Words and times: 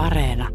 Areena. 0.00 0.48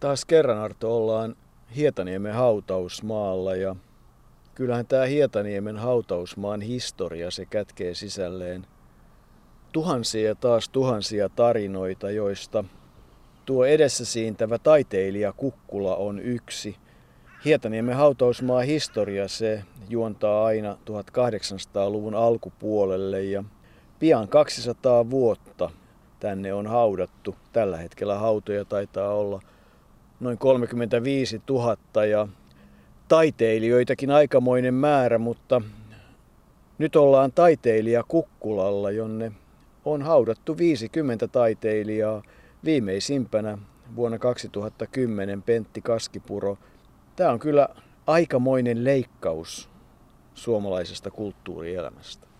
Taas 0.00 0.24
kerran 0.24 0.58
Arto 0.58 0.96
ollaan 0.96 1.36
Hietaniemen 1.76 2.34
hautausmaalla 2.34 3.56
ja 3.56 3.76
kyllähän 4.54 4.86
tämä 4.86 5.04
Hietaniemen 5.04 5.76
hautausmaan 5.76 6.60
historia 6.60 7.30
se 7.30 7.46
kätkee 7.46 7.94
sisälleen 7.94 8.66
tuhansia 9.72 10.28
ja 10.28 10.34
taas 10.34 10.68
tuhansia 10.68 11.28
tarinoita, 11.28 12.10
joista 12.10 12.64
tuo 13.46 13.64
edessä 13.64 14.04
siintävä 14.04 14.58
taiteilija 14.58 15.32
Kukkula 15.32 15.96
on 15.96 16.18
yksi. 16.18 16.76
Hietaniemen 17.44 17.96
hautausmaa 17.96 18.60
historia 18.60 19.28
se 19.28 19.62
juontaa 19.88 20.44
aina 20.44 20.78
1800-luvun 20.90 22.14
alkupuolelle 22.14 23.22
ja 23.22 23.44
pian 23.98 24.28
200 24.28 25.10
vuotta 25.10 25.70
tänne 26.22 26.54
on 26.54 26.66
haudattu. 26.66 27.36
Tällä 27.52 27.76
hetkellä 27.76 28.18
hautoja 28.18 28.64
taitaa 28.64 29.14
olla 29.14 29.40
noin 30.20 30.38
35 30.38 31.42
000 31.50 32.04
ja 32.06 32.28
taiteilijoitakin 33.08 34.10
aikamoinen 34.10 34.74
määrä, 34.74 35.18
mutta 35.18 35.62
nyt 36.78 36.96
ollaan 36.96 37.32
taiteilija 37.32 38.02
Kukkulalla, 38.08 38.90
jonne 38.90 39.32
on 39.84 40.02
haudattu 40.02 40.56
50 40.58 41.28
taiteilijaa, 41.28 42.22
viimeisimpänä 42.64 43.58
vuonna 43.96 44.18
2010 44.18 45.42
Pentti 45.42 45.80
Kaskipuro. 45.80 46.58
Tämä 47.16 47.30
on 47.30 47.38
kyllä 47.38 47.68
aikamoinen 48.06 48.84
leikkaus 48.84 49.68
suomalaisesta 50.34 51.10
kulttuurielämästä. 51.10 52.31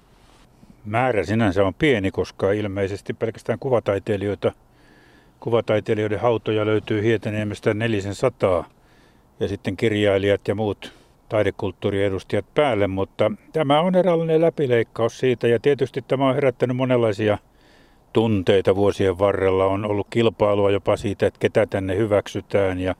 Määrä 0.84 1.24
sinänsä 1.24 1.64
on 1.64 1.74
pieni, 1.74 2.10
koska 2.10 2.52
ilmeisesti 2.52 3.14
pelkästään 3.14 3.58
kuvataiteilijoita, 3.58 4.52
kuvataiteilijoiden 5.40 6.20
hautoja 6.20 6.66
löytyy 6.66 7.02
Hietaniemestä 7.02 7.74
400 7.74 8.64
ja 9.40 9.48
sitten 9.48 9.76
kirjailijat 9.76 10.48
ja 10.48 10.54
muut 10.54 10.92
taidekulttuuriedustajat 11.28 12.54
päälle, 12.54 12.86
mutta 12.86 13.32
tämä 13.52 13.80
on 13.80 13.94
eräänlainen 13.94 14.40
läpileikkaus 14.40 15.18
siitä 15.18 15.48
ja 15.48 15.60
tietysti 15.60 16.04
tämä 16.08 16.28
on 16.28 16.34
herättänyt 16.34 16.76
monenlaisia 16.76 17.38
tunteita 18.12 18.76
vuosien 18.76 19.18
varrella. 19.18 19.66
On 19.66 19.84
ollut 19.84 20.06
kilpailua 20.10 20.70
jopa 20.70 20.96
siitä, 20.96 21.26
että 21.26 21.40
ketä 21.40 21.66
tänne 21.66 21.96
hyväksytään 21.96 22.80
ja 22.80 22.94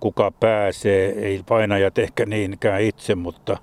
kuka 0.00 0.30
pääsee. 0.30 1.08
Ei 1.08 1.42
painajat 1.48 1.98
ehkä 1.98 2.26
niinkään 2.26 2.82
itse, 2.82 3.14
mutta 3.14 3.56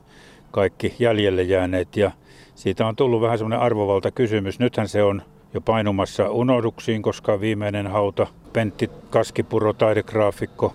kaikki 0.52 0.96
jäljelle 1.00 1.44
jääneet 1.44 1.98
ja 1.98 2.12
siitä 2.60 2.88
on 2.88 2.96
tullut 2.96 3.22
vähän 3.22 3.38
semmoinen 3.38 3.60
arvovalta 3.60 4.12
kysymys. 4.12 4.60
Nythän 4.60 4.88
se 4.88 5.04
on 5.04 5.22
jo 5.54 5.62
painumassa 5.62 6.30
unohduksiin, 6.30 7.02
koska 7.02 7.40
viimeinen 7.40 7.88
hauta 7.88 8.28
Pentti 8.54 8.90
Kaskipuro, 9.10 9.74
taidegraafikko, 9.74 10.74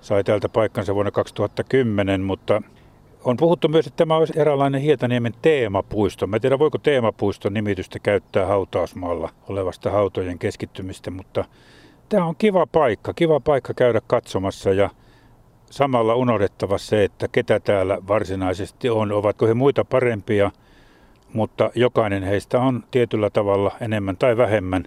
sai 0.00 0.24
täältä 0.24 0.48
paikkansa 0.48 0.94
vuonna 0.94 1.10
2010, 1.10 2.20
mutta 2.20 2.62
on 3.24 3.36
puhuttu 3.36 3.68
myös, 3.68 3.86
että 3.86 3.96
tämä 3.96 4.16
olisi 4.16 4.32
eräänlainen 4.36 4.80
Hietaniemen 4.80 5.34
teemapuisto. 5.42 6.26
Mä 6.26 6.36
en 6.36 6.40
tiedä, 6.40 6.58
voiko 6.58 6.78
teemapuiston 6.78 7.54
nimitystä 7.54 7.98
käyttää 7.98 8.46
hautausmaalla 8.46 9.28
olevasta 9.48 9.90
hautojen 9.90 10.38
keskittymistä, 10.38 11.10
mutta 11.10 11.44
tämä 12.08 12.24
on 12.24 12.36
kiva 12.36 12.66
paikka, 12.66 13.14
kiva 13.14 13.40
paikka 13.40 13.74
käydä 13.74 14.00
katsomassa 14.06 14.72
ja 14.72 14.90
samalla 15.70 16.14
unohdettava 16.14 16.78
se, 16.78 17.04
että 17.04 17.28
ketä 17.28 17.60
täällä 17.60 17.98
varsinaisesti 18.08 18.90
on, 18.90 19.12
ovatko 19.12 19.46
he 19.46 19.54
muita 19.54 19.84
parempia, 19.84 20.50
mutta 21.34 21.70
jokainen 21.74 22.22
heistä 22.22 22.60
on 22.60 22.84
tietyllä 22.90 23.30
tavalla 23.30 23.72
enemmän 23.80 24.16
tai 24.16 24.36
vähemmän 24.36 24.84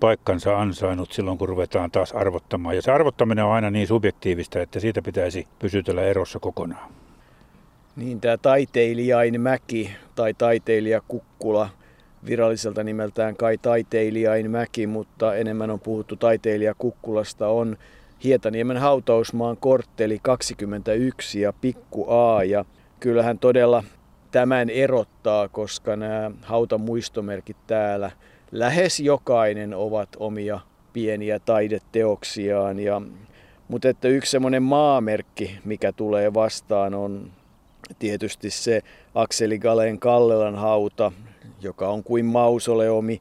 paikkansa 0.00 0.58
ansainnut 0.58 1.12
silloin, 1.12 1.38
kun 1.38 1.48
ruvetaan 1.48 1.90
taas 1.90 2.12
arvottamaan. 2.12 2.76
Ja 2.76 2.82
se 2.82 2.92
arvottaminen 2.92 3.44
on 3.44 3.52
aina 3.52 3.70
niin 3.70 3.86
subjektiivista, 3.86 4.60
että 4.60 4.80
siitä 4.80 5.02
pitäisi 5.02 5.46
pysytellä 5.58 6.02
erossa 6.02 6.38
kokonaan. 6.38 6.92
Niin 7.96 8.20
tämä 8.20 8.36
taiteilijain 8.36 9.40
mäki 9.40 9.90
tai 10.14 10.34
taiteilija 10.34 11.00
Kukkula 11.08 11.68
viralliselta 12.26 12.84
nimeltään 12.84 13.36
kai 13.36 13.58
taiteilijain 13.58 14.50
mäki, 14.50 14.86
mutta 14.86 15.34
enemmän 15.34 15.70
on 15.70 15.80
puhuttu 15.80 16.16
taiteilija 16.16 16.74
Kukkulasta 16.74 17.48
on 17.48 17.76
Hietaniemen 18.24 18.76
hautausmaan 18.76 19.56
kortteli 19.56 20.18
21 20.22 21.40
ja 21.40 21.52
Pikku 21.52 22.10
A 22.10 22.44
ja 22.44 22.64
kyllähän 23.00 23.38
todella 23.38 23.84
tämän 24.30 24.70
erottaa, 24.70 25.48
koska 25.48 25.96
nämä 25.96 26.30
hautamuistomerkit 26.42 27.56
täällä 27.66 28.10
lähes 28.52 29.00
jokainen 29.00 29.74
ovat 29.74 30.08
omia 30.18 30.60
pieniä 30.92 31.38
taideteoksiaan. 31.38 32.78
Ja, 32.78 33.02
mutta 33.68 33.88
että 33.88 34.08
yksi 34.08 34.30
semmoinen 34.30 34.62
maamerkki, 34.62 35.58
mikä 35.64 35.92
tulee 35.92 36.34
vastaan, 36.34 36.94
on 36.94 37.30
tietysti 37.98 38.50
se 38.50 38.82
Akseli 39.14 39.58
Galen 39.58 39.98
Kallelan 39.98 40.56
hauta, 40.56 41.12
joka 41.60 41.88
on 41.88 42.04
kuin 42.04 42.24
mausoleomi. 42.24 43.20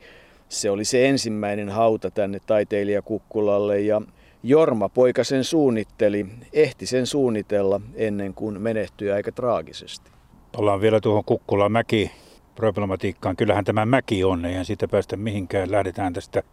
Se 0.50 0.70
oli 0.70 0.86
se 0.86 1.10
ensimmäinen 1.10 1.70
hauta 1.70 2.12
tänne 2.12 2.40
taiteilijakukkulalle 2.48 3.80
ja 3.80 4.02
Jorma 4.44 4.90
poika 4.90 5.24
sen 5.24 5.44
suunnitteli, 5.44 6.26
ehti 6.54 6.86
sen 6.86 7.06
suunnitella 7.06 7.82
ennen 7.96 8.34
kuin 8.34 8.62
menehtyi 8.62 9.12
aika 9.12 9.32
traagisesti. 9.32 10.12
Palaan 10.58 10.82
vielä 10.82 11.00
tuohon 11.00 11.24
Kukkulan 11.24 11.72
mäki 11.72 12.12
problematiikkaan. 12.56 13.36
Kyllähän 13.36 13.66
tämä 13.66 13.86
mäki 13.86 14.24
on, 14.24 14.46
eihän 14.46 14.66
siitä 14.66 14.88
päästä 14.88 15.18
mihinkään. 15.18 15.72
Lähdetään 15.72 16.14
tästä, 16.14 16.44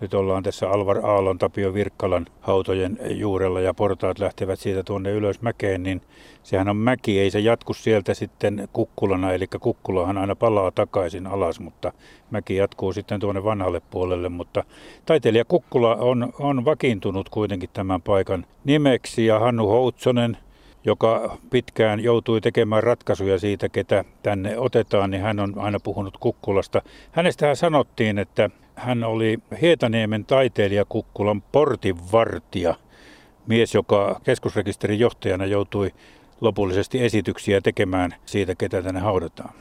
nyt 0.00 0.14
ollaan 0.14 0.42
tässä 0.42 0.70
Alvar 0.70 1.06
Aallon, 1.06 1.38
Tapio 1.38 1.74
Virkkalan 1.74 2.26
hautojen 2.40 2.98
juurella 3.10 3.60
ja 3.60 3.74
portaat 3.74 4.18
lähtevät 4.18 4.58
siitä 4.58 4.82
tuonne 4.82 5.10
ylös 5.10 5.42
mäkeen, 5.42 5.82
niin 5.82 6.02
sehän 6.42 6.68
on 6.68 6.76
mäki, 6.76 7.20
ei 7.20 7.30
se 7.30 7.40
jatku 7.40 7.74
sieltä 7.74 8.14
sitten 8.14 8.68
kukkulana, 8.72 9.32
eli 9.32 9.46
kukkulahan 9.60 10.18
aina 10.18 10.36
palaa 10.36 10.70
takaisin 10.70 11.26
alas, 11.26 11.60
mutta 11.60 11.92
mäki 12.30 12.56
jatkuu 12.56 12.92
sitten 12.92 13.20
tuonne 13.20 13.44
vanhalle 13.44 13.82
puolelle, 13.90 14.28
mutta 14.28 14.64
taiteilija 15.06 15.44
Kukkula 15.44 15.96
on, 15.96 16.32
on 16.38 16.64
vakiintunut 16.64 17.28
kuitenkin 17.28 17.70
tämän 17.72 18.02
paikan 18.02 18.46
nimeksi 18.64 19.26
ja 19.26 19.38
Hannu 19.38 19.66
Houtsonen– 19.66 20.36
joka 20.84 21.38
pitkään 21.50 22.00
joutui 22.00 22.40
tekemään 22.40 22.82
ratkaisuja 22.82 23.38
siitä, 23.38 23.68
ketä 23.68 24.04
tänne 24.22 24.58
otetaan, 24.58 25.10
niin 25.10 25.22
hän 25.22 25.40
on 25.40 25.54
aina 25.56 25.80
puhunut 25.80 26.16
Kukkulasta. 26.16 26.82
Hänestä 27.12 27.54
sanottiin, 27.54 28.18
että 28.18 28.50
hän 28.74 29.04
oli 29.04 29.38
Hietaniemen 29.60 30.24
taiteilija 30.24 30.84
Kukkulan 30.84 31.42
portinvartija, 31.42 32.74
mies, 33.46 33.74
joka 33.74 34.20
keskusrekisterin 34.24 34.98
johtajana 34.98 35.46
joutui 35.46 35.90
lopullisesti 36.40 37.04
esityksiä 37.04 37.60
tekemään 37.60 38.14
siitä, 38.26 38.54
ketä 38.54 38.82
tänne 38.82 39.00
haudataan. 39.00 39.54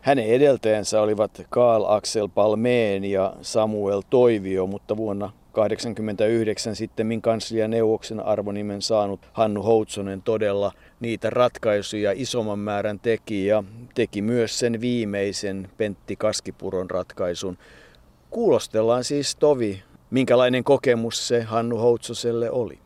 Hänen 0.00 0.26
edeltäjänsä 0.26 1.02
olivat 1.02 1.46
Karl 1.50 1.84
Axel 1.84 2.28
Palmeen 2.28 3.04
ja 3.04 3.32
Samuel 3.42 4.02
Toivio, 4.10 4.66
mutta 4.66 4.96
vuonna 4.96 5.30
1989 5.52 6.76
sitten 6.76 7.22
kanslianeuvoksen 7.22 8.20
arvonimen 8.20 8.82
saanut 8.82 9.20
Hannu 9.32 9.62
Houtsonen 9.62 10.22
todella 10.22 10.72
niitä 11.00 11.30
ratkaisuja 11.30 12.12
isomman 12.14 12.58
määrän 12.58 13.00
teki 13.00 13.46
ja 13.46 13.64
teki 13.94 14.22
myös 14.22 14.58
sen 14.58 14.80
viimeisen 14.80 15.68
Pentti 15.76 16.16
Kaskipuron 16.16 16.90
ratkaisun. 16.90 17.58
Kuulostellaan 18.30 19.04
siis 19.04 19.36
Tovi, 19.36 19.82
minkälainen 20.10 20.64
kokemus 20.64 21.28
se 21.28 21.42
Hannu 21.42 21.78
Houtsoselle 21.78 22.50
oli. 22.50 22.78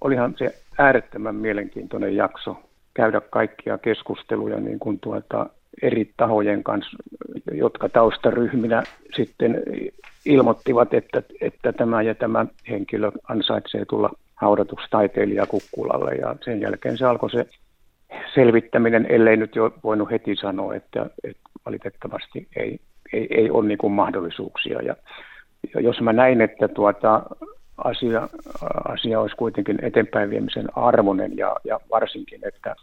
Olihan 0.00 0.34
se 0.38 0.54
äärettömän 0.78 1.34
mielenkiintoinen 1.34 2.16
jakso 2.16 2.56
käydä 2.94 3.20
kaikkia 3.20 3.78
keskusteluja 3.78 4.60
niin 4.60 4.78
kuin 4.78 5.00
tuota 5.00 5.46
eri 5.82 6.10
tahojen 6.16 6.64
kanssa, 6.64 6.96
jotka 7.52 7.88
taustaryhminä 7.88 8.82
sitten 9.16 9.62
ilmoittivat, 10.24 10.94
että, 10.94 11.22
että 11.40 11.72
tämä 11.72 12.02
ja 12.02 12.14
tämä 12.14 12.46
henkilö 12.68 13.10
ansaitsee 13.28 13.84
tulla 13.84 14.10
haudatuksi 14.34 14.86
taiteilija 14.90 15.46
Kukkulalle. 15.46 16.14
Ja 16.14 16.36
sen 16.44 16.60
jälkeen 16.60 16.98
se 16.98 17.04
alkoi 17.04 17.30
se 17.30 17.46
selvittäminen, 18.34 19.06
ellei 19.08 19.36
nyt 19.36 19.56
jo 19.56 19.72
voinut 19.84 20.10
heti 20.10 20.36
sanoa, 20.36 20.74
että, 20.74 21.06
että 21.24 21.42
valitettavasti 21.66 22.48
ei, 22.56 22.80
ei, 23.12 23.26
ei 23.30 23.50
ole 23.50 23.66
niin 23.66 23.92
mahdollisuuksia. 23.92 24.82
Ja, 24.82 24.96
ja 25.74 25.80
jos 25.80 26.00
mä 26.00 26.12
näin, 26.12 26.40
että 26.40 26.68
tuota, 26.68 27.22
asia, 27.84 28.28
asia 28.88 29.20
olisi 29.20 29.36
kuitenkin 29.36 29.78
eteenpäin 29.82 30.30
viemisen 30.30 30.66
arvoinen 30.76 31.36
ja, 31.36 31.56
ja 31.64 31.80
varsinkin, 31.90 32.40
että 32.42 32.76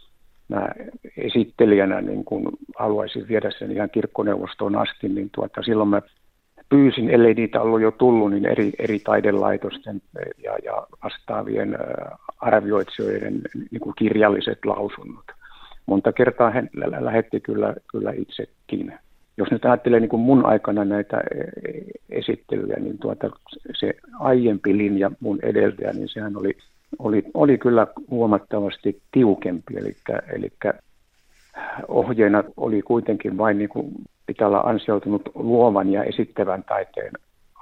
mä 0.48 0.68
esittelijänä 1.16 2.00
niin 2.00 2.24
kun 2.24 2.52
haluaisin 2.78 3.28
viedä 3.28 3.50
sen 3.58 3.70
ihan 3.70 3.90
kirkkoneuvostoon 3.90 4.76
asti, 4.76 5.08
niin 5.08 5.30
tuota, 5.34 5.62
silloin 5.62 5.88
mä 5.88 6.02
pyysin, 6.68 7.10
ellei 7.10 7.34
niitä 7.34 7.60
ollut 7.60 7.80
jo 7.80 7.90
tullut, 7.90 8.30
niin 8.30 8.46
eri, 8.46 8.72
eri 8.78 8.98
taidelaitosten 8.98 10.02
ja, 10.44 10.56
ja 10.64 10.86
vastaavien 11.04 11.78
arvioitsijoiden 12.38 13.40
niin 13.70 13.80
kuin 13.80 13.94
kirjalliset 13.98 14.58
lausunnot. 14.64 15.24
Monta 15.86 16.12
kertaa 16.12 16.50
hän 16.50 16.70
lähetti 17.00 17.40
kyllä, 17.40 17.74
kyllä 17.90 18.12
itsekin. 18.12 18.94
jos 19.36 19.50
nyt 19.50 19.64
ajattelee 19.64 20.00
niin 20.00 20.08
kuin 20.08 20.22
mun 20.22 20.46
aikana 20.46 20.84
näitä 20.84 21.16
e, 21.16 21.44
esittelyjä, 22.10 22.76
niin 22.76 22.98
tuota, 22.98 23.30
se 23.80 23.94
aiempi 24.20 24.76
linja 24.76 25.10
mun 25.20 25.38
edeltäjä, 25.42 25.92
niin 25.92 26.08
sehän 26.08 26.36
oli, 26.36 26.56
oli, 26.98 27.22
oli 27.34 27.58
kyllä 27.58 27.86
huomattavasti 28.10 29.02
tiukempi. 29.12 29.74
Eli, 29.76 29.96
eli 30.32 30.52
ohjeena 31.88 32.44
oli 32.56 32.82
kuitenkin 32.82 33.38
vain 33.38 33.58
niin 33.58 33.68
kuin, 33.68 33.92
pitää 34.26 34.48
olla 34.48 34.60
ansioutunut 34.60 35.22
luovan 35.34 35.92
ja 35.92 36.04
esittävän 36.04 36.64
taiteen 36.64 37.12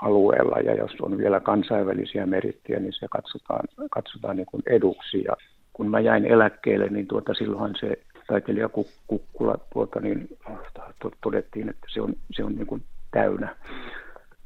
alueella, 0.02 0.56
ja 0.58 0.74
jos 0.74 0.90
on 1.00 1.18
vielä 1.18 1.40
kansainvälisiä 1.40 2.26
merittejä, 2.26 2.80
niin 2.80 2.92
se 2.92 3.06
katsotaan, 3.10 3.68
katsotaan 3.90 4.36
niin 4.36 4.46
kuin 4.46 4.62
eduksi. 4.66 5.24
Ja 5.24 5.36
kun 5.72 5.90
mä 5.90 6.00
jäin 6.00 6.26
eläkkeelle, 6.26 6.88
niin 6.88 7.06
tuota, 7.06 7.34
silloinhan 7.34 7.74
se 7.80 7.98
taiteilija 8.26 8.68
Kukkula 9.06 9.58
tuota, 9.72 10.00
niin, 10.00 10.28
todettiin, 11.20 11.68
että 11.68 11.86
se 11.88 12.00
on, 12.00 12.14
se 12.30 12.44
on 12.44 12.54
niin 12.54 12.66
kuin 12.66 12.82
täynnä. 13.10 13.56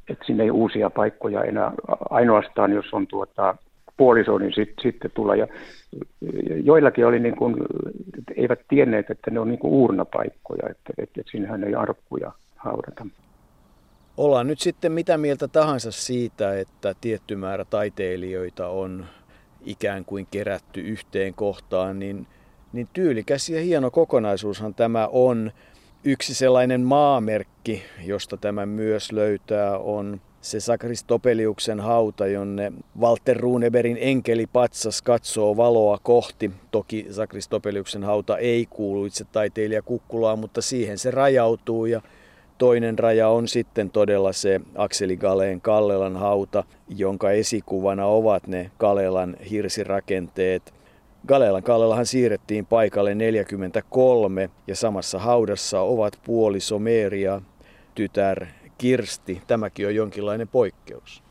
Että 0.08 0.24
sinne 0.26 0.44
ei 0.44 0.50
uusia 0.50 0.90
paikkoja 0.90 1.44
enää, 1.44 1.72
ainoastaan 2.10 2.72
jos 2.72 2.92
on 2.92 3.06
tuota, 3.06 3.56
puoliso, 3.96 4.38
niin 4.38 4.52
sit, 4.54 4.72
sitten 4.82 5.10
tulla. 5.14 5.36
Ja 5.36 5.46
joillakin 6.64 7.06
oli 7.06 7.18
niin 7.18 7.36
kuin, 7.36 7.56
eivät 8.36 8.60
tienneet, 8.68 9.10
että 9.10 9.30
ne 9.30 9.40
on 9.40 9.48
niin 9.48 9.58
kuin 9.58 9.72
uurnapaikkoja, 9.72 10.68
että, 10.70 10.92
että, 10.98 11.20
että 11.20 11.30
sinnehän 11.30 11.64
ei 11.64 11.74
arkkuja 11.74 12.32
haudata. 12.56 13.06
Ollaan 14.16 14.46
nyt 14.46 14.58
sitten 14.60 14.92
mitä 14.92 15.18
mieltä 15.18 15.48
tahansa 15.48 15.92
siitä, 15.92 16.58
että 16.58 16.94
tietty 17.00 17.36
määrä 17.36 17.64
taiteilijoita 17.64 18.68
on 18.68 19.06
ikään 19.64 20.04
kuin 20.04 20.26
kerätty 20.30 20.80
yhteen 20.80 21.34
kohtaan, 21.34 21.98
niin, 21.98 22.26
niin 22.72 22.88
tyylikäs 22.92 23.48
ja 23.48 23.60
hieno 23.60 23.90
kokonaisuushan 23.90 24.74
tämä 24.74 25.08
on. 25.12 25.50
Yksi 26.04 26.34
sellainen 26.34 26.80
maamerkki, 26.80 27.82
josta 28.04 28.36
tämä 28.36 28.66
myös 28.66 29.12
löytää, 29.12 29.78
on 29.78 30.20
se 30.50 30.60
Sakris 30.60 31.04
Topeliuksen 31.04 31.80
hauta, 31.80 32.26
jonne 32.26 32.72
Walter 33.00 33.36
Runeberin 33.36 33.98
enkeli 34.00 34.46
patsas 34.46 35.02
katsoo 35.02 35.56
valoa 35.56 35.98
kohti. 36.02 36.50
Toki 36.70 37.06
Sakris 37.10 37.48
Topeliuksen 37.48 38.04
hauta 38.04 38.38
ei 38.38 38.66
kuulu 38.70 39.04
itse 39.04 39.24
taiteilija 39.24 39.82
Kukkulaan, 39.82 40.38
mutta 40.38 40.62
siihen 40.62 40.98
se 40.98 41.10
rajautuu 41.10 41.86
ja 41.86 42.00
Toinen 42.58 42.98
raja 42.98 43.28
on 43.28 43.48
sitten 43.48 43.90
todella 43.90 44.32
se 44.32 44.60
Akseli 44.74 45.16
Galeen 45.16 45.60
Kallelan 45.60 46.16
hauta, 46.16 46.64
jonka 46.88 47.30
esikuvana 47.30 48.06
ovat 48.06 48.46
ne 48.46 48.70
Kalelan 48.78 49.36
hirsirakenteet. 49.50 50.74
Galelan 51.28 51.62
Kallelahan 51.62 52.06
siirrettiin 52.06 52.66
paikalle 52.66 53.14
43 53.14 54.50
ja 54.66 54.76
samassa 54.76 55.18
haudassa 55.18 55.80
ovat 55.80 56.18
puoli 56.24 56.60
Someria, 56.60 57.40
tytär 57.94 58.46
Kirsti. 58.78 59.42
Tämäkin 59.46 59.86
on 59.86 59.94
jonkinlainen 59.94 60.48
poikkeus. 60.48 61.22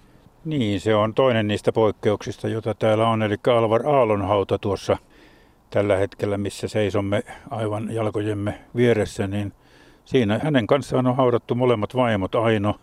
Niin, 0.45 0.79
se 0.79 0.95
on 0.95 1.13
toinen 1.13 1.47
niistä 1.47 1.71
poikkeuksista, 1.71 2.47
jota 2.47 2.73
täällä 2.73 3.07
on, 3.07 3.23
eli 3.23 3.35
Alvar 3.57 3.87
Aallon 3.87 4.21
hauta 4.21 4.57
tuossa 4.59 4.97
tällä 5.69 5.97
hetkellä, 5.97 6.37
missä 6.37 6.67
seisomme 6.67 7.23
aivan 7.49 7.93
jalkojemme 7.93 8.59
vieressä, 8.75 9.27
niin– 9.27 9.53
Siinä 10.05 10.39
hänen 10.43 10.67
kanssaan 10.67 11.07
on 11.07 11.15
haudattu 11.15 11.55
molemmat 11.55 11.95
vaimot 11.95 12.35
Aino 12.35 12.75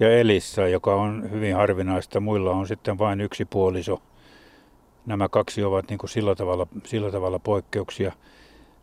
ja 0.00 0.18
Elissa, 0.18 0.68
joka 0.68 0.94
on 0.94 1.30
hyvin 1.30 1.56
harvinaista. 1.56 2.20
Muilla 2.20 2.50
on 2.50 2.66
sitten 2.66 2.98
vain 2.98 3.20
yksi 3.20 3.44
puoliso. 3.44 4.02
Nämä 5.06 5.28
kaksi 5.28 5.64
ovat 5.64 5.88
niin 5.90 5.98
kuin 5.98 6.10
sillä, 6.10 6.34
tavalla, 6.34 6.66
sillä 6.84 7.10
tavalla 7.10 7.38
poikkeuksia. 7.38 8.12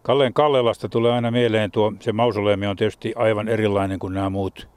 Kalleen 0.01 0.33
Kallelasta 0.33 0.89
tulee 0.89 1.11
aina 1.11 1.31
mieleen 1.31 1.71
tuo, 1.71 1.93
se 1.99 2.11
mausoleemi 2.11 2.67
on 2.67 2.75
tietysti 2.75 3.13
aivan 3.15 3.47
erilainen 3.47 3.99
kuin 3.99 4.13
nämä 4.13 4.29
muut 4.29 4.67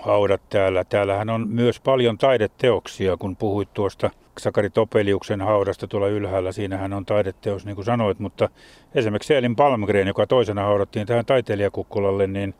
haudat 0.00 0.42
täällä. 0.50 0.84
Täällähän 0.84 1.30
on 1.30 1.48
myös 1.48 1.80
paljon 1.80 2.18
taideteoksia, 2.18 3.16
kun 3.16 3.36
puhuit 3.36 3.74
tuosta 3.74 4.10
Sakari 4.38 4.70
Topeliuksen 4.70 5.40
haudasta 5.40 5.86
tuolla 5.86 6.08
ylhäällä. 6.08 6.52
Siinähän 6.52 6.92
on 6.92 7.06
taideteos, 7.06 7.66
niin 7.66 7.74
kuin 7.74 7.84
sanoit, 7.84 8.18
mutta 8.18 8.48
esimerkiksi 8.94 9.34
Elin 9.34 9.56
Palmgren, 9.56 10.06
joka 10.06 10.26
toisena 10.26 10.62
haudattiin 10.62 11.06
tähän 11.06 11.26
taiteilijakukkulalle, 11.26 12.26
niin 12.26 12.54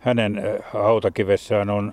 hänen 0.00 0.38
äh, 0.38 0.44
hautakivessään 0.72 1.70
on 1.70 1.92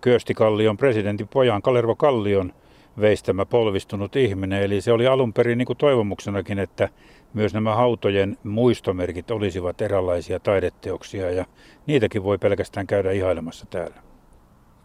Kyösti 0.00 0.34
Kallion 0.34 0.76
presidentin 0.76 1.28
pojan 1.28 1.62
Kalervo 1.62 1.96
Kallion 1.96 2.52
veistämä 3.00 3.46
polvistunut 3.46 4.16
ihminen. 4.16 4.62
Eli 4.62 4.80
se 4.80 4.92
oli 4.92 5.06
alun 5.06 5.32
perin 5.32 5.58
niin 5.58 5.66
kuin 5.66 5.76
toivomuksenakin, 5.76 6.58
että 6.58 6.88
myös 7.34 7.54
nämä 7.54 7.74
hautojen 7.74 8.38
muistomerkit 8.44 9.30
olisivat 9.30 9.82
eräänlaisia 9.82 10.40
taideteoksia 10.40 11.30
ja 11.30 11.44
niitäkin 11.86 12.22
voi 12.22 12.38
pelkästään 12.38 12.86
käydä 12.86 13.12
ihailemassa 13.12 13.66
täällä. 13.70 14.03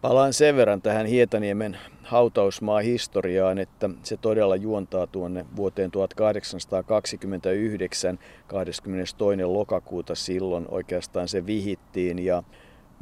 Palaan 0.02 0.32
sen 0.32 0.56
verran 0.56 0.82
tähän 0.82 1.06
Hietaniemen 1.06 1.78
hautausmaa 2.02 2.80
historiaan, 2.80 3.58
että 3.58 3.90
se 4.02 4.16
todella 4.16 4.56
juontaa 4.56 5.06
tuonne 5.06 5.46
vuoteen 5.56 5.90
1829, 5.90 8.18
22. 8.46 9.16
lokakuuta 9.44 10.14
silloin 10.14 10.66
oikeastaan 10.68 11.28
se 11.28 11.46
vihittiin 11.46 12.18
ja 12.18 12.42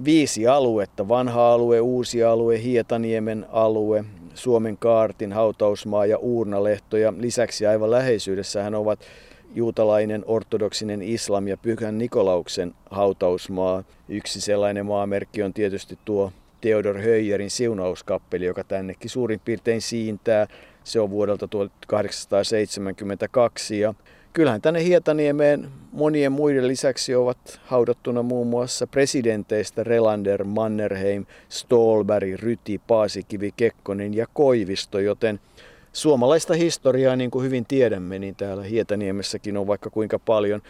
viisi 0.04 0.46
aluetta, 0.46 1.08
vanha 1.08 1.52
alue, 1.52 1.80
uusi 1.80 2.24
alue, 2.24 2.62
Hietaniemen 2.62 3.46
alue, 3.48 4.04
Suomen 4.34 4.76
kaartin 4.76 5.32
hautausmaa 5.32 6.06
ja 6.06 6.18
Uurnalehto 6.18 6.96
ja 6.96 7.14
lisäksi 7.18 7.66
aivan 7.66 7.90
läheisyydessähän 7.90 8.74
ovat 8.74 9.00
juutalainen, 9.54 10.24
ortodoksinen 10.26 11.02
islam 11.02 11.48
ja 11.48 11.56
Pyhän 11.56 11.98
Nikolauksen 11.98 12.74
hautausmaa. 12.90 13.84
Yksi 14.08 14.40
sellainen 14.40 14.86
maamerkki 14.86 15.42
on 15.42 15.52
tietysti 15.52 15.98
tuo 16.04 16.32
Theodor 16.60 16.98
Höyerin 16.98 17.50
siunauskappeli, 17.50 18.44
joka 18.44 18.64
tännekin 18.64 19.10
suurin 19.10 19.40
piirtein 19.44 19.82
siintää. 19.82 20.46
Se 20.84 21.00
on 21.00 21.10
vuodelta 21.10 21.48
1872 21.48 23.80
ja 23.80 23.94
kyllähän 24.32 24.60
tänne 24.60 24.84
Hietaniemeen 24.84 25.68
monien 25.92 26.32
muiden 26.32 26.68
lisäksi 26.68 27.14
ovat 27.14 27.60
haudattuna 27.64 28.22
muun 28.22 28.46
muassa 28.46 28.86
presidenteistä 28.86 29.84
Relander, 29.84 30.44
Mannerheim, 30.44 31.26
Stolberg, 31.48 32.34
Ryti, 32.34 32.80
Paasikivi, 32.86 33.52
Kekkonen 33.56 34.14
ja 34.14 34.26
Koivisto, 34.32 34.98
joten 34.98 35.40
suomalaista 35.92 36.54
historiaa, 36.54 37.16
niin 37.16 37.30
kuin 37.30 37.44
hyvin 37.44 37.66
tiedämme, 37.66 38.18
niin 38.18 38.36
täällä 38.36 38.62
Hietaniemessäkin 38.62 39.56
on 39.56 39.66
vaikka 39.66 39.90
kuinka 39.90 40.18
paljon, 40.18 40.62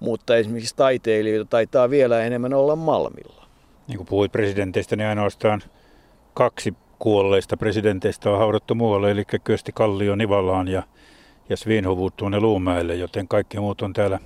mutta 0.00 0.36
esimerkiksi 0.36 0.76
taiteilijoita 0.76 1.50
taitaa 1.50 1.90
vielä 1.90 2.22
enemmän 2.22 2.54
olla 2.54 2.76
Malmilla 2.76 3.43
niin 3.88 3.96
kuin 3.96 4.06
puhuit 4.06 4.32
presidenteistä, 4.32 4.96
niin 4.96 5.08
ainoastaan 5.08 5.62
kaksi 6.34 6.74
kuolleista 6.98 7.56
presidenteistä 7.56 8.30
on 8.30 8.38
haudattu 8.38 8.74
muualle, 8.74 9.10
eli 9.10 9.24
Kösti 9.44 9.72
Kallio 9.72 10.16
Nivalaan 10.16 10.68
ja, 10.68 10.82
ja 11.48 11.56
Svinhovut 11.56 12.16
tuonne 12.16 12.40
Luumäelle, 12.40 12.94
joten 12.94 13.28
kaikki 13.28 13.60
muut 13.60 13.82
on 13.82 13.92
täällä 13.92 14.18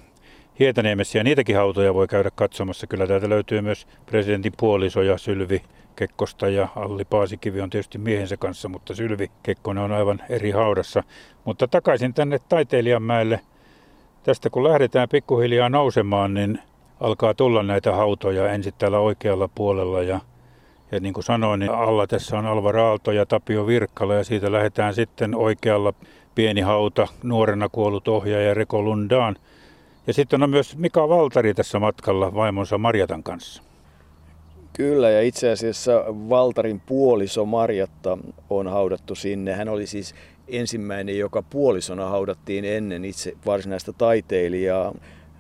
Hietaniemessä 0.59 1.19
ja 1.19 1.25
niitäkin 1.25 1.57
hautoja 1.57 1.95
voi 1.95 2.09
käydä 2.09 2.31
katsomassa. 2.35 2.87
Kyllä 2.87 3.07
täältä 3.07 3.29
löytyy 3.29 3.61
myös 3.61 3.87
presidentin 4.07 4.53
puoliso 4.57 5.03
ja 5.03 5.19
Sylvi 5.19 5.63
Kekkosta 5.97 6.49
ja 6.49 6.69
Alli 6.77 7.05
Paasikivi 7.05 7.61
on 7.61 7.71
tietysti 7.71 7.99
miehensä 7.99 8.37
kanssa, 8.37 8.69
mutta 8.69 8.95
Sylvi 8.95 9.31
Kekkonen 9.43 9.85
on 9.85 9.93
aivan 9.93 10.23
eri 10.29 10.51
haudassa. 10.51 11.03
Mutta 11.45 11.69
takaisin 11.69 12.15
tänne 12.15 12.39
Taiteilijanmäelle. 12.49 13.41
Tästä 14.23 14.51
kun 14.51 14.65
lähdetään 14.65 15.09
pikkuhiljaa 15.09 15.69
nousemaan, 15.69 16.35
niin 16.35 16.59
alkaa 17.01 17.35
tulla 17.35 17.63
näitä 17.63 17.93
hautoja 17.93 18.53
ensin 18.53 18.75
täällä 18.79 18.99
oikealla 18.99 19.49
puolella 19.55 20.03
ja, 20.03 20.21
ja 20.93 21.01
niin 21.01 21.15
kuin 21.15 21.25
sanoin, 21.25 21.61
niin 21.61 21.71
alla 21.71 22.07
tässä 22.07 22.39
on 22.39 22.47
Alvar 22.47 22.77
Aalto 22.77 23.13
ja 23.13 23.27
Tapio 23.27 23.67
Virkkala 23.67 24.15
ja 24.15 24.25
siitä 24.25 24.53
lähdetään 24.53 24.95
sitten 24.95 25.35
oikealla 25.35 25.95
pieni 26.35 26.61
hauta, 26.61 27.09
nuorena 27.23 27.69
kuollut 27.69 28.09
ohjaaja 28.09 28.55
Reko 28.55 28.83
Lundaan. 28.83 29.37
Ja 30.07 30.15
sitten 30.15 30.43
on 30.43 30.51
myös 30.51 30.77
Mika 30.77 31.09
Valtari 31.09 31.55
tässä 31.55 31.79
matkalla 31.79 32.35
vaimonsa 32.35 32.79
Marjatan 32.79 33.23
kanssa. 33.23 33.63
Kyllä, 34.73 35.11
ja 35.11 35.23
itse 35.23 35.51
asiassa 35.51 36.05
Valtarin 36.09 36.81
puoliso 36.81 37.45
Marjatta 37.45 38.19
on 38.51 38.67
haudattu 38.67 39.15
sinne. 39.15 39.55
Hän 39.55 39.69
oli 39.69 39.87
siis 39.87 40.15
ensimmäinen, 40.49 41.19
joka 41.19 41.43
puolisona 41.43 42.09
haudattiin 42.09 42.65
ennen 42.65 43.05
itse 43.05 43.33
varsinaista 43.47 43.93
taiteilijaa. 43.93 44.95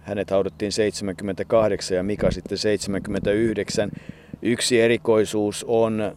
Hänet 0.08 0.30
haudattiin 0.30 0.72
78 0.72 1.96
ja 1.96 2.02
Mika 2.02 2.30
sitten 2.30 2.58
79. 2.58 3.90
Yksi 4.42 4.80
erikoisuus 4.80 5.64
on 5.68 6.16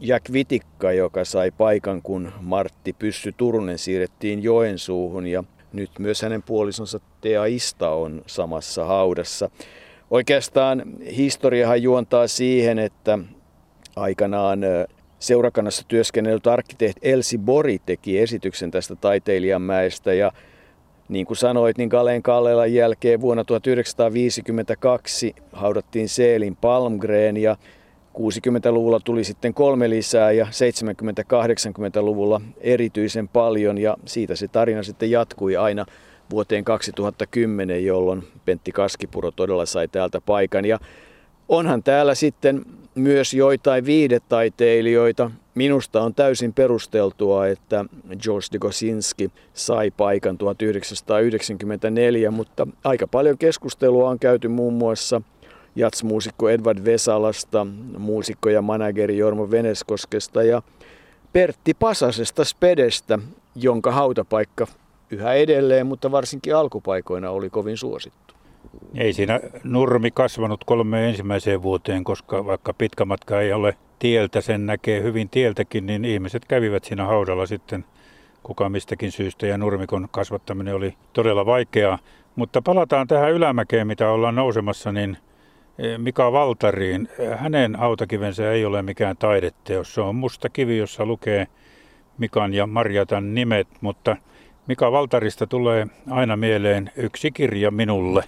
Jack 0.00 0.32
Vitikka, 0.32 0.92
joka 0.92 1.24
sai 1.24 1.50
paikan, 1.50 2.02
kun 2.02 2.32
Martti 2.40 2.92
Pyssy 2.92 3.32
Turunen 3.32 3.78
siirrettiin 3.78 4.42
Joensuuhun 4.42 5.26
ja 5.26 5.44
nyt 5.72 5.90
myös 5.98 6.22
hänen 6.22 6.42
puolisonsa 6.42 7.00
Tea 7.20 7.44
Ista 7.44 7.90
on 7.90 8.22
samassa 8.26 8.84
haudassa. 8.84 9.50
Oikeastaan 10.10 10.82
historiahan 11.16 11.82
juontaa 11.82 12.26
siihen, 12.26 12.78
että 12.78 13.18
aikanaan 13.96 14.60
seurakannassa 15.18 15.84
työskennellyt 15.88 16.46
arkkitehti 16.46 17.00
Elsi 17.02 17.38
Bori 17.38 17.78
teki 17.86 18.18
esityksen 18.18 18.70
tästä 18.70 18.96
taiteilijanmäestä 18.96 20.14
ja 20.14 20.32
Niin 21.08 21.26
kuin 21.26 21.36
sanoit, 21.36 21.78
niin 21.78 21.88
Galen 21.88 22.22
Kallelan 22.22 22.74
jälkeen 22.74 23.20
vuonna 23.20 23.44
1952 23.44 25.34
haudattiin 25.52 26.08
Seelin 26.08 26.56
Palmgren 26.56 27.36
ja 27.36 27.56
60-luvulla 28.18 29.00
tuli 29.00 29.24
sitten 29.24 29.54
kolme 29.54 29.90
lisää 29.90 30.32
ja 30.32 30.44
70-80-luvulla 30.44 32.40
erityisen 32.60 33.28
paljon 33.28 33.78
ja 33.78 33.96
siitä 34.04 34.36
se 34.36 34.48
tarina 34.48 34.82
sitten 34.82 35.10
jatkui 35.10 35.56
aina 35.56 35.86
vuoteen 36.30 36.64
2010, 36.64 37.84
jolloin 37.84 38.22
Pentti 38.44 38.72
Kaskipuro 38.72 39.30
todella 39.30 39.66
sai 39.66 39.88
täältä 39.88 40.20
paikan. 40.20 40.64
Ja 40.64 40.78
onhan 41.48 41.82
täällä 41.82 42.14
sitten 42.14 42.64
myös 42.94 43.34
joitain 43.34 43.84
viidetaiteilijoita. 43.84 45.30
Minusta 45.54 46.02
on 46.02 46.14
täysin 46.14 46.52
perusteltua, 46.52 47.46
että 47.46 47.84
George 48.22 48.46
de 48.52 48.58
Gosinski 48.58 49.30
sai 49.54 49.90
paikan 49.90 50.38
1994, 50.38 52.30
mutta 52.30 52.66
aika 52.84 53.06
paljon 53.06 53.38
keskustelua 53.38 54.10
on 54.10 54.18
käyty 54.18 54.48
muun 54.48 54.74
muassa 54.74 55.22
jatsmuusikko 55.76 56.48
Edward 56.48 56.84
Vesalasta, 56.84 57.66
muusikko 57.98 58.48
ja 58.48 58.62
manageri 58.62 59.18
Jormo 59.18 59.50
Veneskoskesta 59.50 60.42
ja 60.42 60.62
Pertti 61.32 61.74
Pasasesta 61.74 62.44
Spedestä, 62.44 63.18
jonka 63.54 63.92
hautapaikka 63.92 64.66
yhä 65.10 65.34
edelleen, 65.34 65.86
mutta 65.86 66.10
varsinkin 66.10 66.56
alkupaikoina 66.56 67.30
oli 67.30 67.50
kovin 67.50 67.76
suosittu. 67.76 68.34
Ei 68.94 69.12
siinä 69.12 69.40
nurmi 69.64 70.10
kasvanut 70.10 70.64
kolmeen 70.64 71.08
ensimmäiseen 71.08 71.62
vuoteen, 71.62 72.04
koska 72.04 72.46
vaikka 72.46 72.74
pitkä 72.74 73.04
matka 73.04 73.40
ei 73.40 73.52
ole 73.52 73.76
tieltä, 73.98 74.40
sen 74.40 74.66
näkee 74.66 75.02
hyvin 75.02 75.28
tieltäkin, 75.28 75.86
niin 75.86 76.04
ihmiset 76.04 76.44
kävivät 76.44 76.84
siinä 76.84 77.04
haudalla 77.04 77.46
sitten 77.46 77.84
kuka 78.42 78.68
mistäkin 78.68 79.12
syystä 79.12 79.46
ja 79.46 79.58
nurmikon 79.58 80.08
kasvattaminen 80.10 80.74
oli 80.74 80.94
todella 81.12 81.46
vaikeaa. 81.46 81.98
Mutta 82.36 82.62
palataan 82.62 83.08
tähän 83.08 83.32
ylämäkeen, 83.32 83.86
mitä 83.86 84.10
ollaan 84.10 84.34
nousemassa, 84.34 84.92
niin 84.92 85.16
eh, 85.78 85.98
Mika 85.98 86.32
Valtariin. 86.32 87.08
Hänen 87.36 87.76
hautakivensä 87.76 88.52
ei 88.52 88.64
ole 88.64 88.82
mikään 88.82 89.16
taideteos. 89.16 89.94
Se 89.94 90.00
on 90.00 90.14
musta 90.14 90.48
kivi, 90.48 90.78
jossa 90.78 91.06
lukee 91.06 91.46
Mikan 92.18 92.54
ja 92.54 92.66
Marjatan 92.66 93.34
nimet, 93.34 93.68
mutta 93.80 94.16
Mika 94.66 94.92
Valtarista 94.92 95.46
tulee 95.46 95.86
aina 96.10 96.36
mieleen 96.36 96.90
yksi 96.96 97.30
kirja 97.30 97.70
minulle, 97.70 98.24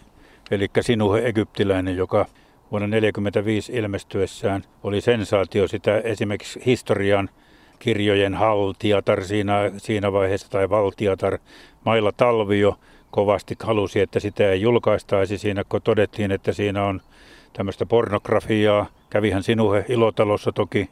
eli 0.50 0.69
Sinuhe 0.80 1.21
Egyptiläinen, 1.26 1.97
joka 1.97 2.26
vuonna 2.71 2.88
1945 2.88 3.73
ilmestyessään 3.73 4.62
oli 4.83 5.00
sensaatio 5.00 5.69
sitä 5.69 5.99
esimerkiksi 5.99 6.62
historian 6.66 7.30
kirjojen 7.78 8.35
haltiatar 8.35 9.25
siinä, 9.25 9.71
siinä 9.76 10.12
vaiheessa 10.12 10.50
tai 10.50 10.71
valtiatar 10.71 11.38
Mailla 11.85 12.12
Talvio 12.12 12.78
kovasti 13.11 13.57
halusi, 13.62 14.00
että 14.00 14.21
sitä 14.21 14.50
ei 14.50 14.61
julkaistaisi 14.61 15.38
siinä, 15.38 15.64
kun 15.69 15.83
todettiin, 15.83 16.33
että 16.33 16.52
siinä 16.52 16.85
on 16.85 17.00
tämmöistä 17.52 17.87
pornografiaa. 17.87 18.87
Kävihän 19.11 19.42
Sinuhe 19.42 19.85
ilotalossa 19.88 20.52
toki 20.52 20.90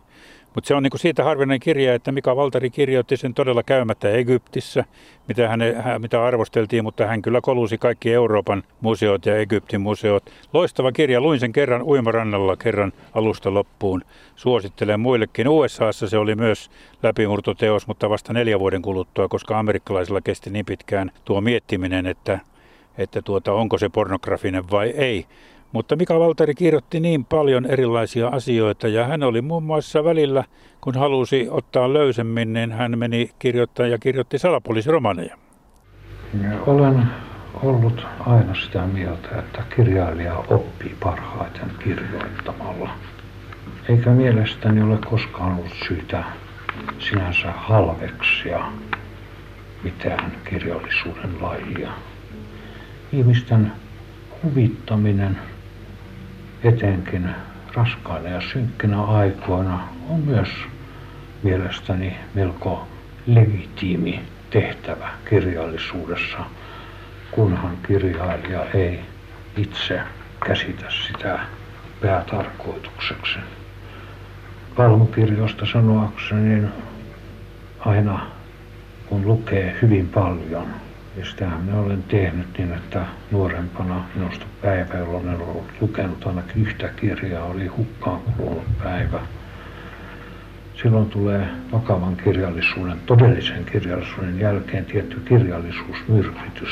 mutta 0.54 0.68
se 0.68 0.74
on 0.74 0.82
niinku 0.82 0.98
siitä 0.98 1.24
harvinainen 1.24 1.60
kirja, 1.60 1.94
että 1.94 2.12
Mika 2.12 2.36
Valtari 2.36 2.70
kirjoitti 2.70 3.16
sen 3.16 3.34
todella 3.34 3.62
käymättä 3.62 4.10
Egyptissä, 4.10 4.84
mitä, 5.28 5.48
häne, 5.48 5.74
mitä 5.98 6.24
arvosteltiin, 6.24 6.84
mutta 6.84 7.06
hän 7.06 7.22
kyllä 7.22 7.40
kolusi 7.40 7.78
kaikki 7.78 8.12
Euroopan 8.12 8.62
museot 8.80 9.26
ja 9.26 9.36
Egyptin 9.36 9.80
museot. 9.80 10.30
Loistava 10.52 10.92
kirja, 10.92 11.20
luin 11.20 11.40
sen 11.40 11.52
kerran 11.52 11.82
uimarannalla 11.82 12.56
kerran 12.56 12.92
alusta 13.14 13.54
loppuun. 13.54 14.02
Suosittelen 14.36 15.00
muillekin. 15.00 15.48
USAssa 15.48 16.08
se 16.08 16.18
oli 16.18 16.34
myös 16.34 16.70
läpimurtoteos, 17.02 17.86
mutta 17.86 18.10
vasta 18.10 18.32
neljä 18.32 18.60
vuoden 18.60 18.82
kuluttua, 18.82 19.28
koska 19.28 19.58
amerikkalaisilla 19.58 20.20
kesti 20.20 20.50
niin 20.50 20.66
pitkään 20.66 21.10
tuo 21.24 21.40
miettiminen, 21.40 22.06
että, 22.06 22.38
että 22.98 23.22
tuota, 23.22 23.52
onko 23.52 23.78
se 23.78 23.88
pornografinen 23.88 24.70
vai 24.70 24.88
ei. 24.88 25.26
Mutta 25.72 25.96
Mika 25.96 26.20
Valtari 26.20 26.54
kirjoitti 26.54 27.00
niin 27.00 27.24
paljon 27.24 27.66
erilaisia 27.66 28.28
asioita 28.28 28.88
ja 28.88 29.06
hän 29.06 29.22
oli 29.22 29.42
muun 29.42 29.62
muassa 29.62 30.04
välillä, 30.04 30.44
kun 30.80 30.94
halusi 30.94 31.48
ottaa 31.50 31.92
löysemmin, 31.92 32.52
niin 32.52 32.72
hän 32.72 32.98
meni 32.98 33.30
kirjoittaa 33.38 33.86
ja 33.86 33.98
kirjoitti 33.98 34.38
salapoliisiromaneja. 34.38 35.36
Olen 36.66 37.02
ollut 37.62 38.06
aina 38.26 38.54
sitä 38.54 38.86
mieltä, 38.86 39.38
että 39.38 39.62
kirjailija 39.76 40.34
oppii 40.34 40.96
parhaiten 41.00 41.70
kirjoittamalla. 41.84 42.90
Eikä 43.88 44.10
mielestäni 44.10 44.82
ole 44.82 44.98
koskaan 45.10 45.52
ollut 45.52 45.74
syytä 45.88 46.24
sinänsä 46.98 47.52
halveksia 47.52 48.72
mitään 49.84 50.32
kirjallisuuden 50.50 51.42
lajia. 51.42 51.90
Ihmisten 53.12 53.72
huvittaminen 54.42 55.38
etenkin 56.64 57.30
raskaina 57.74 58.28
ja 58.28 58.40
synkkinä 58.40 59.04
aikoina 59.04 59.88
on 60.08 60.20
myös 60.20 60.48
mielestäni 61.42 62.16
melko 62.34 62.88
legitiimi 63.26 64.22
tehtävä 64.50 65.08
kirjallisuudessa, 65.30 66.38
kunhan 67.30 67.76
kirjailija 67.86 68.64
ei 68.74 69.00
itse 69.56 70.00
käsitä 70.46 70.86
sitä 71.06 71.38
päätarkoitukseksi. 72.00 73.38
Palmukirjoista 74.76 75.66
sanoakseni, 75.72 76.48
niin 76.48 76.68
aina 77.80 78.26
kun 79.06 79.26
lukee 79.26 79.76
hyvin 79.82 80.08
paljon, 80.08 80.66
ja 81.18 81.24
sitähän 81.24 81.60
minä 81.62 81.78
olen 81.80 82.02
tehnyt 82.02 82.58
niin, 82.58 82.72
että 82.72 83.06
nuorempana 83.30 84.04
minusta 84.14 84.46
päivä, 84.62 84.98
jolloin 84.98 85.28
en 85.28 85.40
ollut 85.40 85.72
lukenut 85.80 86.26
ainakin 86.26 86.62
yhtä 86.62 86.88
kirjaa, 86.88 87.44
oli 87.44 87.66
hukkaan 87.66 88.20
kulunut 88.20 88.78
päivä. 88.82 89.20
Silloin 90.82 91.10
tulee 91.10 91.46
vakavan 91.72 92.16
kirjallisuuden, 92.16 93.00
todellisen 93.06 93.64
kirjallisuuden 93.64 94.40
jälkeen 94.40 94.84
tietty 94.84 95.20
kirjallisuusmyrkytys. 95.20 96.70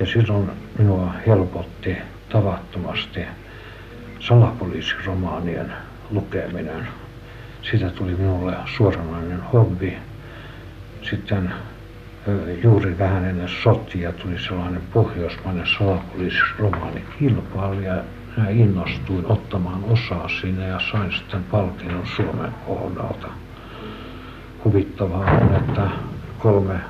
Ja 0.00 0.06
silloin 0.06 0.50
minua 0.78 1.14
helpotti 1.26 1.96
tavattomasti 2.28 3.20
salapoliisiromaanien 4.20 5.72
lukeminen. 6.10 6.88
Siitä 7.62 7.90
tuli 7.90 8.14
minulle 8.14 8.56
suoranainen 8.76 9.40
hobby. 9.52 9.92
Sitten 11.02 11.52
juuri 12.62 12.98
vähän 12.98 13.24
ennen 13.24 13.48
sotia 13.48 14.12
tuli 14.12 14.38
sellainen 14.38 14.82
pohjoismainen 14.92 15.66
salapoliisiromaani 15.78 17.04
kilpailu 17.18 17.80
ja 17.80 18.02
minä 18.36 18.50
innostuin 18.50 19.26
ottamaan 19.26 19.84
osaa 19.84 20.28
siinä 20.40 20.66
ja 20.66 20.80
sain 20.92 21.12
sitten 21.12 21.44
palkinnon 21.44 22.06
Suomen 22.06 22.52
kohdalta. 22.66 23.28
Huvittavaa 24.64 25.30
on, 25.30 25.54
että 25.54 25.90
kolme 26.38 26.80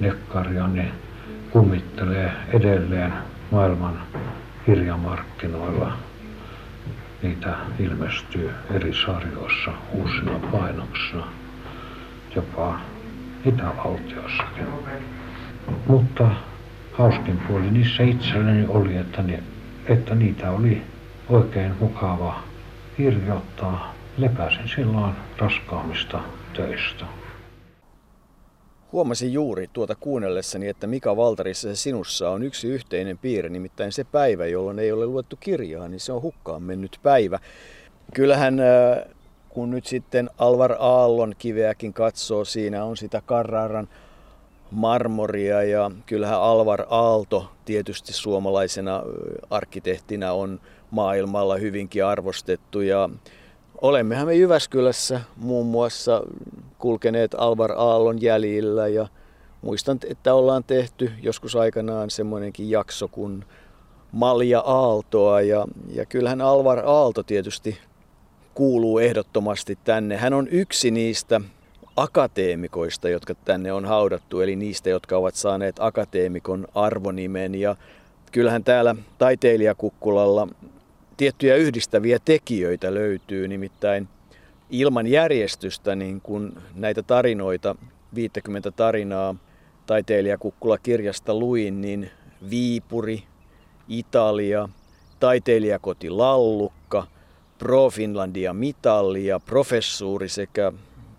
nekkariani 0.00 0.92
kummittelee 1.50 2.32
edelleen 2.52 3.12
maailman 3.50 4.02
kirjamarkkinoilla. 4.66 5.92
Niitä 7.22 7.54
ilmestyy 7.78 8.50
eri 8.70 8.94
sarjoissa 8.94 9.70
uusina 9.92 10.38
painoksina, 10.52 11.26
jopa 12.36 12.80
itävaltiossakin. 13.46 14.66
Mutta 15.86 16.30
hauskin 16.92 17.40
puoli 17.48 17.70
niissä 17.70 18.02
itselläni 18.02 18.66
oli, 18.68 18.96
että, 18.96 19.22
ne, 19.22 19.42
että 19.86 20.14
niitä 20.14 20.50
oli 20.50 20.82
oikein 21.28 21.72
mukava 21.80 22.42
kirjoittaa. 22.96 23.94
Lepäsin 24.16 24.68
silloin 24.76 25.14
raskaamista 25.38 26.20
töistä. 26.56 27.04
Huomasin 28.92 29.32
juuri 29.32 29.68
tuota 29.72 29.94
kuunnellessani, 29.94 30.68
että 30.68 30.86
Mika 30.86 31.16
Valtarissa 31.16 31.68
ja 31.68 31.76
sinussa 31.76 32.30
on 32.30 32.42
yksi 32.42 32.68
yhteinen 32.68 33.18
piirre, 33.18 33.50
nimittäin 33.50 33.92
se 33.92 34.04
päivä, 34.04 34.46
jolloin 34.46 34.78
ei 34.78 34.92
ole 34.92 35.06
luettu 35.06 35.36
kirjaa, 35.40 35.88
niin 35.88 36.00
se 36.00 36.12
on 36.12 36.22
hukkaan 36.22 36.62
mennyt 36.62 36.98
päivä. 37.02 37.38
Kyllähän 38.14 38.60
äh, 38.60 39.11
kun 39.54 39.70
nyt 39.70 39.86
sitten 39.86 40.30
Alvar 40.38 40.76
Aallon 40.78 41.34
kiveäkin 41.38 41.92
katsoo, 41.92 42.44
siinä 42.44 42.84
on 42.84 42.96
sitä 42.96 43.22
Carraran 43.26 43.88
marmoria 44.70 45.62
ja 45.62 45.90
kyllähän 46.06 46.40
Alvar 46.40 46.84
Aalto 46.90 47.50
tietysti 47.64 48.12
suomalaisena 48.12 49.02
arkkitehtinä 49.50 50.32
on 50.32 50.60
maailmalla 50.90 51.56
hyvinkin 51.56 52.04
arvostettu 52.04 52.80
ja 52.80 53.08
olemmehan 53.82 54.26
me 54.26 54.34
Jyväskylässä 54.34 55.20
muun 55.36 55.66
muassa 55.66 56.22
kulkeneet 56.78 57.34
Alvar 57.38 57.72
Aallon 57.72 58.22
jäljillä 58.22 58.88
ja 58.88 59.06
muistan, 59.62 59.98
että 60.08 60.34
ollaan 60.34 60.64
tehty 60.64 61.12
joskus 61.22 61.56
aikanaan 61.56 62.10
semmoinenkin 62.10 62.70
jakso 62.70 63.08
kuin 63.08 63.44
Malja 64.12 64.60
Aaltoa 64.60 65.40
ja, 65.40 65.66
ja 65.88 66.06
kyllähän 66.06 66.40
Alvar 66.40 66.78
Aalto 66.86 67.22
tietysti 67.22 67.78
kuuluu 68.54 68.98
ehdottomasti 68.98 69.78
tänne. 69.84 70.16
Hän 70.16 70.32
on 70.32 70.48
yksi 70.48 70.90
niistä 70.90 71.40
akateemikoista, 71.96 73.08
jotka 73.08 73.34
tänne 73.34 73.72
on 73.72 73.84
haudattu, 73.84 74.40
eli 74.40 74.56
niistä, 74.56 74.90
jotka 74.90 75.16
ovat 75.16 75.34
saaneet 75.34 75.76
akateemikon 75.78 76.66
arvonimen. 76.74 77.54
Ja 77.54 77.76
kyllähän 78.32 78.64
täällä 78.64 78.96
taiteilijakukkulalla 79.18 80.48
tiettyjä 81.16 81.56
yhdistäviä 81.56 82.18
tekijöitä 82.24 82.94
löytyy, 82.94 83.48
nimittäin 83.48 84.08
ilman 84.70 85.06
järjestystä 85.06 85.96
niin 85.96 86.20
kun 86.20 86.62
näitä 86.74 87.02
tarinoita, 87.02 87.76
50 88.14 88.70
tarinaa 88.70 89.34
taiteilijakukkula 89.86 90.78
kirjasta 90.78 91.34
luin, 91.34 91.80
niin 91.80 92.10
Viipuri, 92.50 93.22
Italia, 93.88 94.68
taiteilijakoti 95.20 96.10
Lallukka, 96.10 97.06
Pro 97.62 97.90
Finlandia 97.90 98.54
mitalli 98.54 99.26
ja 99.26 99.40
professuuri 99.40 100.28
sekä 100.28 100.72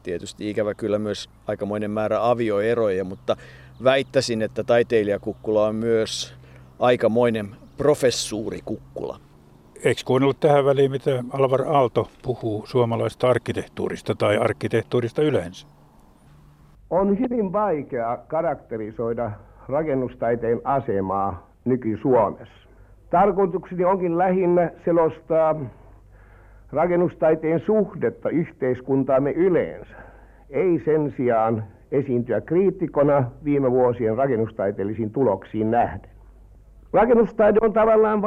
tietysti 0.04 0.50
ikävä 0.50 0.74
kyllä 0.74 1.00
myös 1.00 1.30
aikamoinen 1.48 1.92
määrä 1.92 2.30
avioeroja, 2.30 3.04
mutta 3.04 3.38
väittäisin, 3.84 4.42
että 4.42 4.64
taiteilijakukkula 4.64 5.68
on 5.68 5.76
myös 5.76 6.36
aikamoinen 6.80 7.56
professuurikukkula. 7.78 9.20
Eikö 9.84 10.02
kuunnellut 10.06 10.40
tähän 10.40 10.66
väliin, 10.66 10.92
mitä 10.92 11.24
Alvar 11.30 11.62
Aalto 11.62 12.08
puhuu 12.22 12.66
suomalaista 12.66 13.30
arkkitehtuurista 13.30 14.16
tai 14.16 14.38
arkkitehtuurista 14.38 15.22
yleensä? 15.22 15.68
On 16.90 17.20
hyvin 17.20 17.54
vaikea 17.54 18.18
karakterisoida 18.28 19.32
rakennustaiteen 19.70 20.62
asemaa 20.64 21.48
nyky-Suomessa. 21.66 22.68
Tarkoitukseni 23.10 23.86
onkin 23.86 24.18
lähinnä 24.18 24.72
selostaa 24.86 25.56
rakennustaiteen 26.74 27.60
suhdetta 27.60 28.30
yhteiskuntaamme 28.30 29.32
yleensä. 29.32 29.96
Ei 30.50 30.82
sen 30.86 31.12
sijaan 31.18 31.64
esiintyä 31.92 32.42
kriittikona 32.42 33.32
viime 33.44 33.72
vuosien 33.72 34.18
rakennustaiteellisiin 34.18 35.12
tuloksiin 35.12 35.72
nähden. 35.72 36.10
Rakennustaide 36.94 37.60
on 37.62 37.74
tavallaan 37.74 38.22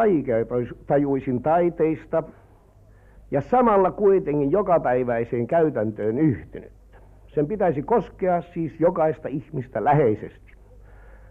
tajuisin 0.86 1.42
taiteista 1.42 2.22
ja 3.30 3.40
samalla 3.40 3.90
kuitenkin 3.90 4.50
jokapäiväiseen 4.50 5.46
käytäntöön 5.46 6.18
yhtynyt. 6.18 6.72
Sen 7.26 7.46
pitäisi 7.46 7.82
koskea 7.82 8.40
siis 8.40 8.80
jokaista 8.80 9.28
ihmistä 9.28 9.84
läheisesti. 9.84 10.52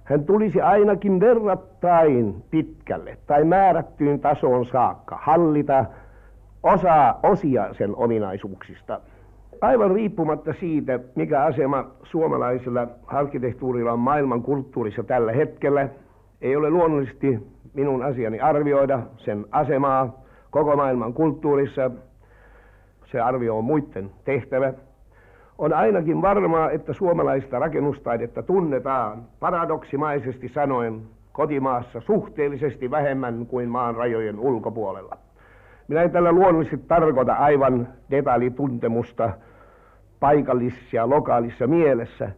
Hän 0.04 0.26
tulisi 0.26 0.62
ainakin 0.62 1.20
verrattain 1.20 2.44
pitkälle 2.52 3.18
tai 3.28 3.44
määrättyyn 3.44 4.20
tasoon 4.20 4.66
saakka 4.66 5.20
hallita 5.22 5.86
osaa 6.66 7.20
osia 7.24 7.74
sen 7.74 7.96
ominaisuuksista. 7.96 9.00
Aivan 9.62 9.92
riippumatta 9.92 10.54
siitä, 10.60 11.00
mikä 11.16 11.44
asema 11.44 11.86
suomalaisella 12.04 12.88
arkkitehtuurilla 13.08 13.92
on 13.92 14.00
maailman 14.00 14.42
kulttuurissa 14.42 15.04
tällä 15.04 15.32
hetkellä, 15.32 15.90
ei 16.42 16.56
ole 16.56 16.70
luonnollisesti 16.70 17.40
minun 17.74 18.04
asiani 18.04 18.40
arvioida 18.40 19.00
sen 19.18 19.46
asemaa 19.52 20.20
koko 20.52 20.76
maailman 20.76 21.14
kulttuurissa. 21.14 21.92
Se 23.12 23.20
arvio 23.22 23.58
on 23.58 23.64
muiden 23.64 24.12
tehtävä. 24.24 24.74
On 25.58 25.74
ainakin 25.74 26.22
varmaa, 26.22 26.72
että 26.72 26.94
suomalaista 26.94 27.60
rakennustaidetta 27.60 28.44
tunnetaan 28.44 29.24
paradoksimaisesti 29.40 30.50
sanoen 30.50 31.02
kotimaassa 31.32 32.02
suhteellisesti 32.02 32.92
vähemmän 32.92 33.46
kuin 33.46 33.70
maan 33.70 33.96
rajojen 33.96 34.40
ulkopuolella. 34.40 35.18
Minä 35.88 36.01
en 36.01 36.12
tällä 36.12 36.32
luonnollisesti 36.32 36.86
tarkoita 36.88 37.34
aivan 37.34 37.88
detaljituntemusta 38.12 39.30
paikallisessa 40.20 40.96
ja 40.96 41.10
lokaalissa 41.10 41.68
mielessä, 41.68 42.32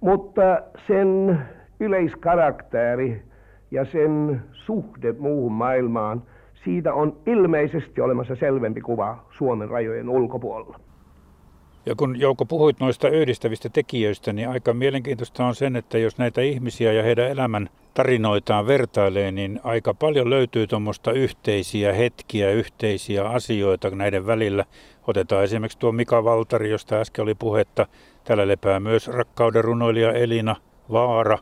mutta 0.00 0.42
sen 0.86 1.38
yleiskarakteri 1.80 3.22
ja 3.70 3.84
sen 3.84 4.42
suhde 4.52 5.12
muuhun 5.18 5.52
maailmaan, 5.52 6.22
siitä 6.64 6.94
on 6.94 7.16
ilmeisesti 7.26 8.00
olemassa 8.00 8.36
selvempi 8.36 8.80
kuva 8.80 9.24
Suomen 9.30 9.70
rajojen 9.70 10.08
ulkopuolella. 10.08 10.80
Ja 11.86 11.94
kun 11.94 12.20
Jouko 12.20 12.44
puhuit 12.44 12.80
noista 12.80 13.08
yhdistävistä 13.08 13.68
tekijöistä, 13.68 14.32
niin 14.32 14.48
aika 14.48 14.74
mielenkiintoista 14.74 15.46
on 15.46 15.54
sen, 15.54 15.76
että 15.76 15.98
jos 15.98 16.18
näitä 16.18 16.40
ihmisiä 16.40 16.92
ja 16.92 17.02
heidän 17.02 17.30
elämän 17.30 17.68
tarinoitaan 17.94 18.66
vertailee, 18.66 19.32
niin 19.32 19.60
aika 19.64 19.94
paljon 19.94 20.30
löytyy 20.30 20.66
tuommoista 20.66 21.12
yhteisiä 21.12 21.92
hetkiä, 21.92 22.50
yhteisiä 22.50 23.24
asioita 23.24 23.90
näiden 23.90 24.26
välillä. 24.26 24.64
Otetaan 25.06 25.44
esimerkiksi 25.44 25.78
tuo 25.78 25.92
Mika 25.92 26.24
Valtari, 26.24 26.70
josta 26.70 26.96
äsken 26.96 27.22
oli 27.22 27.34
puhetta. 27.34 27.86
Täällä 28.24 28.48
lepää 28.48 28.80
myös 28.80 29.08
rakkauden 29.08 29.64
runoilija 29.64 30.12
Elina 30.12 30.56
Vaara. 30.92 31.38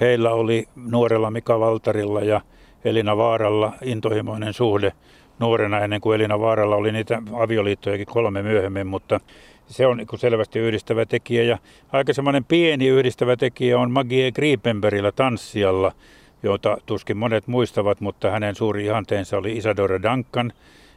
Heillä 0.00 0.30
oli 0.30 0.64
nuorella 0.76 1.30
Mika 1.30 1.60
Valtarilla 1.60 2.20
ja 2.20 2.40
Elina 2.84 3.16
Vaaralla 3.16 3.72
intohimoinen 3.82 4.52
suhde 4.52 4.92
nuorena 5.38 5.80
ennen 5.80 6.00
kuin 6.00 6.14
Elina 6.14 6.40
Vaaralla 6.40 6.76
oli 6.76 6.92
niitä 6.92 7.22
avioliittojakin 7.32 8.06
kolme 8.06 8.42
myöhemmin, 8.42 8.86
mutta 8.86 9.20
se 9.66 9.86
on 9.86 9.96
niin 9.96 10.08
selvästi 10.16 10.58
yhdistävä 10.58 11.06
tekijä. 11.06 11.42
Ja 11.42 11.58
aika 11.92 12.12
semmoinen 12.12 12.44
pieni 12.44 12.86
yhdistävä 12.86 13.36
tekijä 13.36 13.78
on 13.78 13.90
Magie 13.90 14.32
Griepenbergillä 14.32 15.12
tanssijalla, 15.12 15.92
jota 16.42 16.78
tuskin 16.86 17.16
monet 17.16 17.46
muistavat, 17.46 18.00
mutta 18.00 18.30
hänen 18.30 18.54
suuri 18.54 18.84
ihanteensa 18.84 19.38
oli 19.38 19.56
Isadora 19.56 20.02
Duncan, 20.02 20.52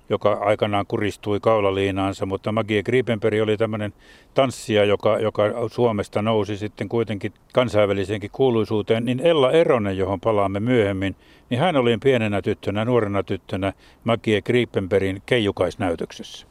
joka 0.09 0.33
aikanaan 0.33 0.85
kuristui 0.87 1.39
kaulaliinaansa, 1.39 2.25
mutta 2.25 2.51
Magie 2.51 2.83
Griepenberg 2.83 3.41
oli 3.41 3.57
tämmöinen 3.57 3.93
tanssija, 4.33 4.85
joka, 4.85 5.19
joka 5.19 5.43
Suomesta 5.71 6.21
nousi 6.21 6.57
sitten 6.57 6.89
kuitenkin 6.89 7.33
kansainväliseenkin 7.53 8.31
kuuluisuuteen, 8.31 9.05
niin 9.05 9.19
Ella 9.19 9.51
Eronen, 9.51 9.97
johon 9.97 10.19
palaamme 10.19 10.59
myöhemmin, 10.59 11.15
niin 11.49 11.59
hän 11.59 11.75
oli 11.75 11.97
pienenä 12.03 12.41
tyttönä, 12.41 12.85
nuorena 12.85 13.23
tyttönä 13.23 13.73
Magie 14.03 14.41
Griepenbergin 14.41 15.21
keijukaisnäytöksessä. 15.25 16.46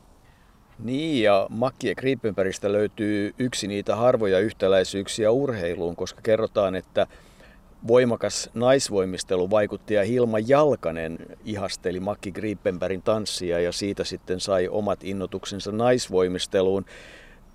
Niin, 0.84 1.22
ja 1.22 1.46
Makkie 1.50 1.94
Kriippenbergistä 1.94 2.72
löytyy 2.72 3.34
yksi 3.38 3.68
niitä 3.68 3.96
harvoja 3.96 4.38
yhtäläisyyksiä 4.38 5.30
urheiluun, 5.30 5.96
koska 5.96 6.20
kerrotaan, 6.22 6.74
että 6.74 7.06
voimakas 7.86 8.50
naisvoimistelu 8.54 9.50
vaikutti 9.50 9.94
ja 9.94 10.04
Hilma 10.04 10.38
Jalkanen 10.38 11.18
ihasteli 11.44 12.00
Makki 12.00 12.32
Grippenbergin 12.32 13.02
tanssia 13.02 13.60
ja 13.60 13.72
siitä 13.72 14.04
sitten 14.04 14.40
sai 14.40 14.68
omat 14.68 15.04
innotuksensa 15.04 15.72
naisvoimisteluun. 15.72 16.84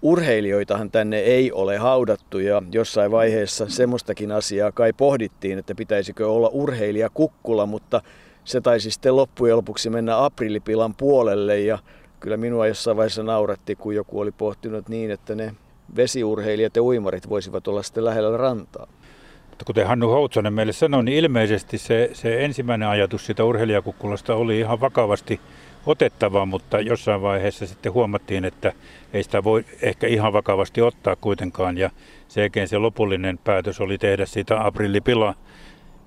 Urheilijoitahan 0.02 0.92
tänne 0.92 1.20
ei 1.20 1.52
ole 1.52 1.78
haudattu 1.78 2.40
ja 2.40 2.62
jossain 2.72 3.12
vaiheessa 3.12 3.70
semmoistakin 3.70 4.32
asiaa 4.32 4.72
kai 4.72 4.94
pohdittiin, 4.94 5.60
että 5.60 5.76
pitäisikö 5.76 6.32
olla 6.32 6.50
urheilija 6.54 7.10
kukkula, 7.10 7.66
mutta 7.66 8.02
se 8.44 8.62
taisi 8.62 8.92
sitten 8.92 9.16
loppujen 9.16 9.58
lopuksi 9.58 9.90
mennä 9.90 10.26
aprillipilan 10.26 10.96
puolelle 10.96 11.60
ja 11.60 11.80
kyllä 12.22 12.38
minua 12.38 12.68
jossain 12.68 12.98
vaiheessa 12.98 13.24
nauratti, 13.24 13.76
kun 13.76 13.96
joku 13.96 14.20
oli 14.20 14.32
pohtinut 14.32 14.90
niin, 14.90 15.12
että 15.12 15.36
ne 15.36 15.56
vesiurheilijat 15.96 16.76
ja 16.76 16.84
uimarit 16.84 17.30
voisivat 17.30 17.68
olla 17.68 17.84
sitten 17.84 18.06
lähellä 18.06 18.38
rantaa. 18.38 18.88
Kuten 19.66 19.88
Hannu 19.88 20.10
Houtsonen 20.10 20.54
meille 20.54 20.74
sanoi, 20.74 21.04
niin 21.04 21.18
ilmeisesti 21.18 21.78
se, 21.78 22.10
se 22.14 22.46
ensimmäinen 22.46 22.88
ajatus 22.88 23.26
siitä 23.26 23.44
urheilijakukkulasta 23.44 24.36
oli 24.36 24.60
ihan 24.60 24.82
vakavasti 24.82 25.40
otettava, 25.86 26.46
mutta 26.46 26.80
jossain 26.80 27.22
vaiheessa 27.22 27.68
sitten 27.68 27.94
huomattiin, 27.94 28.46
että 28.46 28.74
ei 29.14 29.24
sitä 29.24 29.44
voi 29.44 29.66
ehkä 29.82 30.08
ihan 30.08 30.34
vakavasti 30.34 30.82
ottaa 30.82 31.16
kuitenkaan. 31.16 31.78
Ja 31.78 31.90
sekin 32.28 32.68
se 32.68 32.78
lopullinen 32.78 33.38
päätös 33.38 33.82
oli 33.82 33.98
tehdä 33.98 34.26
siitä 34.26 34.66
aprillipila. 34.66 35.36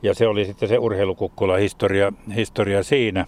Ja 0.02 0.14
se 0.14 0.26
oli 0.26 0.44
sitten 0.44 0.68
se 0.68 0.78
urheilukukkula 0.78 1.56
historia, 1.56 2.12
historia 2.36 2.82
siinä. 2.82 3.26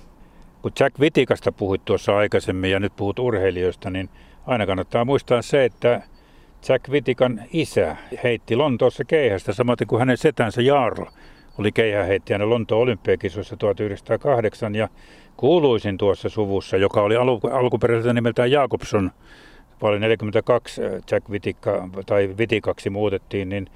Kun 0.66 0.72
Jack 0.80 1.00
Vitikasta 1.00 1.52
puhuit 1.52 1.84
tuossa 1.84 2.16
aikaisemmin 2.16 2.70
ja 2.70 2.80
nyt 2.80 2.96
puhut 2.96 3.18
urheilijoista, 3.18 3.90
niin 3.90 4.08
aina 4.46 4.66
kannattaa 4.66 5.04
muistaa 5.04 5.42
se, 5.42 5.64
että 5.64 6.02
Jack 6.68 6.90
Vitikan 6.90 7.42
isä 7.52 7.96
heitti 8.24 8.56
Lontoossa 8.56 9.04
keihästä, 9.04 9.52
samaten 9.52 9.86
kuin 9.86 9.98
hänen 9.98 10.16
setänsä 10.16 10.62
Jarl 10.62 11.04
oli 11.58 11.72
keihäheittäjänä 11.72 12.50
Lontoon 12.50 12.82
olympiakisoissa 12.82 13.56
1908 13.56 14.74
ja 14.74 14.88
kuuluisin 15.36 15.98
tuossa 15.98 16.28
suvussa, 16.28 16.76
joka 16.76 17.02
oli 17.02 17.16
alku, 17.16 17.48
alkuperäiseltä 17.48 18.12
nimeltään 18.12 18.50
Jakobson, 18.50 19.10
vuonna 19.82 19.98
42 19.98 20.82
Jack 21.10 21.30
Vitikka, 21.30 21.88
tai 22.06 22.34
Vitikaksi 22.38 22.90
muutettiin, 22.90 23.48
niin, 23.48 23.66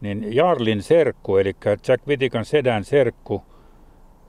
niin 0.00 0.34
Jarlin 0.34 0.82
serkku, 0.82 1.36
eli 1.36 1.56
Jack 1.88 2.08
Vitikan 2.08 2.44
sedän 2.44 2.84
serkku, 2.84 3.42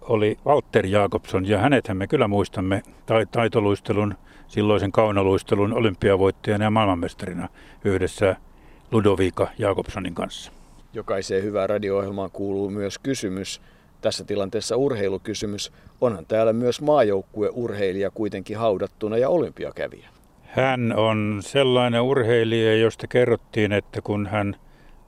oli 0.10 0.38
Walter 0.46 0.86
Jakobson 0.86 1.48
ja 1.48 1.58
hänethän 1.58 1.98
me 1.98 2.08
kyllä 2.08 2.28
muistamme 2.28 2.82
taitoluistelun, 3.32 4.16
silloisen 4.48 4.92
kaunoluistelun 4.92 5.74
olympiavoittajana 5.74 6.64
ja 6.64 6.72
maailmanmestarina 6.72 7.50
yhdessä 7.86 8.36
Ludovika 8.92 9.48
Jakobsonin 9.58 10.16
kanssa. 10.16 10.52
Jokaiseen 10.94 11.44
hyvään 11.44 11.70
radio-ohjelmaan 11.70 12.32
kuuluu 12.32 12.70
myös 12.70 13.00
kysymys, 13.00 13.62
tässä 14.02 14.24
tilanteessa 14.24 14.78
urheilukysymys. 14.78 15.72
Onhan 16.02 16.26
täällä 16.26 16.54
myös 16.54 16.82
maajoukkueurheilija 16.82 18.12
kuitenkin 18.12 18.58
haudattuna 18.58 19.18
ja 19.18 19.30
olympiakävijä. 19.30 20.10
Hän 20.44 20.94
on 20.96 21.40
sellainen 21.42 22.02
urheilija, 22.02 22.76
josta 22.76 23.08
kerrottiin, 23.08 23.72
että 23.72 24.02
kun 24.02 24.28
hän 24.28 24.56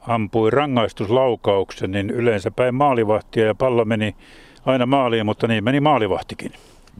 ampui 0.08 0.52
rangaistuslaukauksen, 0.52 1.92
niin 1.92 2.10
yleensä 2.10 2.52
päin 2.52 2.76
maalivahtia 2.76 3.46
ja 3.46 3.56
pallo 3.56 3.86
meni 3.86 4.16
aina 4.66 4.86
maaliin, 4.86 5.26
mutta 5.26 5.48
niin 5.48 5.64
meni 5.64 5.80
maalivahtikin. 5.80 6.52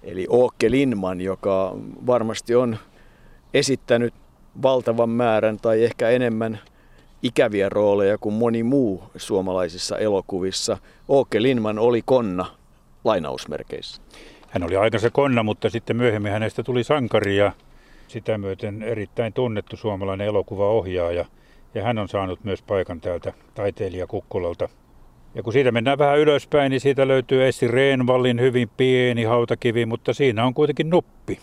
Eli 0.04 0.28
Åke 0.32 0.72
Lindman, 0.72 1.22
joka 1.22 1.76
varmasti 2.08 2.56
on 2.56 2.78
esittänyt 3.54 4.14
valtavan 4.62 5.10
määrän 5.10 5.58
tai 5.58 5.84
ehkä 5.84 6.10
enemmän 6.10 6.60
ikäviä 7.24 7.70
rooleja 7.70 8.18
kuin 8.18 8.36
moni 8.36 8.64
muu 8.64 9.04
suomalaisissa 9.16 9.98
elokuvissa. 9.98 10.78
Åke 11.12 11.42
Lindman 11.42 11.80
oli 11.80 12.02
konna 12.06 12.46
lainausmerkeissä. 13.04 14.02
Hän 14.48 14.64
oli 14.64 14.76
aikansa 14.76 15.10
konna, 15.10 15.44
mutta 15.44 15.70
sitten 15.70 15.98
myöhemmin 15.98 16.32
hänestä 16.32 16.64
tuli 16.64 16.84
sankari 16.84 17.38
ja 17.38 17.52
sitä 18.08 18.38
myöten 18.38 18.84
erittäin 18.84 19.34
tunnettu 19.34 19.78
suomalainen 19.78 20.28
elokuvaohjaaja. 20.28 21.26
Ja 21.74 21.84
hän 21.84 21.98
on 21.98 22.10
saanut 22.10 22.44
myös 22.44 22.62
paikan 22.62 23.02
täältä 23.02 23.34
taiteilija 23.56 24.08
Kukkulalta. 24.08 24.70
Ja 25.36 25.44
kun 25.44 25.54
siitä 25.54 25.72
mennään 25.72 25.98
vähän 25.98 26.20
ylöspäin, 26.20 26.70
niin 26.70 26.80
siitä 26.80 27.08
löytyy 27.08 27.48
Essi 27.48 27.68
Reenvallin 27.68 28.42
hyvin 28.42 28.70
pieni 28.78 29.24
hautakivi, 29.24 29.86
mutta 29.86 30.14
siinä 30.14 30.46
on 30.46 30.54
kuitenkin 30.54 30.90
nuppi. 30.90 31.40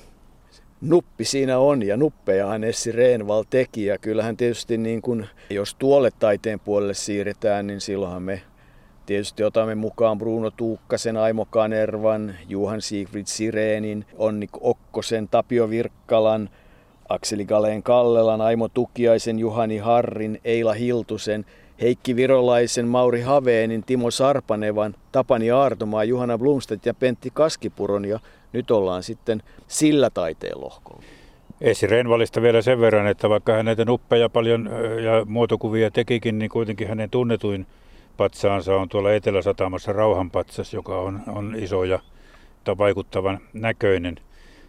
Nuppi 0.81 1.24
siinä 1.24 1.59
on 1.59 1.83
ja 1.83 1.96
nuppejahan 1.96 2.64
Essi 2.64 2.92
Reenval 2.92 3.44
teki 3.50 3.85
ja 3.85 3.98
kyllähän 3.98 4.37
tietysti 4.37 4.78
niin 4.78 5.02
kun, 5.02 5.26
jos 5.50 5.74
tuolle 5.74 6.11
taiteen 6.18 6.61
puolelle 6.61 6.94
siirretään, 6.94 7.66
niin 7.66 7.81
silloinhan 7.81 8.22
me 8.22 8.42
Tietysti 9.07 9.44
otamme 9.44 9.74
mukaan 9.74 10.18
Bruno 10.18 10.50
Tuukkasen, 10.50 11.16
Aimo 11.16 11.44
Kanervan, 11.44 12.35
Juhan 12.48 12.83
Siegfried 12.83 13.26
Sireenin, 13.26 14.05
Onni 14.16 14.48
Okkosen, 14.61 15.28
Tapio 15.28 15.70
Virkkalan, 15.70 16.50
Akseli 17.09 17.44
Galeen 17.44 17.83
Kallelan, 17.83 18.40
Aimo 18.40 18.68
Tukiaisen, 18.68 19.38
Juhani 19.38 19.78
Harrin, 19.78 20.40
Eila 20.44 20.72
Hiltusen, 20.72 21.44
Heikki 21.83 22.16
Virolaisen, 22.16 22.87
Mauri 22.87 23.21
Haveenin, 23.21 23.83
Timo 23.85 24.11
Sarpanevan, 24.11 24.95
Tapani 25.12 25.51
Aartomaa, 25.51 26.05
Juhana 26.05 26.38
Blomstedt 26.38 26.87
ja 26.87 26.95
Pentti 26.95 27.31
Kaskipuron 27.35 28.05
ja 28.05 28.21
nyt 28.53 28.71
ollaan 28.71 29.03
sitten 29.03 29.42
sillä 29.68 30.11
taiteen 30.11 30.61
lohkolla. 30.61 31.03
Esi 31.61 31.87
Renvalista 31.87 32.42
vielä 32.42 32.62
sen 32.62 32.81
verran, 32.81 33.07
että 33.07 33.29
vaikka 33.29 33.53
hän 33.53 33.64
näitä 33.64 33.85
nuppeja 33.85 34.29
paljon 34.29 34.71
ja 35.05 35.25
muotokuvia 35.25 35.90
tekikin, 35.90 36.38
niin 36.38 36.51
kuitenkin 36.51 36.88
hänen 36.88 37.11
tunnetuin 37.11 37.66
patsaansa 38.16 38.77
on 38.77 38.88
tuolla 38.88 39.12
Etelä-Satamassa 39.12 39.92
Rauhanpatsas, 39.92 40.75
joka 40.75 40.99
on, 40.99 41.21
on 41.29 41.55
iso 41.59 41.85
ja 41.85 41.99
vaikuttavan 42.79 43.40
näköinen. 43.53 44.16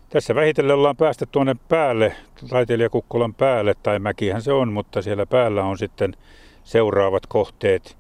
Tässä 0.10 0.36
vähitellen 0.36 0.76
ollaan 0.76 0.98
päästä 0.98 1.26
tuonne 1.26 1.56
päälle, 1.70 2.16
taiteilijakukkulan 2.50 3.34
päälle, 3.34 3.74
tai 3.84 4.00
mäkihän 4.00 4.42
se 4.42 4.54
on, 4.54 4.74
mutta 4.74 5.02
siellä 5.02 5.26
päällä 5.26 5.64
on 5.64 5.78
sitten 5.78 6.14
seuraavat 6.64 7.26
kohteet. 7.26 7.98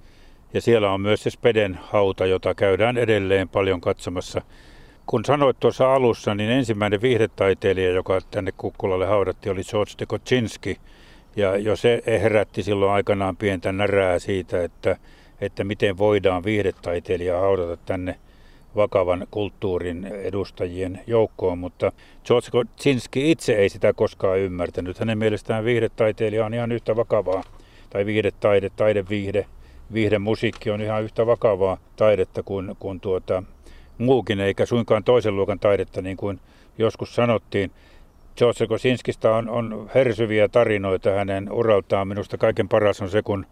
Ja 0.53 0.61
siellä 0.61 0.91
on 0.91 1.01
myös 1.01 1.23
se 1.23 1.29
Speden 1.29 1.79
hauta, 1.81 2.25
jota 2.25 2.55
käydään 2.55 2.97
edelleen 2.97 3.49
paljon 3.49 3.81
katsomassa. 3.81 4.41
Kun 5.05 5.25
sanoit 5.25 5.59
tuossa 5.59 5.93
alussa, 5.93 6.35
niin 6.35 6.49
ensimmäinen 6.49 7.01
viihdetaiteilija, 7.01 7.91
joka 7.91 8.19
tänne 8.31 8.51
kukkulalle 8.57 9.05
haudattiin, 9.05 9.53
oli 9.53 9.63
George 9.71 9.91
de 9.99 10.05
Kocinski. 10.05 10.77
Ja 11.35 11.57
jo 11.57 11.75
se 11.75 12.03
herätti 12.05 12.63
silloin 12.63 12.91
aikanaan 12.91 13.37
pientä 13.37 13.71
närää 13.71 14.19
siitä, 14.19 14.63
että 14.63 14.97
että 15.41 15.63
miten 15.63 15.97
voidaan 15.97 16.43
viihdetaiteilija 16.43 17.39
haudata 17.39 17.77
tänne 17.85 18.15
vakavan 18.75 19.27
kulttuurin 19.31 20.05
edustajien 20.05 21.01
joukkoon, 21.07 21.57
mutta 21.57 21.91
George 22.25 22.47
Kocinski 22.51 23.31
itse 23.31 23.53
ei 23.53 23.69
sitä 23.69 23.93
koskaan 23.93 24.39
ymmärtänyt. 24.39 24.99
Hänen 24.99 25.17
mielestään 25.17 25.65
viihdetaiteilija 25.65 26.45
on 26.45 26.53
ihan 26.53 26.71
yhtä 26.71 26.95
vakavaa, 26.95 27.43
tai 27.93 28.05
viihdetaide, 28.05 28.69
taideviihde, 28.69 29.45
viihdemusiikki 29.93 30.71
on 30.71 30.81
ihan 30.81 31.03
yhtä 31.03 31.25
vakavaa 31.25 31.77
taidetta 31.95 32.43
kuin, 32.43 32.75
kuin 32.79 32.99
tuota, 32.99 33.43
muukin, 33.97 34.39
eikä 34.39 34.65
suinkaan 34.65 35.03
toisen 35.03 35.35
luokan 35.35 35.59
taidetta, 35.59 36.01
niin 36.01 36.17
kuin 36.17 36.39
joskus 36.77 37.15
sanottiin. 37.15 37.71
George 38.37 38.67
Kocinskista 38.67 39.35
on, 39.35 39.49
on 39.49 39.89
hersyviä 39.95 40.47
tarinoita 40.47 41.09
hänen 41.09 41.51
uraltaan. 41.51 42.07
Minusta 42.07 42.37
kaiken 42.37 42.69
paras 42.69 43.01
on 43.01 43.09
se, 43.09 43.21
kun 43.21 43.45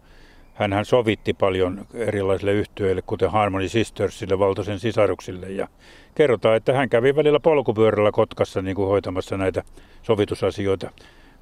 hän 0.54 0.84
sovitti 0.84 1.32
paljon 1.32 1.86
erilaisille 1.94 2.52
yhtiöille, 2.52 3.02
kuten 3.02 3.30
Harmony 3.30 3.68
Sistersille, 3.68 4.38
valtoisen 4.38 4.78
sisaruksille. 4.78 5.50
Ja 5.50 5.68
kerrotaan, 6.14 6.56
että 6.56 6.72
hän 6.72 6.88
kävi 6.88 7.16
välillä 7.16 7.40
polkupyörällä 7.40 8.12
Kotkassa 8.12 8.62
niin 8.62 8.76
kuin 8.76 8.88
hoitamassa 8.88 9.36
näitä 9.36 9.62
sovitusasioita 10.02 10.90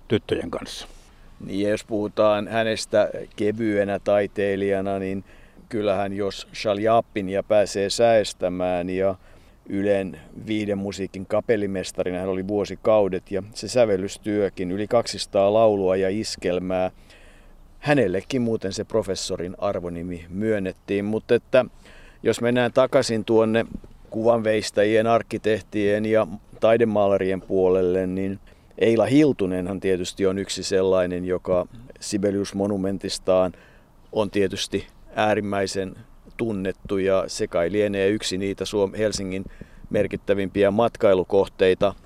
tyttöjen 0.09 0.51
kanssa. 0.51 1.00
Niin, 1.47 1.71
jos 1.71 1.85
puhutaan 1.85 2.49
hänestä 2.49 3.11
kevyenä 3.37 3.99
taiteilijana, 3.99 4.99
niin 4.99 5.25
kyllähän 5.69 6.13
jos 6.13 6.49
Shaljapinia 6.55 7.43
pääsee 7.43 7.91
säästämään 7.91 8.91
ja 8.91 9.15
Ylen 9.73 10.21
viiden 10.47 10.79
musiikin 10.79 11.27
kapellimestarina 11.27 12.19
hän 12.19 12.29
oli 12.29 12.49
vuosikaudet 12.49 13.31
ja 13.31 13.43
se 13.55 13.69
sävellystyökin, 13.69 14.71
yli 14.71 14.87
200 14.87 15.55
laulua 15.55 15.97
ja 15.97 16.09
iskelmää– 16.09 16.91
hänellekin 17.81 18.43
muuten 18.43 18.73
se 18.73 18.85
professorin 18.85 19.55
arvonimi 19.59 20.27
myönnettiin, 20.29 21.05
mutta 21.05 21.35
että 21.35 21.65
jos 22.23 22.41
mennään 22.41 22.73
takaisin 22.73 23.25
tuonne 23.25 23.67
kuvanveistäjien, 24.11 25.07
arkkitehtien 25.07 26.07
ja 26.07 26.27
taidemaalarien 26.61 27.41
puolelle, 27.41 28.07
niin 28.07 28.39
Eila 28.81 29.07
Hiltunenhan 29.07 29.81
tietysti 29.81 30.27
on 30.27 30.39
yksi 30.39 30.63
sellainen, 30.63 31.25
joka 31.25 31.67
Sibelius 32.01 32.55
monumentistaan 32.55 33.53
on 34.13 34.31
tietysti 34.31 34.87
äärimmäisen 35.15 35.97
tunnettu 36.37 36.99
ja 36.99 37.25
se 37.27 37.47
kai 37.47 37.73
lienee 37.73 38.09
yksi 38.09 38.39
niitä 38.39 38.65
Suom- 38.65 38.95
Helsingin 38.95 39.45
merkittävimpiä 39.91 40.71
matkailukohteita– 40.71 41.95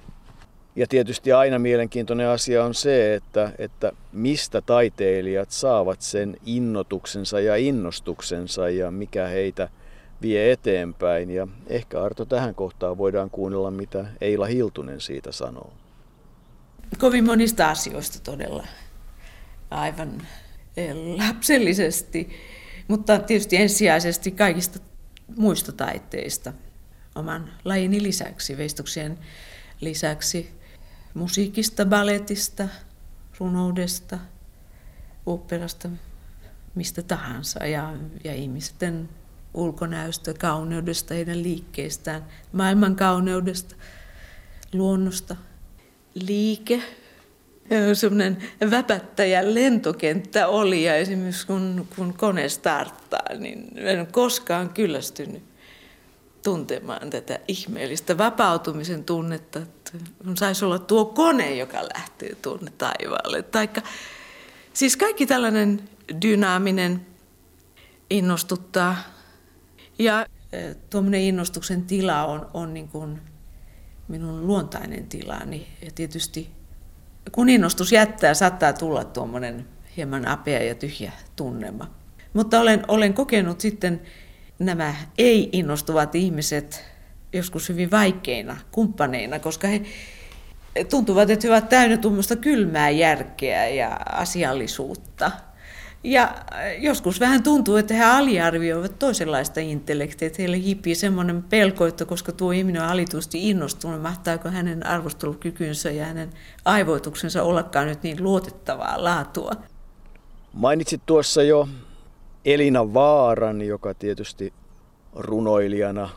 ja 0.77 0.87
tietysti 0.87 1.33
aina 1.33 1.59
mielenkiintoinen 1.59 2.29
asia 2.29 2.65
on 2.65 2.75
se, 2.75 3.15
että, 3.15 3.53
että 3.59 3.93
mistä 4.13 4.61
taiteilijat 4.61 5.51
saavat 5.51 6.01
sen 6.01 6.37
innotuksensa 6.47 7.41
ja 7.41 7.57
innostuksensa 7.57 8.69
ja 8.69 8.91
mikä 8.91 9.27
heitä 9.27 9.69
vie 10.23 10.53
eteenpäin. 10.53 11.31
Ja 11.31 11.49
ehkä 11.67 12.03
Arto 12.03 12.25
tähän 12.25 12.55
kohtaan 12.55 12.99
voidaan 12.99 13.31
kuunnella, 13.31 13.71
mitä 13.71 14.05
Eila 14.21 14.47
Hiltunen 14.47 15.01
siitä 15.01 15.33
sanoo. 15.33 15.73
Kovin 16.99 17.25
monista 17.25 17.71
asioista 17.71 18.19
todella. 18.19 18.67
Aivan 19.71 20.23
eh, 20.77 20.95
lapsellisesti, 20.95 22.31
mutta 22.89 23.19
tietysti 23.19 23.57
ensisijaisesti 23.57 24.31
kaikista 24.31 24.79
muista 25.37 25.73
taiteista 25.73 26.53
oman 27.15 27.53
lajini 27.65 28.03
lisäksi, 28.03 28.57
veistoksien 28.57 29.19
lisäksi 29.81 30.51
musiikista, 31.15 31.87
balletista, 31.87 32.69
runoudesta, 33.39 34.19
operasta, 35.27 35.89
mistä 36.75 37.03
tahansa 37.03 37.67
ja, 37.67 37.95
ja 38.25 38.35
ihmisten 38.35 39.09
ulkonäöstä, 39.55 40.35
kauneudesta, 40.35 41.15
heidän 41.15 41.43
liikkeestään, 41.43 42.25
maailman 42.53 42.97
kauneudesta, 42.97 43.75
luonnosta. 44.73 45.37
Liike, 46.15 46.83
semmoinen 47.95 48.39
väpättäjä 48.71 49.55
lentokenttä 49.55 50.49
oli 50.49 50.85
ja 50.85 50.95
esimerkiksi 50.95 51.47
kun, 51.47 51.89
kun 51.97 52.15
kone 52.15 52.49
starttaa, 52.49 53.35
niin 53.39 53.71
en 53.75 53.99
ole 53.99 54.09
koskaan 54.13 54.69
kyllästynyt 54.69 55.43
tuntemaan 56.43 57.11
tätä 57.11 57.39
ihmeellistä 57.49 58.19
vapautumisen 58.19 59.05
tunnetta, 59.05 59.61
saisi 60.35 60.65
olla 60.65 60.79
tuo 60.79 61.05
kone, 61.05 61.57
joka 61.57 61.79
lähtee 61.95 62.35
tuonne 62.35 62.73
taivaalle. 62.79 63.43
Taikka, 63.43 63.83
siis 64.73 64.97
kaikki 64.97 65.27
tällainen 65.27 65.89
dynaaminen 66.23 67.07
innostuttaa. 68.11 68.97
Ja 69.99 70.27
e, 70.53 70.75
tuommoinen 70.91 71.21
innostuksen 71.21 71.83
tila 71.83 72.25
on, 72.25 72.51
on 72.55 72.75
niin 72.75 72.89
kuin 72.89 73.21
minun 74.09 74.47
luontainen 74.47 75.07
tilani. 75.07 75.67
Ja 75.85 75.91
tietysti 75.95 76.51
kun 77.33 77.49
innostus 77.49 77.93
jättää, 77.93 78.35
saattaa 78.35 78.73
tulla 78.73 79.05
tuommoinen 79.05 79.67
hieman 79.97 80.29
apea 80.29 80.63
ja 80.63 80.75
tyhjä 80.75 81.13
tunnelma. 81.37 81.91
Mutta 82.33 82.61
olen, 82.61 82.85
olen 82.89 83.15
kokenut 83.15 83.61
sitten 83.61 84.01
nämä 84.59 84.95
ei-innostuvat 85.19 86.15
ihmiset 86.15 86.85
joskus 87.33 87.69
hyvin 87.69 87.91
vaikeina 87.91 88.57
kumppaneina, 88.71 89.39
koska 89.39 89.69
he 89.69 89.83
tuntuvat, 90.91 91.31
että 91.31 91.47
he 91.47 91.53
ovat 91.53 91.69
täynnä 91.69 91.97
tuommoista 91.97 92.37
kylmää 92.37 92.91
järkeä 92.91 93.69
ja 93.69 94.01
asiallisuutta. 94.13 95.31
Ja 96.05 96.23
äh, 96.23 96.83
joskus 96.83 97.21
vähän 97.21 97.43
tuntuu, 97.43 97.77
että 97.77 97.95
he 97.95 98.05
aliarvioivat 98.05 98.99
toisenlaista 98.99 99.61
intellektiä, 99.61 100.27
että 100.27 100.43
heille 100.43 100.59
hiipii 100.59 100.95
semmoinen 100.95 101.43
pelko, 101.43 101.87
että 101.87 102.05
koska 102.05 102.33
tuo 102.33 102.53
ihminen 102.53 102.83
on 102.83 102.89
alitusti 102.89 103.51
innostunut, 103.51 104.03
mahtaako 104.03 104.49
hänen 104.49 104.87
arvostelukykynsä 104.87 105.91
ja 105.91 106.05
hänen 106.05 106.31
aivoituksensa 106.65 107.43
ollakaan 107.43 107.87
nyt 107.87 108.03
niin 108.03 108.25
luotettavaa 108.25 109.05
laatua. 109.05 109.53
Mainitsit 110.53 111.01
tuossa 111.07 111.43
jo 111.43 111.69
Elina 112.45 112.95
Vaaran, 112.95 113.63
joka 113.63 113.95
tietysti 113.95 114.53
runoilijana 115.15 116.09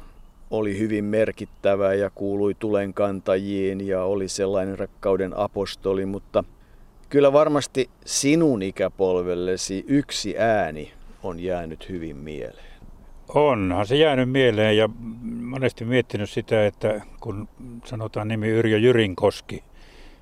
oli 0.52 0.80
hyvin 0.80 1.06
merkittävä 1.06 1.94
ja 1.94 2.10
kuului 2.10 2.54
tulenkantajiin 2.54 3.88
ja 3.88 4.04
oli 4.04 4.28
sellainen 4.28 4.80
rakkauden 4.80 5.38
apostoli, 5.38 6.06
mutta 6.06 6.44
kyllä 7.10 7.34
varmasti 7.34 7.90
sinun 8.06 8.62
ikäpolvellesi 8.62 9.86
yksi 9.88 10.36
ääni 10.38 10.92
on 11.24 11.40
jäänyt 11.40 11.90
hyvin 11.90 12.18
mieleen. 12.18 12.68
Onhan 13.36 13.88
se 13.88 13.96
jäänyt 13.96 14.32
mieleen 14.32 14.78
ja 14.78 14.90
monesti 15.42 15.86
miettinyt 15.86 16.30
sitä, 16.30 16.66
että 16.66 17.02
kun 17.20 17.48
sanotaan 17.86 18.28
nimi 18.28 18.50
Yrjö 18.50 18.78
Jyrinkoski, 18.78 19.64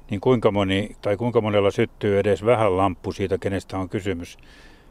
niin 0.10 0.21
kuinka 0.21 0.52
moni 0.52 0.95
tai 1.02 1.17
kuinka 1.17 1.41
monella 1.41 1.71
syttyy 1.71 2.19
edes 2.19 2.45
vähän 2.45 2.78
lamppu 2.78 3.12
siitä, 3.12 3.38
kenestä 3.38 3.78
on 3.78 3.89
kysymys. 3.89 4.38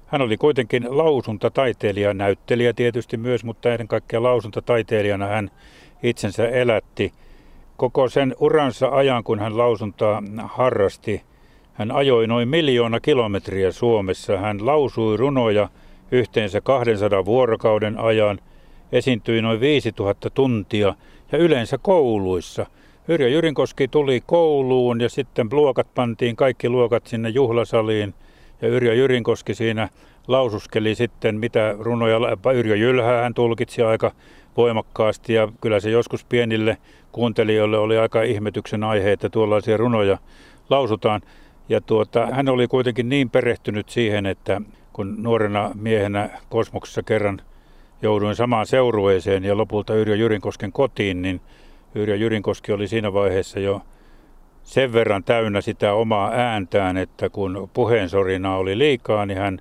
Hän 0.07 0.23
oli 0.23 0.37
kuitenkin 0.37 0.87
lausuntataiteilija, 0.89 2.15
näyttelijä 2.15 2.73
tietysti 2.73 3.17
myös, 3.17 3.45
mutta 3.45 3.73
ennen 3.73 3.89
kaikkea 3.89 4.23
lausuntataiteilijana 4.23 5.27
hän 5.27 5.51
itsensä 6.03 6.49
elätti. 6.49 7.13
Koko 7.77 8.09
sen 8.09 8.35
uransa 8.41 8.89
ajan, 8.89 9.25
kun 9.25 9.39
hän 9.39 9.59
lausuntaa 9.59 10.23
harrasti, 10.45 11.23
hän 11.75 11.91
ajoi 11.91 12.27
noin 12.27 12.49
miljoona 12.49 13.01
kilometriä 13.01 13.73
Suomessa. 13.73 14.39
Hän 14.39 14.67
lausui 14.67 15.17
runoja 15.17 15.69
yhteensä 16.11 16.61
200 16.61 17.25
vuorokauden 17.25 17.99
ajan, 17.99 18.39
esiintyi 18.93 19.43
noin 19.43 19.61
5000 19.61 20.31
tuntia 20.31 20.95
ja 21.33 21.39
yleensä 21.39 21.79
kouluissa. 21.79 22.67
Yrjö 23.09 23.29
Jyrinkoski 23.29 23.89
tuli 23.89 24.23
kouluun 24.27 25.01
ja 25.01 25.09
sitten 25.09 25.49
luokat 25.53 25.87
pantiin 25.95 26.37
kaikki 26.37 26.69
luokat 26.69 27.07
sinne 27.07 27.29
juhlasaliin– 27.29 28.15
ja 28.63 28.69
Yrjö 28.69 28.95
Jyrinkoski 28.95 29.55
siinä 29.55 29.89
laususkeli 30.29 30.95
sitten, 30.95 31.39
mitä 31.39 31.77
runoja 31.79 32.19
Yrjö 32.55 32.77
Jylhä 32.77 33.23
hän 33.23 33.35
tulkitsi 33.35 33.83
aika 33.83 34.13
voimakkaasti 34.57 35.35
ja 35.35 35.49
kyllä 35.61 35.81
se 35.81 35.91
joskus 35.91 36.25
pienille 36.25 36.77
kuuntelijoille 37.13 37.79
oli 37.79 37.99
aika 37.99 38.23
ihmetyksen 38.23 38.85
aihe, 38.85 39.13
että 39.13 39.29
tuollaisia 39.29 39.77
runoja 39.77 40.19
lausutaan. 40.71 41.21
Ja 41.69 41.81
tuota, 41.81 42.27
hän 42.27 42.49
oli 42.49 42.69
kuitenkin 42.69 43.09
niin 43.09 43.31
perehtynyt 43.31 43.89
siihen, 43.89 44.27
että 44.27 44.61
kun 44.93 45.23
nuorena 45.23 45.71
miehenä 45.75 46.31
kosmoksessa 46.49 47.03
kerran 47.03 47.41
jouduin 48.03 48.37
samaan 48.37 48.67
seurueeseen 48.67 49.45
ja 49.45 49.57
lopulta 49.57 49.95
Yrjö 49.95 50.17
Jyrinkosken 50.17 50.73
kotiin, 50.73 51.23
niin 51.23 51.41
Yrjö 51.95 52.17
Jyrinkoski 52.17 52.73
oli 52.73 52.89
siinä 52.89 53.13
vaiheessa 53.13 53.61
jo 53.61 53.83
sen 54.63 54.93
verran 54.93 55.25
täynnä 55.25 55.61
sitä 55.61 55.95
omaa 55.95 56.31
ääntään, 56.31 56.97
että 56.97 57.31
kun 57.31 57.71
puheensorina 57.75 58.57
oli 58.57 58.79
liikaa, 58.79 59.27
niin 59.27 59.39
hän 59.39 59.59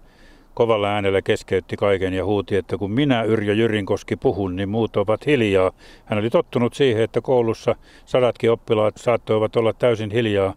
kovalla 0.54 0.90
äänellä 0.90 1.22
keskeytti 1.22 1.78
kaiken 1.78 2.14
ja 2.14 2.26
huuti, 2.26 2.56
että 2.56 2.78
kun 2.78 2.92
minä 2.92 3.24
Yrjö 3.24 3.54
Jyrinkoski 3.54 4.16
puhun, 4.16 4.56
niin 4.56 4.70
muut 4.70 4.98
ovat 4.98 5.26
hiljaa. 5.26 5.72
Hän 6.06 6.20
oli 6.20 6.30
tottunut 6.30 6.74
siihen, 6.74 7.04
että 7.04 7.22
koulussa 7.22 7.76
sadatkin 8.06 8.52
oppilaat 8.52 8.98
saattoivat 8.98 9.56
olla 9.56 9.74
täysin 9.74 10.12
hiljaa 10.12 10.54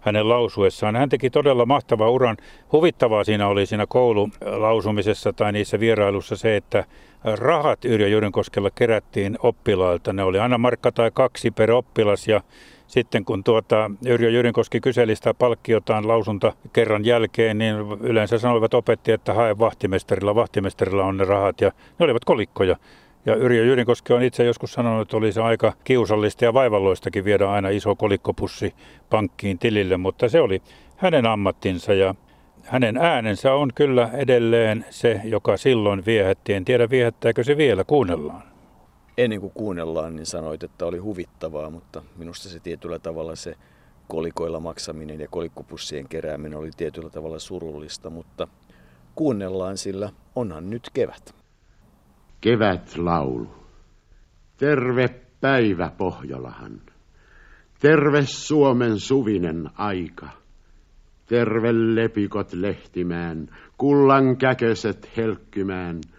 hänen 0.00 0.28
lausuessaan. 0.28 0.96
Hän 0.96 1.08
teki 1.08 1.30
todella 1.30 1.66
mahtavaa 1.66 2.10
uran. 2.10 2.36
Huvittavaa 2.72 3.24
siinä 3.24 3.48
oli 3.48 3.66
siinä 3.66 3.86
koululausumisessa 3.86 5.32
tai 5.32 5.52
niissä 5.52 5.80
vierailussa 5.80 6.36
se, 6.36 6.56
että 6.56 6.84
rahat 7.24 7.84
Yrjö 7.84 8.08
Jyrinkoskella 8.08 8.70
kerättiin 8.70 9.38
oppilailta. 9.42 10.12
Ne 10.12 10.22
oli 10.22 10.38
aina 10.38 10.58
markka 10.58 10.92
tai 10.92 11.10
kaksi 11.14 11.50
per 11.50 11.70
oppilas 11.70 12.28
ja 12.28 12.40
sitten 12.86 13.24
kun 13.24 13.44
tuota 13.44 13.90
Yrjö 14.06 14.30
Jyrinkoski 14.30 14.80
kyseli 14.80 15.16
sitä 15.16 15.34
palkkiotaan 15.34 16.08
lausunta 16.08 16.52
kerran 16.72 17.04
jälkeen, 17.04 17.58
niin 17.58 17.76
yleensä 18.00 18.38
sanoivat 18.38 18.74
opetti, 18.74 19.12
että 19.12 19.34
hae 19.34 19.58
vahtimestarilla, 19.58 20.34
vahtimestarilla 20.34 21.04
on 21.04 21.16
ne 21.16 21.24
rahat 21.24 21.60
ja 21.60 21.72
ne 21.98 22.04
olivat 22.04 22.24
kolikkoja. 22.24 22.76
Ja 23.26 23.34
Yrjö 23.34 23.64
Jyrinkoski 23.64 24.12
on 24.12 24.22
itse 24.22 24.44
joskus 24.44 24.72
sanonut, 24.72 25.02
että 25.02 25.16
oli 25.16 25.32
se 25.32 25.42
aika 25.42 25.72
kiusallista 25.84 26.44
ja 26.44 26.54
vaivalloistakin 26.54 27.24
viedä 27.24 27.50
aina 27.50 27.68
iso 27.68 27.96
kolikkopussi 27.96 28.74
pankkiin 29.10 29.58
tilille, 29.58 29.96
mutta 29.96 30.28
se 30.28 30.40
oli 30.40 30.62
hänen 30.96 31.26
ammattinsa 31.26 31.94
ja 31.94 32.14
hänen 32.62 32.96
äänensä 32.96 33.54
on 33.54 33.70
kyllä 33.74 34.10
edelleen 34.12 34.84
se, 34.90 35.20
joka 35.24 35.56
silloin 35.56 36.02
viehätti. 36.06 36.54
En 36.54 36.64
tiedä 36.64 36.90
viehättääkö 36.90 37.44
se 37.44 37.56
vielä, 37.56 37.84
kuunnellaan 37.84 38.58
ennen 39.18 39.40
kuin 39.40 39.52
kuunnellaan, 39.52 40.16
niin 40.16 40.26
sanoit, 40.26 40.62
että 40.62 40.86
oli 40.86 40.98
huvittavaa, 40.98 41.70
mutta 41.70 42.02
minusta 42.16 42.48
se 42.48 42.60
tietyllä 42.60 42.98
tavalla 42.98 43.36
se 43.36 43.54
kolikoilla 44.08 44.60
maksaminen 44.60 45.20
ja 45.20 45.28
kolikkopussien 45.28 46.08
kerääminen 46.08 46.58
oli 46.58 46.70
tietyllä 46.76 47.10
tavalla 47.10 47.38
surullista, 47.38 48.10
mutta 48.10 48.48
kuunnellaan, 49.14 49.78
sillä 49.78 50.10
onhan 50.36 50.70
nyt 50.70 50.90
kevät. 50.92 51.37
Kevät 52.40 52.96
laulu. 52.96 53.50
Terve 54.56 55.06
päivä 55.40 55.90
Pohjolahan. 55.98 56.80
Terve 57.80 58.22
Suomen 58.22 59.00
suvinen 59.00 59.70
aika. 59.74 60.28
Terve 61.26 61.72
lepikot 61.72 62.52
lehtimään, 62.52 63.48
kullan 63.76 64.36
käköset 64.36 65.10
helkkymään– 65.16 66.00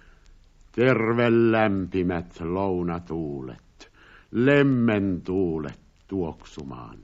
Terve 0.79 1.51
lämpimät 1.51 2.41
lounatuulet, 2.41 3.91
lemmentuulet 4.31 5.79
tuoksumaan. 6.07 6.97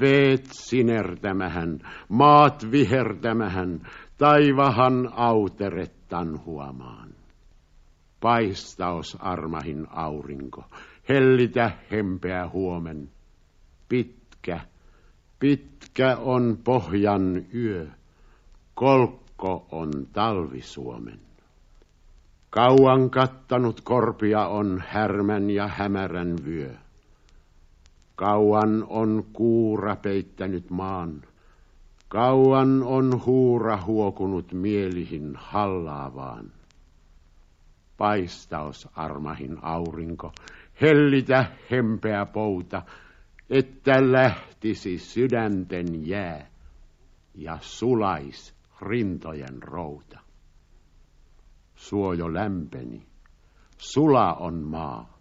Veet 0.00 0.44
sinertämähän, 0.50 1.78
maat 2.08 2.70
vihertämähän, 2.70 3.80
taivahan 4.18 5.08
auterettan 5.12 6.44
huomaan. 6.44 7.08
Paistaos 8.22 9.16
armahin 9.20 9.86
aurinko, 9.90 10.64
hellitä 11.08 11.70
hempeä 11.90 12.48
huomen. 12.48 13.10
Pitkä, 13.88 14.60
pitkä 15.38 16.16
on 16.16 16.58
pohjan 16.64 17.46
yö, 17.54 17.86
kolkko 18.74 19.66
on 19.72 19.90
talvi 20.12 20.62
Suomen. 20.62 21.20
Kauan 22.50 23.10
kattanut 23.10 23.80
korpia 23.80 24.46
on 24.46 24.82
härmän 24.88 25.50
ja 25.50 25.68
hämärän 25.68 26.36
vyö. 26.44 26.74
Kauan 28.14 28.86
on 28.88 29.24
kuura 29.32 29.96
peittänyt 29.96 30.70
maan. 30.70 31.22
Kauan 32.08 32.82
on 32.82 33.24
huura 33.26 33.82
huokunut 33.86 34.52
mielihin 34.52 35.32
hallaavaan. 35.34 36.52
Paistaos 38.02 38.88
armahin 38.96 39.58
aurinko, 39.62 40.32
hellitä 40.80 41.46
hempeä 41.70 42.26
pouta, 42.26 42.82
että 43.50 44.12
lähtisi 44.12 44.98
sydänten 44.98 46.08
jää 46.08 46.46
ja 47.34 47.58
sulais 47.60 48.54
rintojen 48.80 49.62
routa 49.62 50.18
suojo 51.74 52.34
lämpeni. 52.34 53.06
Sula 53.78 54.34
on 54.34 54.54
maa. 54.54 55.18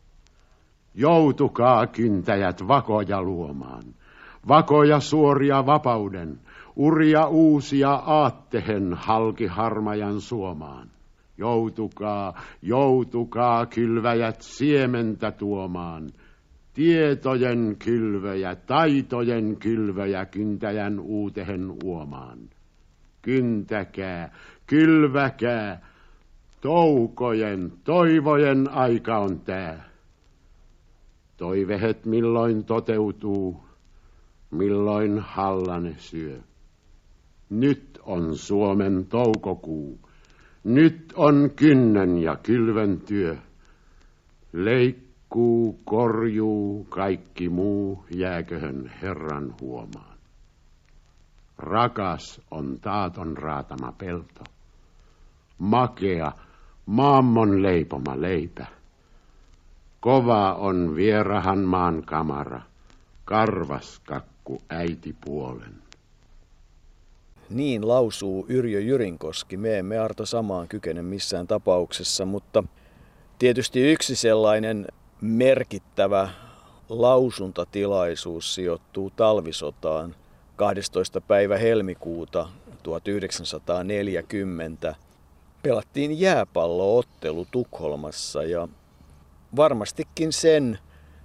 Joutukaa 0.93 1.87
kyntäjät 1.87 2.67
vakoja 2.67 3.21
luomaan. 3.21 3.83
Vakoja 4.47 4.99
suoria 4.99 5.65
vapauden, 5.65 6.39
uria 6.75 7.27
uusia 7.27 7.91
aattehen 7.91 8.93
halki 8.93 9.47
harmajan 9.47 10.21
suomaan. 10.21 11.00
Joutukaa, 11.37 12.41
joutukaa 12.61 13.65
kylväjät 13.65 14.41
siementä 14.41 15.31
tuomaan. 15.31 16.09
Tietojen 16.73 17.75
kylvöjä, 17.85 18.55
taitojen 18.55 19.57
kylvöjä 19.57 20.25
kyntäjän 20.25 20.99
uutehen 20.99 21.73
uomaan. 21.83 22.39
Kyntäkää, 23.21 24.33
kylväkää, 24.67 25.91
Toukojen, 26.61 27.73
toivojen 27.83 28.69
aika 28.69 29.17
on 29.17 29.39
tää. 29.39 29.89
Toivehet 31.37 32.05
milloin 32.05 32.65
toteutuu, 32.65 33.63
milloin 34.51 35.19
hallane 35.19 35.95
syö. 35.97 36.39
Nyt 37.49 37.99
on 38.03 38.37
Suomen 38.37 39.05
toukokuu. 39.05 39.99
Nyt 40.63 41.13
on 41.15 41.49
kynnen 41.55 42.17
ja 42.17 42.35
kylvön 42.43 43.01
työ. 43.01 43.37
Leikkuu, 44.53 45.79
korjuu, 45.85 46.83
kaikki 46.83 47.49
muu 47.49 48.05
jääköhön 48.15 48.91
Herran 49.01 49.55
huomaan. 49.61 50.17
Rakas 51.57 52.41
on 52.51 52.79
taaton 52.81 53.37
raatama 53.37 53.91
pelto. 53.91 54.43
makea, 55.57 56.31
maammon 56.85 57.63
leipoma 57.63 58.21
leipä. 58.21 58.65
Kova 59.99 60.53
on 60.53 60.95
vierahan 60.95 61.59
maan 61.59 62.03
kamara, 62.05 62.61
karvas 63.25 63.99
kakku 63.99 64.61
äiti 64.69 65.15
puolen. 65.25 65.80
Niin 67.51 67.87
lausuu 67.87 68.45
Yrjö 68.49 68.79
Jyrinkoski. 68.79 69.57
Me 69.57 69.77
emme 69.77 69.99
Arto 69.99 70.25
samaan 70.25 70.67
kykene 70.67 71.01
missään 71.01 71.47
tapauksessa, 71.47 72.25
mutta 72.25 72.63
tietysti 73.39 73.91
yksi 73.91 74.15
sellainen 74.15 74.87
merkittävä 75.21 76.29
lausuntatilaisuus 76.89 78.55
sijoittuu 78.55 79.09
talvisotaan 79.09 80.15
12. 80.55 81.21
päivä 81.21 81.57
helmikuuta 81.57 82.49
1940. 82.83 84.95
Pelattiin 85.63 86.19
jääpalloottelu 86.19 87.47
Tukholmassa 87.51 88.43
ja 88.43 88.67
varmastikin 89.55 90.33
sen 90.33 90.79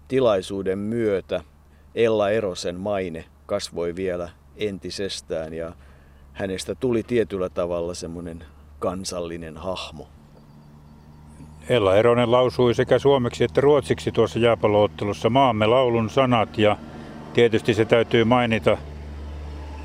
tilaisuuden 0.09 0.79
myötä 0.79 1.45
Ella 1.95 2.31
Erosen 2.31 2.81
maine 2.81 3.25
kasvoi 3.47 3.97
vielä 3.97 4.29
entisestään 4.57 5.55
ja 5.55 5.73
hänestä 6.37 6.75
tuli 6.75 7.03
tietyllä 7.03 7.49
tavalla 7.49 7.95
semmoinen 7.95 8.45
kansallinen 8.79 9.57
hahmo. 9.57 10.09
Ella 11.69 11.97
Eronen 11.97 12.31
lausui 12.31 12.75
sekä 12.75 12.99
suomeksi 12.99 13.45
että 13.45 13.61
ruotsiksi 13.61 14.13
tuossa 14.13 14.39
jääpalloottelussa 14.39 15.31
maamme 15.31 15.67
laulun 15.67 16.11
sanat 16.11 16.59
ja 16.59 16.77
tietysti 17.35 17.75
se 17.75 17.85
täytyy 17.85 18.25
mainita, 18.25 18.79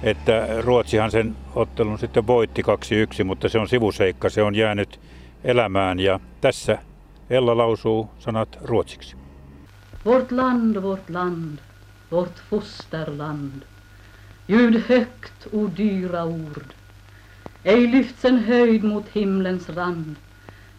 että 0.03 0.47
Ruotsihan 0.61 1.11
sen 1.11 1.35
ottelun 1.55 1.99
sitten 1.99 2.27
voitti 2.27 2.61
2-1, 3.21 3.23
mutta 3.23 3.49
se 3.49 3.59
on 3.59 3.67
sivuseikka, 3.67 4.29
se 4.29 4.43
on 4.43 4.55
jäänyt 4.55 4.99
elämään 5.43 5.99
ja 5.99 6.19
tässä 6.41 6.77
Ella 7.29 7.57
lausuu 7.57 8.09
sanat 8.19 8.59
ruotsiksi. 8.61 9.15
Vårt 10.05 10.31
land, 10.31 10.81
vårt 10.81 11.09
land, 11.09 11.59
vårt 12.11 12.43
fosterland. 12.49 13.70
Ljud 14.51 14.75
högt, 14.75 15.47
o 15.51 15.67
dyra 15.67 16.25
ord. 16.25 16.73
Ej 17.63 17.87
lyfts 17.87 18.25
en 18.25 18.39
höjd 18.43 18.83
mot 18.83 19.07
himlens 19.13 19.69
rand. 19.69 20.15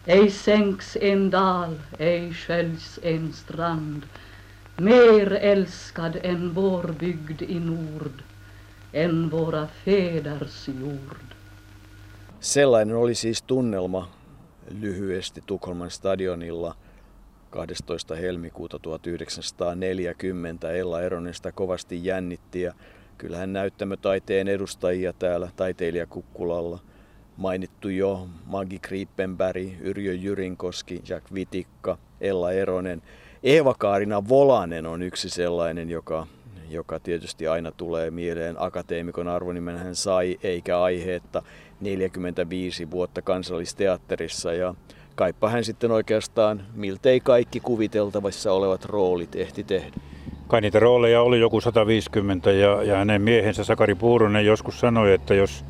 Ej 0.05 0.29
sänks 0.29 0.97
en 1.01 1.29
dal, 1.29 1.79
ej 1.99 2.33
sköljs 2.33 2.99
en 3.01 3.33
strand. 3.33 4.05
Mer 4.77 5.33
älskad 5.41 6.19
än 6.23 6.53
vår 6.53 6.93
bygd 6.99 7.41
i 7.41 7.59
nord, 7.59 8.21
än 8.91 9.29
våra 9.29 9.67
fäders 9.67 10.67
jord. 10.67 11.33
Sellainen 12.39 12.95
oli 12.95 13.15
siis 13.15 13.41
tunnelma 13.41 14.07
lyhyesti 14.69 15.41
Tukholman 15.45 15.89
stadionilla 15.89 16.75
12. 17.51 18.15
helmikuuta 18.15 18.79
1940. 18.79 20.71
Ella 20.71 21.01
Eronen 21.01 21.33
kovasti 21.53 22.05
jännitti 22.05 22.61
ja 22.61 22.73
kyllähän 23.23 23.53
näyttämötaiteen 23.53 24.47
edustajia 24.47 25.13
täällä 25.13 25.49
taiteilijakukkulalla 25.55 26.79
mainittu 27.37 27.89
jo 27.89 28.27
Magi 28.45 28.79
Kriippenberg, 28.79 29.67
Yrjö 29.81 30.13
Jyrinkoski, 30.13 31.01
Jack 31.09 31.33
Vitikka, 31.33 31.97
Ella 32.21 32.51
Eronen. 32.51 33.01
Eeva-Kaarina 33.43 34.27
Volanen 34.29 34.85
on 34.85 35.01
yksi 35.01 35.29
sellainen, 35.29 35.89
joka, 35.89 36.27
joka 36.69 36.99
tietysti 36.99 37.47
aina 37.47 37.71
tulee 37.71 38.11
mieleen. 38.11 38.55
Akateemikon 38.59 39.27
arvonimen 39.27 39.77
hän 39.77 39.95
sai, 39.95 40.37
eikä 40.43 40.81
aiheetta 40.81 41.43
45 41.81 42.91
vuotta 42.91 43.21
kansallisteatterissa 43.21 44.53
ja 44.53 44.75
kaippa 45.15 45.49
hän 45.49 45.63
sitten 45.63 45.91
oikeastaan 45.91 46.65
miltei 46.73 47.19
kaikki 47.19 47.59
kuviteltavissa 47.59 48.51
olevat 48.51 48.85
roolit 48.85 49.35
ehti 49.35 49.63
tehdä. 49.63 50.12
Kai 50.53 50.61
niitä 50.61 50.79
rooleja 50.79 51.21
oli 51.21 51.39
joku 51.39 51.61
150 51.61 52.51
ja, 52.51 52.83
ja 52.83 52.97
hänen 52.97 53.21
miehensä 53.21 53.63
Sakari 53.63 53.95
Puurunen 53.95 54.45
joskus 54.45 54.79
sanoi, 54.79 55.13
että 55.13 55.33
jos 55.33 55.65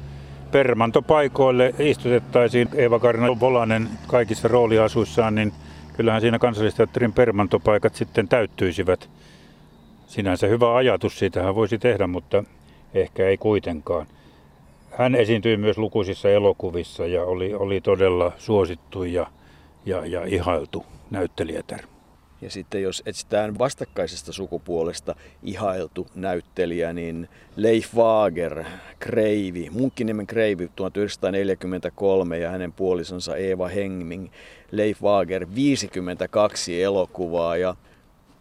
permantopaikoille 0.51 1.73
istutettaisiin 1.79 2.69
Eeva 2.75 2.99
Karina 2.99 3.39
Volanen 3.39 3.89
kaikissa 4.07 4.47
rooliasuissaan, 4.47 5.35
niin 5.35 5.53
kyllähän 5.97 6.21
siinä 6.21 6.39
kansallisteatterin 6.39 7.13
permantopaikat 7.13 7.95
sitten 7.95 8.27
täyttyisivät. 8.27 9.09
Sinänsä 10.07 10.47
hyvä 10.47 10.75
ajatus, 10.75 11.19
siitähän 11.19 11.55
voisi 11.55 11.77
tehdä, 11.77 12.07
mutta 12.07 12.43
ehkä 12.93 13.27
ei 13.27 13.37
kuitenkaan. 13.37 14.07
Hän 14.97 15.15
esiintyi 15.15 15.57
myös 15.57 15.77
lukuisissa 15.77 16.29
elokuvissa 16.29 17.05
ja 17.05 17.23
oli, 17.23 17.53
oli 17.53 17.81
todella 17.81 18.31
suosittu 18.37 19.03
ja, 19.03 19.27
ja, 19.85 20.05
ja 20.05 20.25
ihailtu 20.25 20.85
näyttelijätär. 21.11 21.92
Ja 22.43 22.49
sitten 22.49 22.81
jos 22.81 23.03
etsitään 23.05 23.59
vastakkaisesta 23.59 24.33
sukupuolesta 24.33 25.15
ihailtu 25.43 26.07
näyttelijä, 26.15 26.93
niin 26.93 27.29
Leif 27.55 27.95
Wager, 27.95 28.63
Kreivi, 28.99 29.69
Munkkiniemen 29.71 30.27
Kreivi 30.27 30.69
1943 30.75 32.37
ja 32.37 32.49
hänen 32.49 32.71
puolisonsa 32.71 33.35
Eva 33.35 33.67
Hengming, 33.67 34.27
Leif 34.71 35.01
Wager 35.01 35.47
52 35.55 36.83
elokuvaa 36.83 37.57
ja 37.57 37.75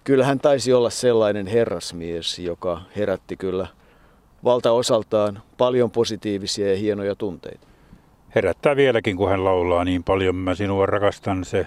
kyllä 0.05 0.25
hän 0.25 0.41
taisi 0.41 0.73
olla 0.73 0.91
sellainen 0.91 1.47
herrasmies, 1.47 2.39
joka 2.39 2.81
herätti 2.97 3.37
kyllä 3.37 3.67
valtaosaltaan 4.45 5.43
paljon 5.59 5.91
positiivisia 5.91 6.71
ja 6.71 6.77
hienoja 6.77 7.15
tunteita. 7.15 7.67
Herättää 8.35 8.77
vieläkin, 8.77 9.17
kun 9.17 9.31
hän 9.31 9.45
laulaa 9.45 9.85
niin 9.85 10.05
paljon. 10.05 10.35
Mä 10.35 10.55
sinua 10.55 10.87
rakastan 10.87 11.45
se. 11.45 11.67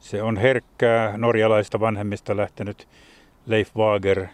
Se 0.00 0.22
on 0.22 0.36
herkkää 0.36 1.16
norjalaista 1.16 1.80
vanhemmista 1.80 2.36
lähtenyt 2.36 2.88
Leif 3.46 3.76
Wager. 3.76 4.26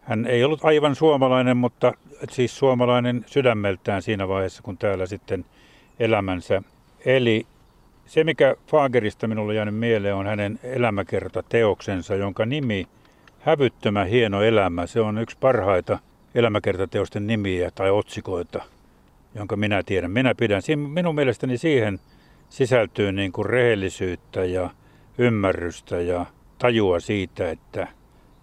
Hän 0.00 0.26
ei 0.26 0.44
ollut 0.44 0.64
aivan 0.64 0.94
suomalainen, 0.94 1.56
mutta 1.56 1.92
siis 2.30 2.58
suomalainen 2.58 3.24
sydämeltään 3.26 4.02
siinä 4.02 4.28
vaiheessa, 4.28 4.62
kun 4.62 4.78
täällä 4.78 5.06
sitten 5.06 5.44
elämänsä 5.98 6.62
eli 7.04 7.46
se, 8.06 8.24
mikä 8.24 8.56
Fagerista 8.66 9.28
minulle 9.28 9.54
jäänyt 9.54 9.74
mieleen, 9.74 10.14
on 10.14 10.26
hänen 10.26 10.58
elämäkerta 10.62 11.42
teoksensa, 11.42 12.14
jonka 12.14 12.46
nimi 12.46 12.86
Hävyttömä 13.40 14.04
hieno 14.04 14.42
elämä. 14.42 14.86
Se 14.86 15.00
on 15.00 15.18
yksi 15.18 15.36
parhaita 15.40 15.98
elämäkertateosten 16.34 17.26
nimiä 17.26 17.70
tai 17.74 17.90
otsikoita, 17.90 18.64
jonka 19.34 19.56
minä 19.56 19.82
tiedän. 19.82 20.10
Minä 20.10 20.34
pidän, 20.34 20.62
minun 20.76 21.14
mielestäni 21.14 21.58
siihen 21.58 22.00
sisältyy 22.48 23.12
niin 23.12 23.32
kuin 23.32 23.46
rehellisyyttä 23.46 24.44
ja 24.44 24.70
ymmärrystä 25.18 26.00
ja 26.00 26.26
tajua 26.58 27.00
siitä, 27.00 27.50
että 27.50 27.88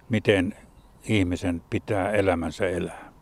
miten 0.09 0.55
ihmisen 1.03 1.61
pitää 1.69 2.11
elämänsä 2.11 2.69
elää. 2.69 3.13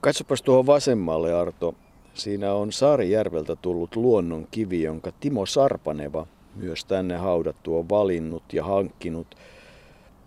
Katsopas 0.00 0.42
tuohon 0.42 0.66
vasemmalle, 0.66 1.34
Arto. 1.34 1.74
Siinä 2.14 2.52
on 2.52 2.72
Saarijärveltä 2.72 3.56
tullut 3.56 3.96
luonnon 3.96 4.48
kivi, 4.50 4.82
jonka 4.82 5.12
Timo 5.20 5.46
Sarpaneva, 5.46 6.26
myös 6.56 6.84
tänne 6.84 7.16
haudattu, 7.16 7.78
on 7.78 7.88
valinnut 7.88 8.42
ja 8.52 8.64
hankkinut. 8.64 9.34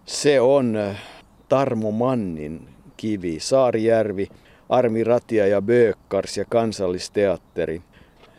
Se 0.05 0.41
on 0.41 0.77
Tarmo 1.49 1.91
Mannin 1.91 2.67
kivi. 2.97 3.39
Saarijärvi, 3.39 4.27
Armi 4.69 5.03
Ratia 5.03 5.47
ja 5.47 5.61
Böökkars 5.61 6.37
ja 6.37 6.45
kansallisteatteri. 6.49 7.81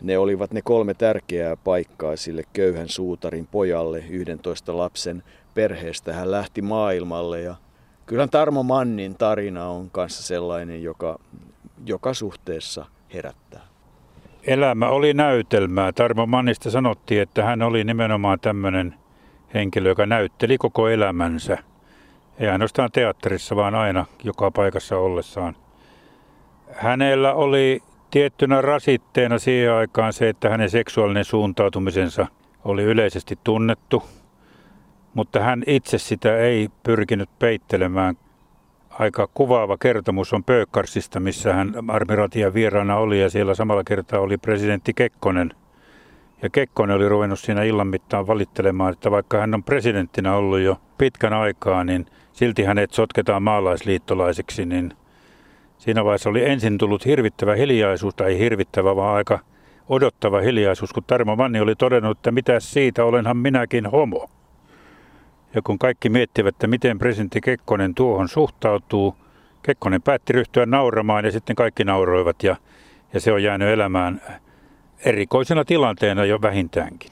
Ne 0.07 0.19
olivat 0.19 0.53
ne 0.53 0.63
kolme 0.63 0.95
tärkeää 0.95 1.57
paikkaa 1.57 2.17
sille 2.17 2.43
köyhän 2.53 2.89
suutarin 2.89 3.47
pojalle 3.47 4.05
11 4.09 4.77
lapsen 4.77 5.23
perheestä. 5.55 6.13
Hän 6.13 6.31
lähti 6.31 6.63
maailmalle 6.63 7.41
ja 7.41 7.55
kyllä 8.07 8.27
Tarmo 8.27 8.63
Mannin 8.63 9.15
tarina 9.15 9.69
on 9.69 9.91
kanssa 9.91 10.23
sellainen, 10.23 10.83
joka 10.83 11.19
joka 11.87 12.15
suhteessa 12.15 12.87
herättää. 13.15 13.61
Elämä 14.47 14.89
oli 14.89 15.15
näytelmää. 15.15 15.93
Tarmo 15.93 16.27
Mannista 16.27 16.71
sanottiin, 16.71 17.23
että 17.23 17.45
hän 17.45 17.63
oli 17.63 17.85
nimenomaan 17.85 18.41
tämmöinen 18.41 18.95
henkilö, 19.55 19.89
joka 19.89 20.07
näytteli 20.07 20.59
koko 20.59 20.89
elämänsä. 20.89 21.59
Ei 22.39 22.49
ainoastaan 22.49 22.91
teatterissa, 22.93 23.57
vaan 23.57 23.75
aina 23.75 24.07
joka 24.25 24.51
paikassa 24.51 24.99
ollessaan. 24.99 25.57
Hänellä 26.73 27.35
oli 27.35 27.83
tiettynä 28.11 28.61
rasitteena 28.61 29.39
siihen 29.39 29.73
aikaan 29.73 30.13
se, 30.13 30.29
että 30.29 30.49
hänen 30.51 30.71
seksuaalinen 30.71 31.25
suuntautumisensa 31.25 32.27
oli 32.65 32.83
yleisesti 32.83 33.39
tunnettu, 33.45 34.03
mutta 35.15 35.41
hän 35.41 35.63
itse 35.67 35.99
sitä 35.99 36.37
ei 36.37 36.69
pyrkinyt 36.83 37.31
peittelemään. 37.39 38.15
Aika 38.91 39.29
kuvaava 39.35 39.77
kertomus 39.77 40.33
on 40.33 40.45
Pöökkarsista, 40.45 41.21
missä 41.21 41.55
hän 41.55 41.75
armiratian 41.89 42.55
vieraana 42.55 42.97
oli 42.97 43.21
ja 43.21 43.31
siellä 43.31 43.55
samalla 43.55 43.85
kertaa 43.85 44.21
oli 44.21 44.39
presidentti 44.39 44.95
Kekkonen. 44.95 45.51
Ja 46.43 46.51
Kekkonen 46.51 46.97
oli 46.97 47.09
ruvennut 47.09 47.41
siinä 47.41 47.63
illan 47.63 47.87
mittaan 47.87 48.27
valittelemaan, 48.27 48.93
että 48.93 49.11
vaikka 49.11 49.39
hän 49.39 49.55
on 49.55 49.63
presidenttinä 49.63 50.37
ollut 50.37 50.61
jo 50.61 50.81
pitkän 50.99 51.33
aikaa, 51.33 51.85
niin 51.85 52.07
silti 52.33 52.65
hänet 52.65 52.93
sotketaan 52.93 53.43
maalaisliittolaiseksi, 53.43 54.67
niin 54.67 54.93
Siinä 55.79 56.05
vaiheessa 56.05 56.31
oli 56.31 56.45
ensin 56.45 56.79
tullut 56.79 57.07
hirvittävä 57.07 57.55
hiljaisuus, 57.55 58.15
tai 58.15 58.39
hirvittävä, 58.39 58.97
vaan 58.97 59.17
aika 59.17 59.39
odottava 59.89 60.41
hiljaisuus, 60.41 60.93
kun 60.93 61.05
Tarmo 61.07 61.37
Manni 61.37 61.61
oli 61.61 61.75
todennut, 61.75 62.19
että 62.19 62.31
mitä 62.31 62.61
siitä, 62.61 63.05
olenhan 63.05 63.37
minäkin 63.37 63.87
homo. 63.87 64.31
Ja 65.55 65.63
kun 65.63 65.79
kaikki 65.79 66.09
miettivät, 66.09 66.55
että 66.55 66.67
miten 66.67 66.99
presidentti 66.99 67.41
Kekkonen 67.41 67.95
tuohon 67.95 68.29
suhtautuu, 68.29 69.17
Kekkonen 69.63 70.03
päätti 70.03 70.33
ryhtyä 70.33 70.67
nauramaan 70.67 71.25
ja 71.25 71.33
sitten 71.33 71.57
kaikki 71.57 71.85
nauroivat 71.85 72.43
ja, 72.43 72.57
ja 73.13 73.21
se 73.21 73.33
on 73.33 73.43
jäänyt 73.43 73.69
elämään 73.69 74.23
erikoisena 75.05 75.65
tilanteena 75.65 76.25
jo 76.25 76.43
vähintäänkin. 76.43 77.11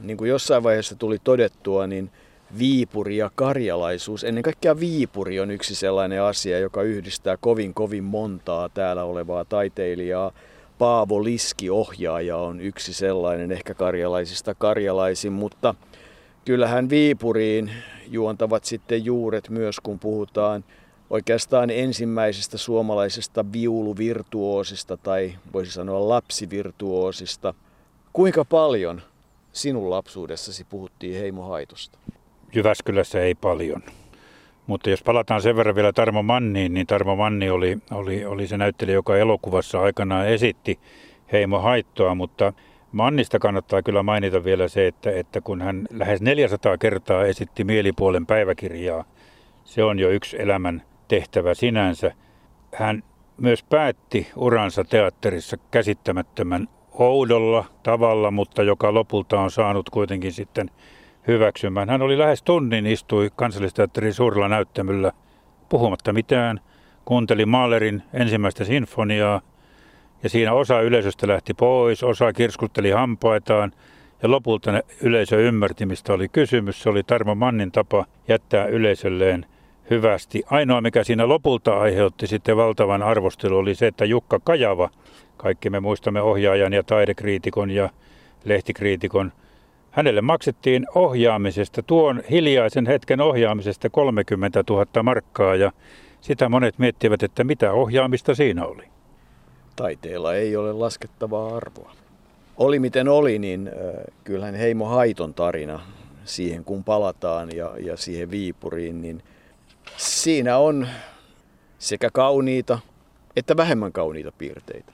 Niin 0.00 0.16
kuin 0.16 0.30
jossain 0.30 0.62
vaiheessa 0.62 0.96
tuli 0.96 1.18
todettua, 1.24 1.86
niin 1.86 2.10
Viipuri 2.58 3.16
ja 3.16 3.30
karjalaisuus, 3.34 4.24
ennen 4.24 4.42
kaikkea 4.42 4.80
Viipuri 4.80 5.40
on 5.40 5.50
yksi 5.50 5.74
sellainen 5.74 6.22
asia, 6.22 6.58
joka 6.58 6.82
yhdistää 6.82 7.36
kovin 7.36 7.74
kovin 7.74 8.04
montaa 8.04 8.68
täällä 8.68 9.04
olevaa 9.04 9.44
taiteilijaa. 9.44 10.32
Paavo 10.78 11.24
Liski, 11.24 11.70
ohjaaja, 11.70 12.36
on 12.36 12.60
yksi 12.60 12.94
sellainen, 12.94 13.52
ehkä 13.52 13.74
karjalaisista 13.74 14.54
karjalaisin, 14.54 15.32
mutta 15.32 15.74
kyllähän 16.44 16.90
Viipuriin 16.90 17.70
juontavat 18.08 18.64
sitten 18.64 19.04
juuret 19.04 19.50
myös, 19.50 19.80
kun 19.80 19.98
puhutaan 19.98 20.64
oikeastaan 21.10 21.70
ensimmäisestä 21.70 22.58
suomalaisesta 22.58 23.44
viuluvirtuoosista 23.52 24.96
tai 24.96 25.34
voisi 25.52 25.72
sanoa 25.72 26.08
lapsivirtuoosista. 26.08 27.54
Kuinka 28.12 28.44
paljon 28.44 29.02
sinun 29.52 29.90
lapsuudessasi 29.90 30.64
puhuttiin 30.64 31.20
Heimo 31.20 31.42
Haitosta? 31.42 31.98
Jyväskylässä 32.54 33.20
ei 33.20 33.34
paljon. 33.34 33.82
Mutta 34.66 34.90
jos 34.90 35.02
palataan 35.02 35.42
sen 35.42 35.56
verran 35.56 35.74
vielä 35.74 35.92
Tarmo 35.92 36.22
Manniin, 36.22 36.74
niin 36.74 36.86
Tarmo 36.86 37.16
Manni 37.16 37.50
oli, 37.50 37.78
oli, 37.90 38.24
oli 38.24 38.46
se 38.46 38.56
näyttelijä, 38.56 38.94
joka 38.94 39.16
elokuvassa 39.16 39.80
aikanaan 39.80 40.28
esitti 40.28 40.78
Heimo 41.32 41.58
Haittoa, 41.58 42.14
mutta 42.14 42.52
Mannista 42.92 43.38
kannattaa 43.38 43.82
kyllä 43.82 44.02
mainita 44.02 44.44
vielä 44.44 44.68
se, 44.68 44.86
että, 44.86 45.10
että 45.10 45.40
kun 45.40 45.62
hän 45.62 45.86
lähes 45.90 46.22
400 46.22 46.78
kertaa 46.78 47.24
esitti 47.24 47.64
mielipuolen 47.64 48.26
päiväkirjaa, 48.26 49.04
se 49.64 49.84
on 49.84 49.98
jo 49.98 50.10
yksi 50.10 50.42
elämän 50.42 50.82
tehtävä 51.08 51.54
sinänsä. 51.54 52.12
Hän 52.74 53.02
myös 53.36 53.62
päätti 53.62 54.30
uransa 54.36 54.84
teatterissa 54.84 55.56
käsittämättömän 55.70 56.68
oudolla 56.92 57.64
tavalla, 57.82 58.30
mutta 58.30 58.62
joka 58.62 58.94
lopulta 58.94 59.40
on 59.40 59.50
saanut 59.50 59.90
kuitenkin 59.90 60.32
sitten 60.32 60.70
hyväksymään. 61.26 61.88
Hän 61.88 62.02
oli 62.02 62.18
lähes 62.18 62.42
tunnin, 62.42 62.86
istui 62.86 63.30
kansallisteatterin 63.36 64.14
suurella 64.14 64.48
näyttämöllä 64.48 65.12
puhumatta 65.68 66.12
mitään, 66.12 66.60
kuunteli 67.04 67.46
Mahlerin 67.46 68.02
ensimmäistä 68.12 68.64
sinfoniaa 68.64 69.40
ja 70.22 70.28
siinä 70.28 70.52
osa 70.52 70.80
yleisöstä 70.80 71.28
lähti 71.28 71.54
pois, 71.54 72.02
osa 72.02 72.32
kirskutteli 72.32 72.90
hampaitaan 72.90 73.72
ja 74.22 74.30
lopulta 74.30 74.70
yleisö 75.02 75.40
ymmärti, 75.40 75.86
mistä 75.86 76.12
oli 76.12 76.28
kysymys. 76.28 76.82
Se 76.82 76.88
oli 76.88 77.02
Tarmo 77.02 77.34
Mannin 77.34 77.72
tapa 77.72 78.04
jättää 78.28 78.66
yleisölleen 78.66 79.46
hyvästi. 79.90 80.42
Ainoa, 80.50 80.80
mikä 80.80 81.04
siinä 81.04 81.28
lopulta 81.28 81.80
aiheutti 81.80 82.26
sitten 82.26 82.56
valtavan 82.56 83.02
arvostelun, 83.02 83.58
oli 83.58 83.74
se, 83.74 83.86
että 83.86 84.04
Jukka 84.04 84.40
Kajava, 84.44 84.90
kaikki 85.36 85.70
me 85.70 85.80
muistamme 85.80 86.20
ohjaajan 86.20 86.72
ja 86.72 86.82
taidekriitikon 86.82 87.70
ja 87.70 87.90
lehtikriitikon, 88.44 89.32
hänelle 89.94 90.20
maksettiin 90.20 90.86
ohjaamisesta, 90.94 91.82
tuon 91.82 92.22
hiljaisen 92.30 92.86
hetken 92.86 93.20
ohjaamisesta 93.20 93.90
30 93.90 94.64
000 94.70 95.02
markkaa 95.02 95.54
ja 95.54 95.72
sitä 96.20 96.48
monet 96.48 96.78
miettivät, 96.78 97.22
että 97.22 97.44
mitä 97.44 97.72
ohjaamista 97.72 98.34
siinä 98.34 98.64
oli. 98.66 98.84
Taiteella 99.76 100.34
ei 100.34 100.56
ole 100.56 100.72
laskettavaa 100.72 101.56
arvoa. 101.56 101.92
Oli 102.56 102.78
miten 102.78 103.08
oli, 103.08 103.38
niin 103.38 103.70
kyllähän 104.24 104.54
Heimo 104.54 104.84
Haiton 104.84 105.34
tarina 105.34 105.80
siihen 106.24 106.64
kun 106.64 106.84
palataan 106.84 107.56
ja, 107.56 107.70
ja 107.78 107.96
siihen 107.96 108.30
Viipuriin, 108.30 109.02
niin– 109.02 109.22
Siinä 109.96 110.58
on 110.58 110.88
sekä 111.78 112.10
kauniita 112.12 112.78
että 113.36 113.56
vähemmän 113.56 113.92
kauniita 113.92 114.32
piirteitä. 114.32 114.92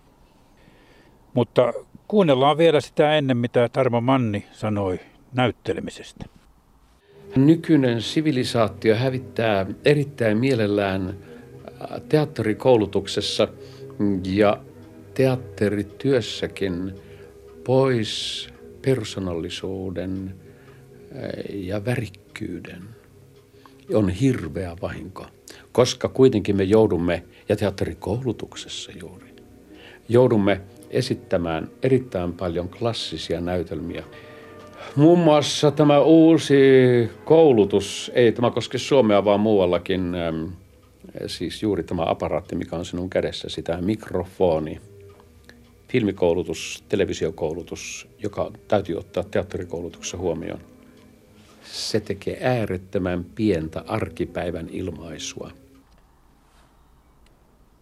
Mutta 1.34 1.72
kuunnellaan 2.10 2.58
vielä 2.58 2.80
sitä 2.80 3.14
ennen, 3.14 3.36
mitä 3.36 3.68
Tarmo 3.68 4.00
Manni 4.00 4.46
sanoi 4.52 5.00
näyttelemisestä. 5.32 6.24
Nykyinen 7.36 8.02
sivilisaatio 8.02 8.96
hävittää 8.96 9.66
erittäin 9.84 10.38
mielellään 10.38 11.08
äh, 11.08 12.00
teatterikoulutuksessa 12.08 13.48
ja 14.24 14.60
teatterityössäkin 15.14 16.94
pois 17.64 18.48
persoonallisuuden 18.82 20.34
äh, 20.34 21.54
ja 21.54 21.84
värikkyyden 21.84 22.82
on 23.94 24.08
hirveä 24.08 24.76
vahinko, 24.82 25.26
koska 25.72 26.08
kuitenkin 26.08 26.56
me 26.56 26.64
joudumme, 26.64 27.22
ja 27.48 27.56
teatterikoulutuksessa 27.56 28.92
juuri, 29.00 29.34
joudumme 30.08 30.60
esittämään 30.90 31.68
erittäin 31.82 32.32
paljon 32.32 32.68
klassisia 32.68 33.40
näytelmiä. 33.40 34.04
Muun 34.96 35.18
muassa 35.18 35.70
tämä 35.70 36.00
uusi 36.00 36.54
koulutus, 37.24 38.10
ei 38.14 38.32
tämä 38.32 38.50
koske 38.50 38.78
Suomea, 38.78 39.24
vaan 39.24 39.40
muuallakin, 39.40 40.12
siis 41.26 41.62
juuri 41.62 41.82
tämä 41.82 42.02
aparaatti, 42.06 42.56
mikä 42.56 42.76
on 42.76 42.84
sinun 42.84 43.10
kädessä, 43.10 43.48
sitä 43.48 43.78
mikrofoni, 43.80 44.80
filmikoulutus, 45.88 46.84
televisiokoulutus, 46.88 48.08
joka 48.18 48.50
täytyy 48.68 48.96
ottaa 48.96 49.24
teatterikoulutuksessa 49.24 50.18
huomioon 50.18 50.60
se 51.72 52.00
tekee 52.00 52.38
äärettömän 52.42 53.24
pientä 53.24 53.84
arkipäivän 53.86 54.68
ilmaisua. 54.70 55.50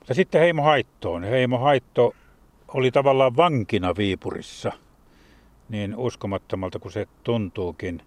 Ja 0.08 0.14
sitten 0.14 0.40
Heimo 0.40 0.62
Haittoon. 0.62 1.24
Heimo 1.24 1.58
Haitto 1.58 2.14
oli 2.68 2.90
tavallaan 2.90 3.36
vankina 3.36 3.96
Viipurissa, 3.96 4.72
niin 5.68 5.96
uskomattomalta 5.96 6.78
kuin 6.78 6.92
se 6.92 7.06
tuntuukin. 7.24 8.02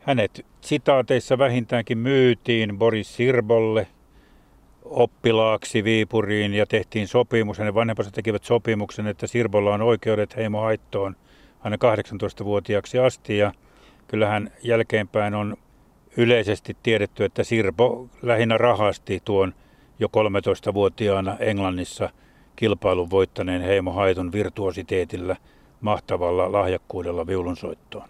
Hänet 0.00 0.46
sitaateissa 0.60 1.38
vähintäänkin 1.38 1.98
myytiin 1.98 2.78
Boris 2.78 3.16
Sirbolle 3.16 3.86
oppilaaksi 4.84 5.84
Viipuriin 5.84 6.54
ja 6.54 6.66
tehtiin 6.66 7.08
sopimus. 7.08 7.58
Hänen 7.58 7.74
vanhempansa 7.74 8.10
tekivät 8.10 8.44
sopimuksen, 8.44 9.06
että 9.06 9.26
Sirbolla 9.26 9.74
on 9.74 9.82
oikeudet 9.82 10.36
Heimo 10.36 10.60
Haittoon 10.60 11.16
aina 11.60 11.76
18-vuotiaaksi 11.76 12.98
asti 12.98 13.38
ja 13.38 13.52
kyllähän 14.06 14.50
jälkeenpäin 14.62 15.34
on 15.34 15.56
yleisesti 16.16 16.76
tiedetty, 16.82 17.24
että 17.24 17.44
Sirpo 17.44 18.08
lähinnä 18.22 18.58
rahasti 18.58 19.22
tuon 19.24 19.54
jo 19.98 20.08
13-vuotiaana 20.08 21.36
Englannissa 21.38 22.10
kilpailun 22.58 23.10
voittaneen 23.10 23.62
Heimo 23.62 23.92
Haiton 23.92 24.32
virtuositeetillä 24.32 25.36
mahtavalla 25.80 26.52
lahjakkuudella 26.52 27.26
viulunsoittoon. 27.26 28.08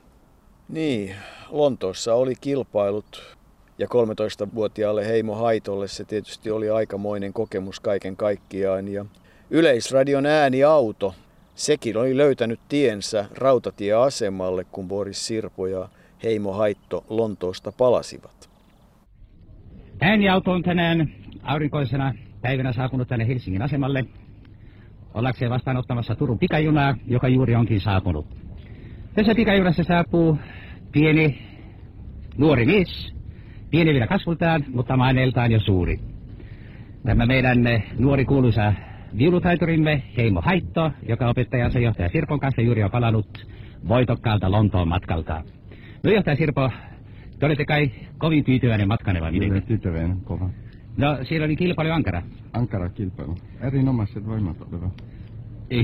Niin, 0.69 1.15
Lontoossa 1.51 2.15
oli 2.15 2.35
kilpailut 2.41 3.37
ja 3.79 3.87
13-vuotiaalle 3.87 5.07
Heimo 5.07 5.35
Haitolle 5.35 5.89
se 5.89 6.05
tietysti 6.05 6.51
oli 6.51 6.71
aikamoinen 6.71 7.33
kokemus 7.33 7.81
kaiken 7.81 8.17
kaikkiaan. 8.17 8.89
Ja 8.89 9.05
Yleisradion 9.51 10.27
ääniauto 10.27 11.15
Sekin 11.55 11.97
oli 11.97 12.17
löytänyt 12.17 12.61
tiensä 12.69 13.25
rautatieasemalle, 13.35 14.65
kun 14.65 14.89
Boris 14.89 15.27
Sirpo 15.27 15.67
ja 15.67 15.89
Heimo 16.23 16.53
Haitto 16.53 17.05
Lontoosta 17.09 17.73
palasivat. 17.73 18.51
Ääniauto 20.01 20.51
on 20.51 20.63
tänään 20.63 21.13
aurinkoisena 21.43 22.15
päivänä 22.41 22.73
saapunut 22.73 23.09
tänne 23.09 23.29
Helsingin 23.29 23.63
asemalle 23.63 24.05
ollakseen 25.19 25.51
vastaanottamassa 25.51 26.15
Turun 26.15 26.39
pikajunaa, 26.39 26.95
joka 27.07 27.29
juuri 27.29 27.55
onkin 27.55 27.81
saapunut. 27.81 28.27
Tässä 29.15 29.35
pikajunassa 29.35 29.85
saapuu 29.85 30.39
pieni 30.93 31.39
nuori 32.37 32.67
mies, 32.67 33.15
pieni 33.71 33.93
vielä 33.93 34.07
kasvultaan, 34.07 34.65
mutta 34.75 34.97
maineeltaan 34.97 35.53
jo 35.53 35.61
suuri. 35.61 36.01
Tämä 37.05 37.27
meidän 37.27 37.59
nuori 37.99 38.25
kuuluisa 38.25 38.73
viulutaiturimme 39.19 40.03
Heimo 40.17 40.41
Haitto, 40.41 40.91
joka 41.09 41.29
opettajansa 41.29 41.79
johtaja 41.79 42.09
Sirpon 42.09 42.41
kanssa 42.41 42.63
juuri 42.63 42.83
on 42.83 42.91
palannut 42.91 43.47
voitokkaalta 43.89 44.51
Lontoon 44.51 44.89
matkalta. 44.89 45.43
No 46.05 46.11
johtaja 46.11 46.37
Sirpo, 46.37 46.71
te 47.39 47.47
olette 47.47 47.65
kai 47.65 47.91
kovin 48.19 48.45
tyytyväinen 48.45 48.89
matkanne 48.89 49.21
vai 49.21 49.33
miten? 49.33 49.63
tyytyväinen, 49.63 50.21
kova. 50.21 50.51
No 50.99 51.19
siellä 51.23 51.45
oli 51.45 51.57
kilpailu 51.57 51.91
Ankara. 51.91 52.23
Ankara 52.53 52.89
kilpailu. 52.89 53.35
Erinomaiset 53.61 54.27
voimat 54.27 54.57
olivat. 54.63 55.05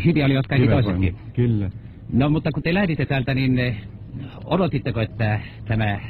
Hyviä 0.05 0.27
olivat 0.27 0.47
kaikki 0.47 0.69
toisetkin. 0.69 1.17
Kyllä. 1.33 1.71
No 2.13 2.31
mutta 2.31 2.51
kun 2.55 2.63
te 2.63 2.75
lähditte 2.75 3.07
täältä, 3.07 3.35
niin 3.35 3.59
eh, 3.59 3.77
odotitteko, 4.45 5.01
että 5.01 5.41
tämä 5.69 6.01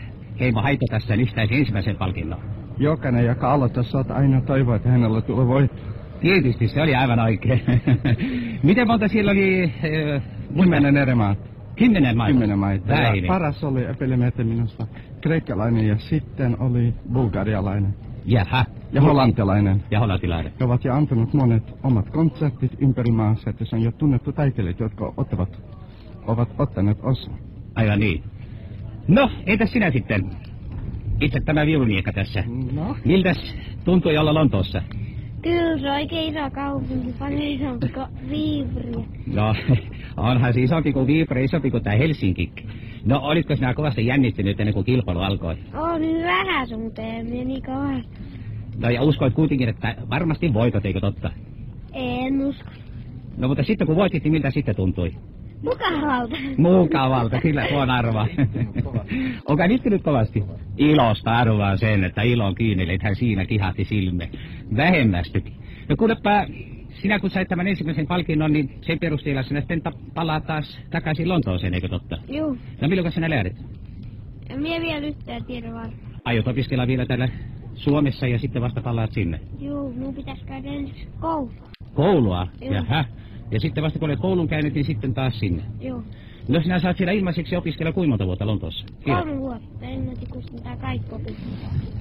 Heimo 0.41 0.63
Haitto 0.63 0.87
tässä 0.91 1.17
nyhtäisi 1.17 1.55
ensimmäisen 1.55 1.97
palkinnon? 1.97 2.39
Jokainen, 2.79 3.25
joka 3.25 3.53
aloittaa, 3.53 3.83
saat 3.83 4.11
aina 4.11 4.41
toivoa, 4.41 4.77
että 4.77 4.89
hänellä 4.89 5.21
tulee 5.21 5.47
voitto. 5.47 5.83
Tietysti, 6.21 6.69
se 6.69 6.83
oli 6.83 6.95
aivan 6.95 7.19
oikein. 7.19 7.63
Miten 8.63 8.87
monta 8.87 9.09
siellä 9.09 9.31
oli 9.31 9.65
äh, 9.65 10.23
Kymmenen 10.55 10.97
eri 10.97 11.15
maata. 11.15 11.43
Kymmenen 11.77 12.17
maita? 12.17 12.33
Kymmenen 12.33 12.59
maita. 12.59 12.93
Ja 12.93 13.23
paras 13.27 13.65
oli 13.65 13.85
Epelemeete 13.85 14.45
minusta 14.45 14.87
kreikkalainen 15.21 15.89
ja 15.89 15.99
sitten 15.99 16.61
oli 16.61 16.95
bulgarialainen 17.13 17.95
Jaha. 18.25 18.65
Ja 18.95 19.01
hollantilainen. 19.01 19.85
Ja 19.91 20.01
hollantilainen. 20.01 20.53
He 20.61 20.65
ovat 20.65 20.85
jo 20.85 20.95
antanut 20.95 21.35
monet 21.35 21.63
omat 21.83 22.11
konsertit 22.11 22.73
ympäri 22.79 23.13
maassa, 23.13 23.51
että 23.51 23.65
se 23.65 23.77
on 23.77 23.83
jo 23.83 23.93
tunnettu 23.93 24.33
taiteilijat, 24.33 24.81
jotka 24.81 25.13
ottavat, 25.17 25.63
ovat 26.27 26.49
ottaneet 26.59 26.99
osaa. 27.03 27.35
Aivan 27.75 28.01
niin. 28.01 28.23
No, 29.09 29.31
entäs 29.47 29.73
sinä 29.73 29.91
sitten? 29.91 30.31
Itse 31.21 31.41
tämä 31.41 31.67
viuluniekka 31.67 32.13
tässä. 32.13 32.45
No. 32.73 32.97
Miltäs 33.05 33.57
tuntui 33.85 34.19
olla 34.19 34.35
Lontoossa? 34.35 34.83
Kyllä 35.43 35.79
se 35.79 35.91
on 35.91 35.97
oikein 35.97 36.37
iso 36.37 36.51
kaupunki, 36.51 37.13
paljon 37.19 37.43
isompi 37.43 37.89
kuin 37.89 38.07
Viipuri. 38.31 39.05
No, 39.27 39.55
onhan 40.17 40.55
se 40.55 40.61
isompi 40.61 40.93
kuin 40.93 41.07
Viipuri, 41.07 41.45
isompi 41.45 41.71
kuin 41.71 41.83
tämä 41.83 41.97
Helsinki. 41.97 42.53
No, 43.05 43.21
olitko 43.23 43.57
sinä 43.57 43.75
kovasti 43.75 44.07
jännittänyt 44.07 44.61
ennen 44.61 44.75
kuin 44.75 44.87
kilpailu 44.87 45.21
alkoi? 45.21 45.57
On 45.75 46.01
niin 46.01 46.23
vähän 46.23 46.69
sun 46.69 46.93
meni 46.97 47.45
niin 47.45 47.63
kovasti. 47.63 48.34
No, 48.79 48.91
ja 48.91 49.03
uskoit 49.03 49.35
kuitenkin, 49.35 49.69
että 49.69 49.97
varmasti 50.11 50.55
voitot, 50.55 50.87
eikö 50.87 51.01
totta? 51.01 51.31
En 51.93 52.41
usko. 52.41 52.71
No, 53.37 53.49
mutta 53.49 53.63
sitten 53.63 53.87
kun 53.87 53.97
voitit, 53.97 54.25
niin 54.25 54.33
miltä 54.33 54.51
sitten 54.51 54.77
tuntui? 54.77 55.13
Mukavalta. 55.63 56.37
Mukavalta, 56.57 57.41
kyllä 57.41 57.67
tuon 57.69 57.91
arvaa. 57.91 58.27
Onko 59.49 59.67
nyt 59.67 60.03
kovasti? 60.03 60.45
Ilosta 60.77 61.31
arvaan 61.31 61.79
sen, 61.79 62.05
että 62.05 62.23
ilon 62.23 62.55
kiinni, 62.55 62.95
että 62.95 63.07
hän 63.07 63.17
siinä 63.17 63.47
kihahti 63.47 63.85
silme. 63.85 64.31
Vähemmästykin. 64.77 65.53
No 65.89 65.97
kuulepa, 65.97 66.47
sinä 66.89 67.19
kun 67.19 67.31
sait 67.31 67.49
tämän 67.49 67.67
ensimmäisen 67.67 68.07
palkinnon, 68.07 68.53
niin 68.53 68.79
sen 68.81 68.99
perusteella 68.99 69.43
sinä 69.43 69.61
sitten 69.61 69.83
palaat 70.15 70.47
taas 70.47 70.81
takaisin 70.91 71.29
Lontooseen, 71.29 71.75
eikö 71.75 71.89
totta? 71.89 72.19
Juu. 72.29 72.59
No 72.81 72.89
milloin 72.89 73.13
sinä 73.13 73.31
lähdet? 73.31 73.57
En 74.51 74.63
Mie 74.63 74.81
vielä 74.81 75.07
yhtään 75.07 75.45
tiedä 75.45 75.67
varmaan. 75.67 75.93
Aiot 76.25 76.49
opiskella 76.49 76.87
vielä 76.87 77.07
täällä 77.07 77.29
Suomessa 77.75 78.27
ja 78.27 78.39
sitten 78.39 78.63
vasta 78.63 78.81
palaat 78.81 79.13
sinne? 79.13 79.41
Juu, 79.61 79.93
mun 79.93 80.15
pitäis 80.15 80.43
käydä 80.47 80.69
ensiksi 80.69 81.09
koulu. 81.21 81.51
Koulua? 81.95 82.47
Joo. 82.61 82.75
Jaha. 82.75 83.05
Ja 83.51 83.61
sitten 83.61 83.85
vasta 83.85 83.99
kun 83.99 84.09
olet 84.09 84.21
koulun 84.21 84.49
käynyt, 84.49 84.75
niin 84.75 84.85
sitten 84.85 85.15
taas 85.15 85.39
sinne. 85.39 85.63
Joo. 85.81 86.03
No 86.49 86.63
sinä 86.63 86.79
saat 86.79 86.97
siellä 86.97 87.13
ilmaiseksi 87.13 87.57
opiskella 87.57 87.93
kuinka 87.93 88.09
monta 88.09 88.27
vuotta 88.27 88.47
Lontoossa? 88.47 88.87
Kolme 89.05 89.39
vuotta. 89.39 89.87
Englanti 89.87 90.27
kustantaa 90.27 90.77
kaikki 90.77 91.15
opit. 91.15 91.37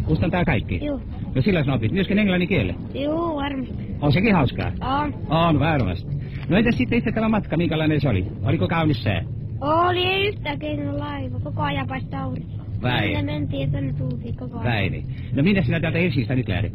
Kustantaa 0.05 0.45
kaikki? 0.45 0.85
Joo. 0.85 0.99
No 1.35 1.41
sillä 1.41 1.61
sinä 1.63 1.73
opit 1.73 1.91
myöskin 1.91 2.19
englannin 2.19 2.47
kielen. 2.47 2.75
Juu, 2.93 3.35
varmasti. 3.35 3.95
On 4.01 4.11
sekin 4.11 4.35
hauskaa? 4.35 4.71
On. 5.01 5.13
On 5.29 5.59
varmasti. 5.59 6.11
No 6.49 6.57
entäs 6.57 6.77
sitten 6.77 6.97
itse 6.97 7.11
tämä 7.11 7.29
matka, 7.29 7.57
minkälainen 7.57 8.01
se 8.01 8.09
oli? 8.09 8.25
Oliko 8.43 8.67
kaunis 8.67 9.03
sää? 9.03 9.21
Oli 9.61 10.05
ei 10.05 10.33
keino 10.59 10.99
laiva. 10.99 11.39
Koko 11.39 11.61
ajan 11.61 11.87
paistaa 11.87 12.23
aurinko. 12.23 12.62
Vai? 12.83 13.15
Sinne 13.15 13.23
mentiin 13.23 13.71
koko 14.39 14.59
ajan. 14.59 14.73
Väini. 14.73 15.05
No 15.35 15.43
minne 15.43 15.63
sinä 15.63 15.79
täältä 15.79 15.99
Helsingistä 15.99 16.35
nyt 16.35 16.47
lähdet? 16.47 16.73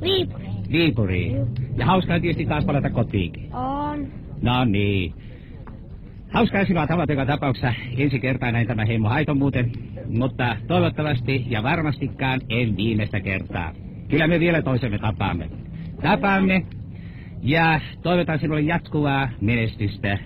Viipuri. 0.00 0.46
Viipuriin. 0.72 1.36
Joo. 1.36 1.46
Ja 1.76 1.86
hauskaa 1.86 2.20
tietysti 2.20 2.46
taas 2.46 2.64
palata 2.64 2.90
kotiinkin. 2.90 3.54
On. 3.54 4.06
No 4.42 4.64
niin. 4.64 5.14
Hauskaa 6.32 6.64
sinua 6.64 6.86
tavata 6.86 7.12
joka 7.12 7.26
tapauksessa 7.26 7.74
ensi 7.96 8.20
kertaa 8.20 8.52
näin 8.52 8.66
tämä 8.66 8.84
Heimo 8.84 9.08
Haiton 9.08 9.38
muuten, 9.38 9.72
mutta 10.08 10.56
toivottavasti 10.66 11.46
ja 11.48 11.62
varmastikaan 11.62 12.40
en 12.48 12.76
viimeistä 12.76 13.20
kertaa. 13.20 13.72
Kyllä 14.08 14.26
me 14.26 14.40
vielä 14.40 14.62
toisemme 14.62 14.98
tapaamme. 14.98 15.50
Tapaamme 16.02 16.66
ja 17.42 17.80
toivotan 18.02 18.38
sinulle 18.38 18.60
jatkuvaa 18.60 19.28
menestystä 19.40 20.18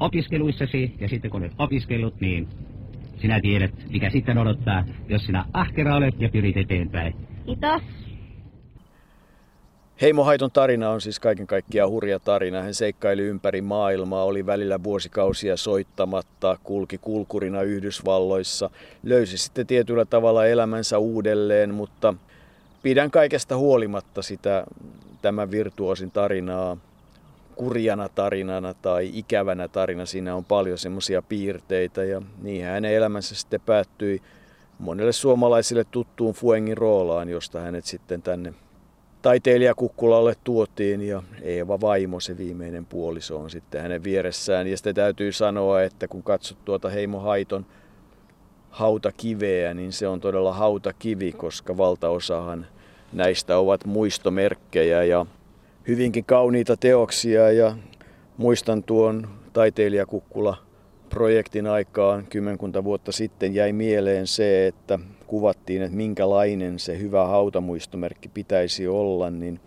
opiskeluissasi 0.00 0.94
ja 1.00 1.08
sitten 1.08 1.30
kun 1.30 1.42
olet 1.42 1.52
opiskellut, 1.58 2.20
niin 2.20 2.48
sinä 3.20 3.40
tiedät, 3.40 3.70
mikä 3.90 4.10
sitten 4.10 4.38
odottaa, 4.38 4.84
jos 5.08 5.26
sinä 5.26 5.44
ahkera 5.52 5.96
olet 5.96 6.14
ja 6.20 6.28
pyrit 6.28 6.56
eteenpäin. 6.56 7.14
Kiitos. 7.46 7.82
Heimo 10.00 10.24
Haiton 10.24 10.50
tarina 10.50 10.90
on 10.90 11.00
siis 11.00 11.20
kaiken 11.20 11.46
kaikkiaan 11.46 11.90
hurja 11.90 12.20
tarina. 12.20 12.62
Hän 12.62 12.74
seikkaili 12.74 13.22
ympäri 13.22 13.62
maailmaa, 13.62 14.24
oli 14.24 14.46
välillä 14.46 14.82
vuosikausia 14.82 15.56
soittamatta, 15.56 16.58
kulki 16.64 16.98
kulkurina 16.98 17.62
Yhdysvalloissa, 17.62 18.70
löysi 19.02 19.38
sitten 19.38 19.66
tietyllä 19.66 20.04
tavalla 20.04 20.46
elämänsä 20.46 20.98
uudelleen, 20.98 21.74
mutta 21.74 22.14
pidän 22.82 23.10
kaikesta 23.10 23.56
huolimatta 23.56 24.22
sitä 24.22 24.64
tämän 25.22 25.50
virtuosin 25.50 26.10
tarinaa 26.10 26.76
kurjana 27.56 28.08
tarinana 28.08 28.74
tai 28.74 29.10
ikävänä 29.14 29.68
tarina. 29.68 30.06
Siinä 30.06 30.34
on 30.34 30.44
paljon 30.44 30.78
semmoisia 30.78 31.22
piirteitä 31.22 32.04
ja 32.04 32.22
niin 32.42 32.64
hänen 32.64 32.92
elämänsä 32.92 33.34
sitten 33.34 33.60
päättyi 33.66 34.22
monelle 34.78 35.12
suomalaisille 35.12 35.84
tuttuun 35.90 36.34
Fuengin 36.34 36.76
roolaan, 36.76 37.28
josta 37.28 37.60
hänet 37.60 37.84
sitten 37.84 38.22
tänne 38.22 38.54
taiteilijakukkulalle 39.22 40.34
tuotiin 40.44 41.02
ja 41.02 41.22
Eeva 41.42 41.80
Vaimo, 41.80 42.20
se 42.20 42.38
viimeinen 42.38 42.86
puoliso, 42.86 43.38
on 43.38 43.50
sitten 43.50 43.82
hänen 43.82 44.04
vieressään. 44.04 44.66
Ja 44.66 44.76
sitten 44.76 44.94
täytyy 44.94 45.32
sanoa, 45.32 45.82
että 45.82 46.08
kun 46.08 46.22
katsot 46.22 46.64
tuota 46.64 46.88
Heimo 46.88 47.20
Haiton 47.20 47.66
hautakiveä, 48.70 49.74
niin 49.74 49.92
se 49.92 50.08
on 50.08 50.20
todella 50.20 50.52
hautakivi, 50.52 51.32
koska 51.32 51.76
valtaosahan 51.76 52.66
näistä 53.12 53.58
ovat 53.58 53.84
muistomerkkejä 53.84 55.04
ja 55.04 55.26
hyvinkin 55.88 56.24
kauniita 56.24 56.76
teoksia. 56.76 57.52
Ja 57.52 57.76
muistan 58.36 58.82
tuon 58.82 59.28
taiteilijakukkula 59.52 60.56
projektin 61.08 61.66
aikaan 61.66 62.26
kymmenkunta 62.26 62.84
vuotta 62.84 63.12
sitten 63.12 63.54
jäi 63.54 63.72
mieleen 63.72 64.26
se, 64.26 64.66
että 64.66 64.98
kuvattiin, 65.26 65.82
että 65.82 65.96
minkälainen 65.96 66.78
se 66.78 66.98
hyvä 66.98 67.26
hautamuistomerkki 67.26 68.28
pitäisi 68.28 68.88
olla, 68.88 69.30
niin 69.30 69.60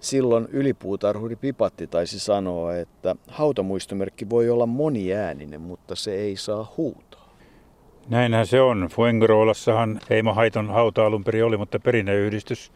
silloin 0.00 0.48
ylipuutarhuri 0.50 1.36
Pipatti 1.36 1.86
taisi 1.86 2.18
sanoa, 2.18 2.76
että 2.76 3.16
hautamuistomerkki 3.28 4.30
voi 4.30 4.50
olla 4.50 4.66
moniääninen, 4.66 5.60
mutta 5.60 5.94
se 5.94 6.14
ei 6.14 6.36
saa 6.36 6.72
huutaa. 6.76 7.36
Näinhän 8.08 8.46
se 8.46 8.60
on. 8.60 8.88
Fuengirolassahan 8.92 10.00
Heimo 10.10 10.34
Haiton 10.34 10.68
hauta 10.68 11.06
alun 11.06 11.24
perin 11.24 11.44
oli, 11.44 11.56
mutta 11.56 11.78
perinneyhdistys 11.80 12.72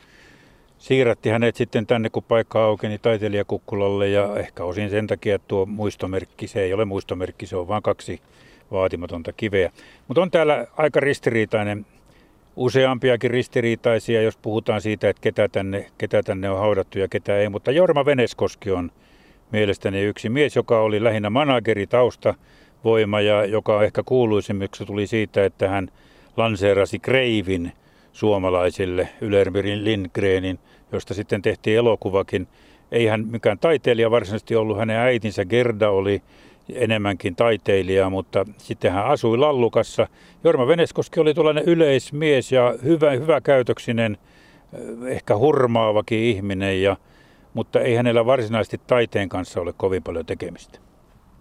siirrätti 0.81 1.28
hänet 1.28 1.57
sitten 1.57 1.87
tänne, 1.87 2.11
kun 2.11 2.22
paikka 2.22 2.64
aukeni 2.64 2.99
taiteilijakukkulalle 2.99 4.09
ja 4.09 4.37
ehkä 4.37 4.64
osin 4.64 4.91
sen 4.91 5.07
takia 5.07 5.35
että 5.35 5.49
tuo 5.49 5.66
muistomerkki, 5.66 6.47
se 6.47 6.62
ei 6.62 6.74
ole 6.74 6.85
muistomerkki, 6.85 7.47
se 7.47 7.57
on 7.57 7.68
vain 7.68 7.83
kaksi 7.83 8.20
vaatimatonta 8.70 9.33
kiveä. 9.33 9.70
Mutta 10.09 10.22
on 10.22 10.31
täällä 10.31 10.66
aika 10.76 11.01
ristiriitainen, 11.01 11.87
useampiakin 12.57 13.31
ristiriitaisia, 13.31 14.22
jos 14.22 14.37
puhutaan 14.37 14.81
siitä, 14.81 15.09
että 15.09 15.22
ketä 15.22 15.49
tänne, 15.49 15.87
ketä 15.99 16.22
tänne 16.22 16.51
on 16.51 16.59
haudattu 16.59 16.99
ja 16.99 17.09
ketä 17.09 17.39
ei. 17.39 17.49
Mutta 17.49 17.70
Jorma 17.70 18.05
Veneskoski 18.05 18.70
on 18.70 18.91
mielestäni 19.53 20.03
yksi 20.03 20.28
mies, 20.28 20.57
joka 20.57 20.81
oli 20.81 21.05
lähinnä 21.05 21.31
manageri 21.31 21.87
tausta 21.87 22.35
voima 22.85 23.20
ja 23.20 23.45
joka 23.45 23.83
ehkä 23.83 24.03
kuuluisimmiksi 24.03 24.85
tuli 24.85 25.07
siitä, 25.07 25.45
että 25.45 25.68
hän 25.68 25.91
lanseerasi 26.37 26.99
Kreivin 26.99 27.72
suomalaisille, 28.12 29.09
Ylermirin 29.20 29.85
Lindgrenin, 29.85 30.59
josta 30.93 31.14
sitten 31.14 31.43
tehtiin 31.43 31.76
elokuvakin. 31.76 32.49
Ei 32.93 33.07
hän 33.07 33.26
mikään 33.26 33.59
taiteilija 33.59 34.11
varsinaisesti 34.11 34.57
ollut, 34.57 34.78
hänen 34.78 34.97
äitinsä 34.97 35.45
Gerda 35.45 35.91
oli 35.91 36.22
enemmänkin 36.74 37.36
taiteilija, 37.36 38.11
mutta 38.11 38.47
sitten 38.59 38.93
hän 38.93 39.07
asui 39.07 39.38
Lallukassa. 39.38 40.09
Jorma 40.45 40.66
Veneskoski 40.66 41.20
oli 41.20 41.34
tuollainen 41.34 41.64
yleismies 41.64 42.53
ja 42.53 42.74
hyvä, 42.84 43.11
hyvä 43.11 43.41
käytöksinen, 43.41 44.18
ehkä 45.07 45.36
hurmaavakin 45.36 46.18
ihminen, 46.18 46.82
ja, 46.82 46.97
mutta 47.55 47.80
ei 47.80 47.95
hänellä 47.95 48.26
varsinaisesti 48.26 48.80
taiteen 48.86 49.28
kanssa 49.28 49.61
ole 49.61 49.72
kovin 49.76 50.03
paljon 50.03 50.26
tekemistä. 50.26 50.78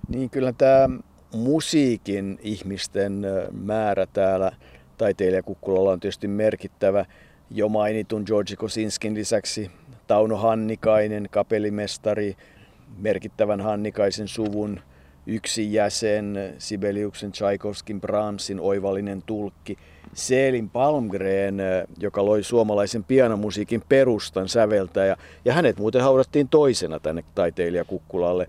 Niin 0.08 0.30
kyllä 0.30 0.54
tämä 0.54 0.90
musiikin 1.34 2.40
ihmisten 2.42 3.26
määrä 3.52 4.06
täällä 4.06 4.52
taiteilijakukkulalla 4.98 5.92
on 5.92 6.00
tietysti 6.00 6.28
merkittävä. 6.28 7.06
Jo 7.52 7.70
mainitun 7.70 8.24
Georgi 8.26 8.56
Kosinskin 8.56 9.14
lisäksi 9.14 9.72
Tauno 10.08 10.36
Hannikainen, 10.38 11.28
kapellimestari, 11.32 12.36
merkittävän 12.98 13.62
Hannikaisen 13.62 14.28
suvun 14.28 14.80
yksi 15.28 15.74
jäsen, 15.74 16.54
Sibeliuksen, 16.58 17.32
Tchaikovskin, 17.32 18.02
Brahmsin 18.02 18.60
oivallinen 18.60 19.22
tulkki, 19.26 19.78
Selin 20.14 20.70
Palmgren, 20.70 21.58
joka 22.00 22.26
loi 22.26 22.44
suomalaisen 22.44 23.04
pianomusiikin 23.04 23.84
perustan 23.90 24.50
säveltäjä, 24.50 25.18
ja 25.46 25.54
hänet 25.54 25.78
muuten 25.78 26.02
haudattiin 26.02 26.50
toisena 26.50 27.00
tänne 27.00 27.24
taiteilijakukkulalle. 27.36 28.48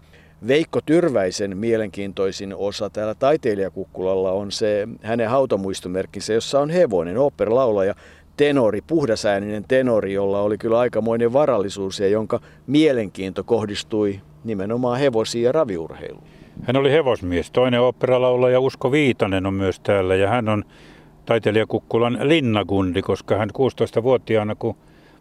Veikko 0.48 0.80
Tyrväisen 0.86 1.56
mielenkiintoisin 1.56 2.54
osa 2.54 2.90
täällä 2.90 3.14
taiteilijakukkulalla 3.14 4.32
on 4.32 4.52
se 4.52 4.88
hänen 5.02 5.28
hautamuistomerkkinsä, 5.28 6.32
jossa 6.32 6.60
on 6.60 6.70
hevonen, 6.70 7.18
oopperalaulaja 7.18 7.94
tenori, 8.40 8.80
puhdasääninen 8.86 9.64
tenori, 9.68 10.12
jolla 10.12 10.40
oli 10.40 10.58
kyllä 10.58 10.78
aikamoinen 10.78 11.32
varallisuus 11.32 12.00
ja 12.00 12.08
jonka 12.08 12.40
mielenkiinto 12.66 13.44
kohdistui 13.44 14.20
nimenomaan 14.44 14.98
hevosiin 14.98 15.44
ja 15.44 15.52
raviurheiluun. 15.52 16.24
Hän 16.62 16.76
oli 16.76 16.92
hevosmies. 16.92 17.50
Toinen 17.50 17.80
oopperalaulaja 17.80 18.60
Usko 18.60 18.92
Viitanen 18.92 19.46
on 19.46 19.54
myös 19.54 19.80
täällä 19.80 20.14
ja 20.14 20.28
hän 20.28 20.48
on 20.48 20.64
taiteilijakukkulan 21.26 22.18
linnagundi, 22.22 23.02
koska 23.02 23.36
hän 23.36 23.50
16-vuotiaana, 23.50 24.54
kun 24.54 24.76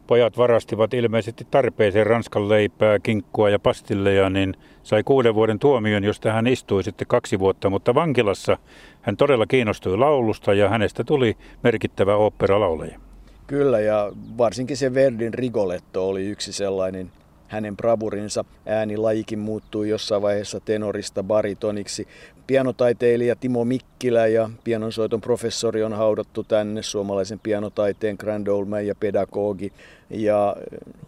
pojat 0.07 0.37
varastivat 0.37 0.93
ilmeisesti 0.93 1.47
tarpeeseen 1.51 2.07
ranskan 2.07 2.49
leipää, 2.49 2.99
kinkkua 2.99 3.49
ja 3.49 3.59
pastilleja, 3.59 4.29
niin 4.29 4.53
sai 4.83 5.03
kuuden 5.03 5.35
vuoden 5.35 5.59
tuomion, 5.59 6.03
josta 6.03 6.31
hän 6.31 6.47
istui 6.47 6.83
sitten 6.83 7.07
kaksi 7.07 7.39
vuotta, 7.39 7.69
mutta 7.69 7.95
vankilassa 7.95 8.57
hän 9.01 9.17
todella 9.17 9.45
kiinnostui 9.45 9.97
laulusta 9.97 10.53
ja 10.53 10.69
hänestä 10.69 11.03
tuli 11.03 11.37
merkittävä 11.63 12.15
oopperalaulaja. 12.15 13.08
Kyllä, 13.49 13.79
ja 13.79 14.11
varsinkin 14.37 14.77
se 14.77 14.93
Verdin 14.93 15.33
Rigoletto 15.33 16.09
oli 16.09 16.25
yksi 16.25 16.53
sellainen 16.53 17.11
hänen 17.47 17.77
bravurinsa. 17.77 18.45
Äänilajikin 18.65 19.39
muuttui 19.39 19.89
jossain 19.89 20.21
vaiheessa 20.21 20.59
tenorista 20.59 21.23
baritoniksi. 21.23 22.07
Pianotaiteilija 22.47 23.35
Timo 23.35 23.65
Mikkilä 23.65 24.27
ja 24.27 24.49
pianonsoiton 24.63 25.21
professori 25.21 25.83
on 25.83 25.93
haudattu 25.93 26.43
tänne, 26.43 26.81
suomalaisen 26.81 27.39
pianotaiteen 27.39 28.15
grand 28.19 28.47
old 28.47 28.65
man 28.65 28.87
ja 28.87 28.95
pedagogi 28.95 29.73
ja 30.09 30.55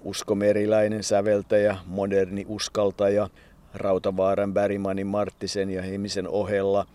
Usko 0.04 0.36
Meriläinen 0.36 1.04
säveltäjä, 1.04 1.78
moderni 1.86 2.46
uskaltaja, 2.48 3.30
Rautavaaran, 3.74 4.54
Bergmanin, 4.54 5.08
Marttisen 5.08 5.70
ja 5.70 5.82
Hemisen 5.82 6.28
ohella. 6.28 6.86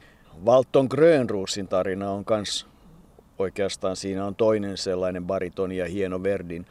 Valton 0.44 0.86
Grönruusin 0.90 1.68
tarina 1.68 2.10
on 2.10 2.24
kans 2.24 2.66
oikeastaan 3.38 3.96
siinä 3.96 4.26
on 4.26 4.34
toinen 4.34 4.76
sellainen 4.76 5.24
baritoni 5.24 5.76
ja 5.76 5.86
hieno 5.86 6.22
Verdin 6.22 6.66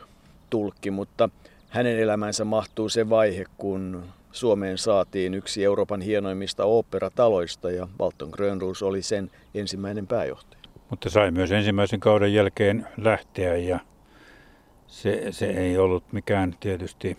tulkki, 0.49 0.91
mutta 0.91 1.29
hänen 1.69 1.99
elämänsä 1.99 2.45
mahtuu 2.45 2.89
se 2.89 3.09
vaihe, 3.09 3.45
kun 3.57 4.03
Suomeen 4.31 4.77
saatiin 4.77 5.33
yksi 5.33 5.63
Euroopan 5.63 6.01
hienoimmista 6.01 6.65
oopperataloista 6.65 7.71
ja 7.71 7.87
Walton 7.99 8.29
Grönroos 8.31 8.83
oli 8.83 9.01
sen 9.01 9.31
ensimmäinen 9.53 10.07
pääjohtaja. 10.07 10.61
Mutta 10.89 11.09
sai 11.09 11.31
myös 11.31 11.51
ensimmäisen 11.51 11.99
kauden 11.99 12.33
jälkeen 12.33 12.87
lähteä 12.97 13.55
ja 13.55 13.79
se, 14.87 15.31
se 15.31 15.45
ei 15.45 15.77
ollut 15.77 16.13
mikään 16.13 16.55
tietysti, 16.59 17.17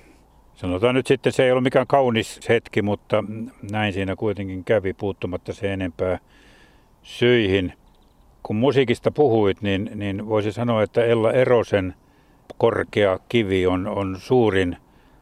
sanotaan 0.55 0.94
nyt 0.94 1.07
sitten 1.07 1.32
se 1.32 1.44
ei 1.44 1.51
ollut 1.51 1.64
mikään 1.64 1.86
kaunis 1.86 2.40
hetki, 2.49 2.82
mutta 2.82 3.24
näin 3.70 3.92
siinä 3.92 4.16
kuitenkin 4.16 4.64
kävi 4.64 4.92
puuttumatta 4.92 5.53
se 5.53 5.72
enempää 5.72 6.18
syihin. 7.03 7.72
Kun 8.47 8.57
musiikista 8.57 9.11
puhuit, 9.11 9.62
niin, 9.62 9.90
niin 9.94 10.28
voisi 10.28 10.53
sanoa, 10.53 10.82
että 10.82 11.05
Ella 11.05 11.32
Erosen– 11.32 11.94
korkea 12.59 13.18
kivi 13.28 13.66
on, 13.66 13.86
on 13.86 14.16
suurin 14.18 14.76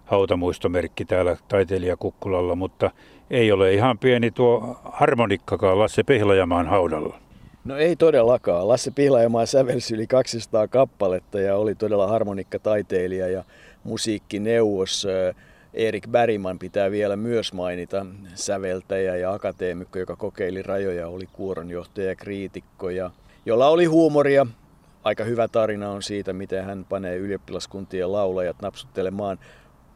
hautamuistomerkki 0.05 1.05
täällä 1.05 1.37
taiteilijakukkulalla, 1.49 2.55
mutta 2.55 2.91
ei 3.31 3.53
ole 3.53 3.75
ihan 3.75 3.99
pieni 3.99 4.31
tuo 4.31 4.81
harmonikkakaan 4.85 5.79
Lasse 5.79 6.03
Pihlajamaan 6.03 6.67
haudalla. 6.67 7.19
No 7.65 7.77
ei 7.77 7.97
todellakaan. 7.97 8.69
Lasse 8.69 8.91
Pihlajamaa 8.91 9.47
sävelsi 9.47 9.95
yli 9.95 10.07
200 10.07 10.69
kappaletta 10.69 11.41
ja 11.41 11.57
oli 11.57 11.75
todella 11.75 12.07
harmonikkataiteilija 12.07 13.29
ja 13.29 13.45
musiikkineuvos. 13.85 15.07
Erik 15.75 16.09
Bergman 16.09 16.59
pitää 16.59 16.91
vielä 16.91 17.17
myös 17.17 17.53
mainita 17.53 18.07
säveltäjä 18.35 19.17
ja 19.17 19.33
akateemikko, 19.33 19.99
joka 19.99 20.17
kokeili 20.17 20.63
rajoja, 20.63 21.09
oli 21.09 21.27
kuoronjohtaja 21.33 22.09
ja 22.09 22.17
kriitikko, 22.17 22.91
ja, 22.91 23.11
jolla 23.47 23.69
oli 23.69 23.85
huumoria, 23.85 24.47
aika 25.05 25.25
hyvä 25.25 25.49
tarina 25.49 25.91
on 25.91 26.03
siitä, 26.03 26.33
miten 26.33 26.65
hän 26.65 26.87
panee 26.89 27.17
ylioppilaskuntien 27.17 28.13
laulajat 28.13 28.57
napsuttelemaan 28.63 29.39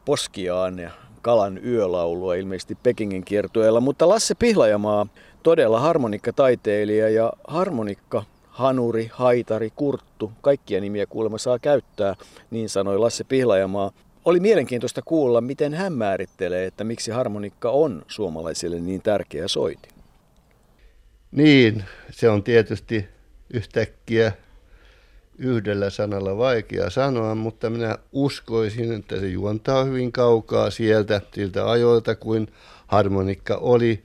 poskiaan 0.04 0.78
ja 0.78 0.90
kalan 1.22 1.64
yölaulua 1.64 2.34
ilmeisesti 2.34 2.74
Pekingin 2.82 3.24
kiertueella. 3.24 3.80
Mutta 3.80 4.08
Lasse 4.08 4.34
Pihlajamaa, 4.34 5.06
todella 5.42 5.80
harmonikkataiteilija 5.80 7.08
ja 7.08 7.32
harmonikka 7.48 8.24
Hanuri, 8.48 9.10
Haitari, 9.12 9.70
Kurttu, 9.76 10.32
kaikkia 10.40 10.80
nimiä 10.80 11.06
kuulemma 11.06 11.38
saa 11.38 11.58
käyttää, 11.58 12.16
niin 12.50 12.68
sanoi 12.68 12.98
Lasse 12.98 13.24
Pihlajamaa. 13.24 13.90
Oli 14.28 14.40
mielenkiintoista 14.40 15.02
kuulla, 15.02 15.40
miten 15.40 15.74
hän 15.74 15.92
määrittelee, 15.92 16.66
että 16.66 16.84
miksi 16.84 17.10
harmonikka 17.10 17.70
on 17.70 18.02
suomalaisille 18.08 18.80
niin 18.80 19.02
tärkeä 19.02 19.48
soitin. 19.48 19.92
Niin, 21.30 21.84
se 22.10 22.28
on 22.28 22.42
tietysti 22.42 23.08
yhtäkkiä 23.54 24.32
yhdellä 25.38 25.90
sanalla 25.90 26.36
vaikea 26.36 26.90
sanoa, 26.90 27.34
mutta 27.34 27.70
minä 27.70 27.98
uskoisin, 28.12 28.92
että 28.92 29.20
se 29.20 29.28
juontaa 29.28 29.84
hyvin 29.84 30.12
kaukaa 30.12 30.70
sieltä, 30.70 31.20
siltä 31.34 31.70
ajoilta, 31.70 32.14
kuin 32.14 32.48
harmonikka 32.86 33.56
oli 33.56 34.02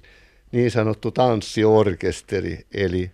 niin 0.52 0.72
sanottu 0.72 1.12
tanssiorkesteri, 1.12 2.66
eli 2.74 3.12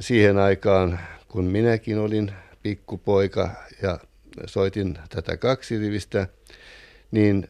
siihen 0.00 0.38
aikaan, 0.38 1.00
kun 1.28 1.44
minäkin 1.44 1.98
olin 1.98 2.32
pikkupoika 2.62 3.50
ja 3.82 3.98
soitin 4.46 4.98
tätä 5.08 5.36
kaksirivistä, 5.36 6.28
niin 7.10 7.48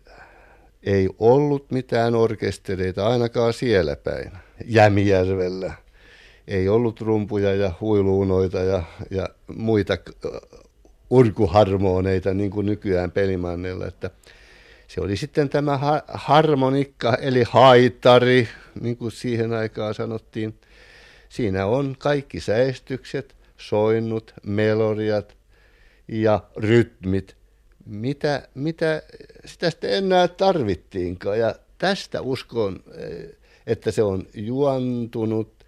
ei 0.82 1.08
ollut 1.18 1.70
mitään 1.70 2.14
orkestereita 2.14 3.06
ainakaan 3.06 3.52
siellä 3.52 3.96
päin, 3.96 4.32
Jämijärvellä 4.64 5.72
ei 6.48 6.68
ollut 6.68 7.00
rumpuja 7.00 7.54
ja 7.54 7.72
huiluunoita 7.80 8.58
ja, 8.58 8.82
ja 9.10 9.28
muita 9.56 9.96
urkuharmoneita 11.10 12.34
niin 12.34 12.50
kuin 12.50 12.66
nykyään 12.66 13.10
pelimannilla, 13.10 13.86
että 13.86 14.10
se 14.88 15.00
oli 15.00 15.16
sitten 15.16 15.48
tämä 15.48 15.78
harmonikka 16.08 17.14
eli 17.14 17.44
haitari, 17.50 18.48
niin 18.80 18.96
kuin 18.96 19.12
siihen 19.12 19.52
aikaan 19.52 19.94
sanottiin. 19.94 20.54
Siinä 21.28 21.66
on 21.66 21.96
kaikki 21.98 22.40
säestykset, 22.40 23.36
soinnut, 23.56 24.34
melodiat 24.46 25.37
ja 26.08 26.42
rytmit, 26.56 27.36
mitä, 27.86 28.48
mitä 28.54 29.02
sitä 29.44 29.70
sitten 29.70 29.92
enää 29.92 30.28
tarvittiinkaan. 30.28 31.38
Ja 31.38 31.54
tästä 31.78 32.20
uskon, 32.20 32.84
että 33.66 33.90
se 33.90 34.02
on 34.02 34.26
juontunut 34.34 35.58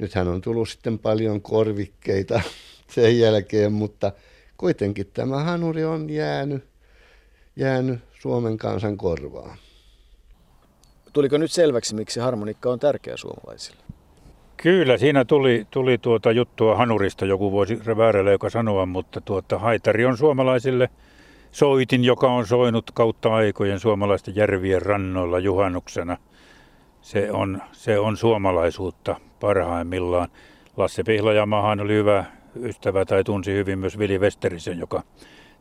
Nythän 0.00 0.28
on 0.28 0.40
tullut 0.40 0.68
sitten 0.68 0.98
paljon 0.98 1.42
korvikkeita 1.42 2.40
sen 2.94 3.18
jälkeen, 3.18 3.72
mutta 3.72 4.12
kuitenkin 4.56 5.10
tämä 5.14 5.44
hanuri 5.44 5.84
on 5.84 6.10
jäänyt, 6.10 6.64
jäänyt 7.56 8.00
Suomen 8.20 8.56
kansan 8.56 8.96
korvaan. 8.96 9.58
Tuliko 11.12 11.38
nyt 11.38 11.52
selväksi, 11.52 11.94
miksi 11.94 12.20
harmonikka 12.20 12.70
on 12.70 12.78
tärkeä 12.78 13.16
suomalaisille? 13.16 13.89
Kyllä, 14.62 14.96
siinä 14.96 15.24
tuli, 15.24 15.66
tuli 15.70 15.98
tuota 15.98 16.32
juttua 16.32 16.76
hanurista, 16.76 17.24
joku 17.26 17.52
voisi 17.52 17.78
väärällä 17.96 18.30
joka 18.30 18.50
sanoa, 18.50 18.86
mutta 18.86 19.20
tuota, 19.20 19.58
haitari 19.58 20.04
on 20.04 20.16
suomalaisille 20.16 20.88
soitin, 21.50 22.04
joka 22.04 22.32
on 22.32 22.46
soinut 22.46 22.90
kautta 22.90 23.34
aikojen 23.34 23.80
suomalaisten 23.80 24.36
järvien 24.36 24.82
rannoilla 24.82 25.38
juhannuksena. 25.38 26.16
Se 27.00 27.32
on, 27.32 27.62
se 27.72 27.98
on 27.98 28.16
suomalaisuutta 28.16 29.16
parhaimmillaan. 29.40 30.28
Lasse 30.76 31.02
Pihlajamahan 31.04 31.80
oli 31.80 31.92
hyvä 31.92 32.24
ystävä 32.62 33.04
tai 33.04 33.24
tunsi 33.24 33.52
hyvin 33.52 33.78
myös 33.78 33.98
Vili 33.98 34.18
Westerisen, 34.18 34.78
joka 34.78 35.02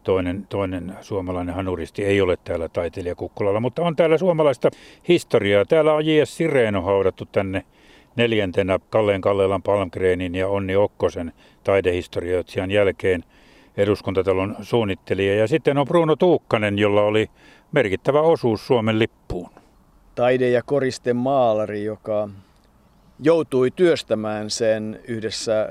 toinen, 0.04 0.48
toinen 0.50 0.96
suomalainen 1.02 1.56
hanuristi 1.56 2.06
ei 2.06 2.22
ole 2.22 2.38
täällä 2.44 2.70
taiteilijakukkulalla, 2.70 3.60
mutta 3.60 3.82
on 3.82 3.96
täällä 3.96 4.18
suomalaista 4.18 4.70
historiaa. 5.08 5.66
Täällä 5.66 5.94
on 5.94 6.06
J.S. 6.06 6.38
Sireeno 6.38 6.82
haudattu 6.82 7.26
tänne 7.26 7.64
neljäntenä 8.20 8.80
Kalleen 8.90 9.22
Kallelan 9.22 9.64
Palmgreenin 9.64 10.36
ja 10.36 10.48
Onni 10.48 10.76
Okkosen 10.76 11.34
taidehistorioitsijan 11.64 12.72
jälkeen 12.72 13.24
eduskuntatalon 13.78 14.56
suunnittelija. 14.62 15.36
Ja 15.36 15.48
sitten 15.48 15.78
on 15.78 15.88
Bruno 15.88 16.16
Tuukkanen, 16.16 16.80
jolla 16.80 17.02
oli 17.02 17.30
merkittävä 17.72 18.22
osuus 18.22 18.68
Suomen 18.68 19.00
lippuun. 19.00 19.50
Taide- 20.16 20.50
ja 20.50 20.62
koriste 20.66 21.14
maalari, 21.14 21.84
joka 21.84 22.30
joutui 23.20 23.72
työstämään 23.72 24.50
sen 24.50 25.00
yhdessä 25.08 25.62
äh, 25.62 25.68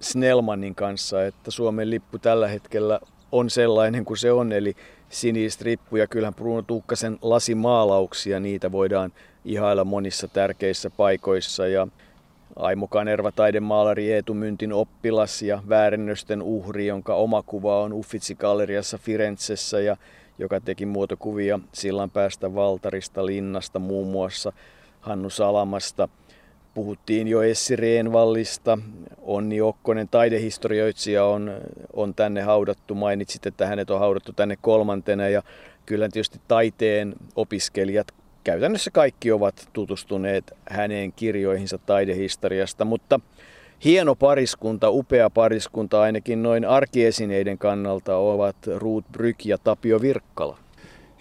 Snellmanin 0.00 0.74
kanssa, 0.74 1.24
että 1.24 1.50
Suomen 1.50 1.90
lippu 1.90 2.18
tällä 2.18 2.48
hetkellä 2.48 3.00
on 3.32 3.50
sellainen 3.50 4.04
kuin 4.04 4.16
se 4.16 4.32
on, 4.32 4.52
eli 4.52 4.74
sinistrippu 5.08 5.96
ja 5.96 6.06
kyllähän 6.06 6.34
Bruno 6.34 6.62
Tuukkasen 6.62 7.18
lasimaalauksia, 7.22 8.40
niitä 8.40 8.72
voidaan 8.72 9.12
ihailla 9.44 9.84
monissa 9.84 10.28
tärkeissä 10.28 10.90
paikoissa 10.90 11.66
ja 11.66 11.88
Aimo 12.56 12.88
Kanerva 12.88 13.32
taidemaalari 13.32 14.12
Eetu 14.12 14.34
Myntin 14.34 14.72
oppilas 14.72 15.42
ja 15.42 15.62
väärennösten 15.68 16.42
uhri, 16.42 16.86
jonka 16.86 17.14
oma 17.14 17.42
kuva 17.42 17.82
on 17.82 17.92
Uffizi-galleriassa 17.92 18.98
Firenzessä 18.98 19.80
ja 19.80 19.96
joka 20.38 20.60
teki 20.60 20.86
muotokuvia 20.86 21.60
sillan 21.72 22.10
päästä 22.10 22.54
Valtarista, 22.54 23.26
Linnasta 23.26 23.78
muun 23.78 24.08
muassa, 24.08 24.52
Hannu 25.00 25.30
Salamasta– 25.30 26.08
Puhuttiin 26.74 27.28
jo 27.28 27.42
Essi 27.42 27.76
Reenvallista, 27.76 28.78
Onni 29.22 29.60
Okkonen, 29.60 30.08
taidehistorioitsija 30.08 31.24
on, 31.24 31.60
on 31.92 32.14
tänne 32.14 32.40
haudattu. 32.40 32.94
Mainitsit, 32.94 33.46
että 33.46 33.66
hänet 33.66 33.90
on 33.90 33.98
haudattu 33.98 34.32
tänne 34.32 34.56
kolmantena. 34.60 35.28
Ja 35.28 35.42
kyllä 35.86 36.08
tietysti 36.08 36.40
taiteen 36.48 37.14
opiskelijat 37.36 38.06
käytännössä 38.44 38.90
kaikki 38.90 39.32
ovat 39.32 39.68
tutustuneet 39.72 40.52
häneen 40.70 41.12
kirjoihinsa 41.12 41.78
taidehistoriasta, 41.78 42.84
mutta 42.84 43.20
hieno 43.84 44.14
pariskunta, 44.14 44.90
upea 44.90 45.30
pariskunta 45.30 46.00
ainakin 46.00 46.42
noin 46.42 46.64
arkiesineiden 46.64 47.58
kannalta 47.58 48.16
ovat 48.16 48.56
Ruut 48.76 49.04
Bryk 49.12 49.46
ja 49.46 49.58
Tapio 49.58 50.00
Virkkala. 50.00 50.58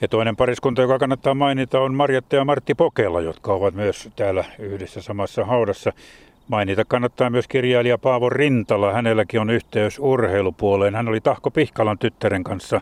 Ja 0.01 0.07
toinen 0.07 0.35
pariskunta, 0.35 0.81
joka 0.81 0.99
kannattaa 0.99 1.33
mainita, 1.33 1.79
on 1.79 1.93
Marjatta 1.93 2.35
ja 2.35 2.45
Martti 2.45 2.75
Pokela, 2.75 3.21
jotka 3.21 3.53
ovat 3.53 3.73
myös 3.73 4.09
täällä 4.15 4.43
yhdessä 4.59 5.01
samassa 5.01 5.45
haudassa. 5.45 5.93
Mainita 6.47 6.85
kannattaa 6.85 7.29
myös 7.29 7.47
kirjailija 7.47 7.97
Paavo 7.97 8.29
Rintala. 8.29 8.93
Hänelläkin 8.93 9.39
on 9.39 9.49
yhteys 9.49 9.99
urheilupuoleen. 9.99 10.95
Hän 10.95 11.07
oli 11.07 11.21
Tahko 11.21 11.51
Pihkalan 11.51 11.99
tyttären 11.99 12.43
kanssa 12.43 12.81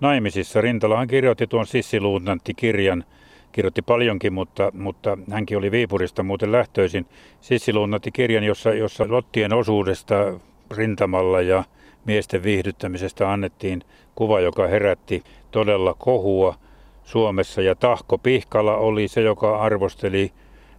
naimisissa. 0.00 0.60
Rintalahan 0.60 1.08
kirjoitti 1.08 1.46
tuon 1.46 1.66
Sissiluutnantti-kirjan. 1.66 3.04
Kirjoitti 3.56 3.82
paljonkin, 3.82 4.32
mutta, 4.32 4.70
mutta 4.74 5.18
hänkin 5.30 5.58
oli 5.58 5.70
Viipurista 5.70 6.22
muuten 6.22 6.52
lähtöisin. 6.52 7.06
Sissiluutnantti-kirjan, 7.40 8.44
jossa, 8.44 8.74
jossa 8.74 9.04
lottien 9.08 9.52
osuudesta 9.52 10.14
rintamalla 10.70 11.40
ja 11.40 11.64
miesten 12.04 12.42
viihdyttämisestä 12.42 13.32
annettiin 13.32 13.82
kuva, 14.14 14.40
joka 14.40 14.66
herätti 14.66 15.22
todella 15.50 15.94
kohua 15.98 16.54
Suomessa. 17.04 17.62
Ja 17.62 17.74
Tahko 17.74 18.18
Pihkala 18.18 18.76
oli 18.76 19.08
se, 19.08 19.20
joka 19.20 19.58
arvosteli 19.58 20.32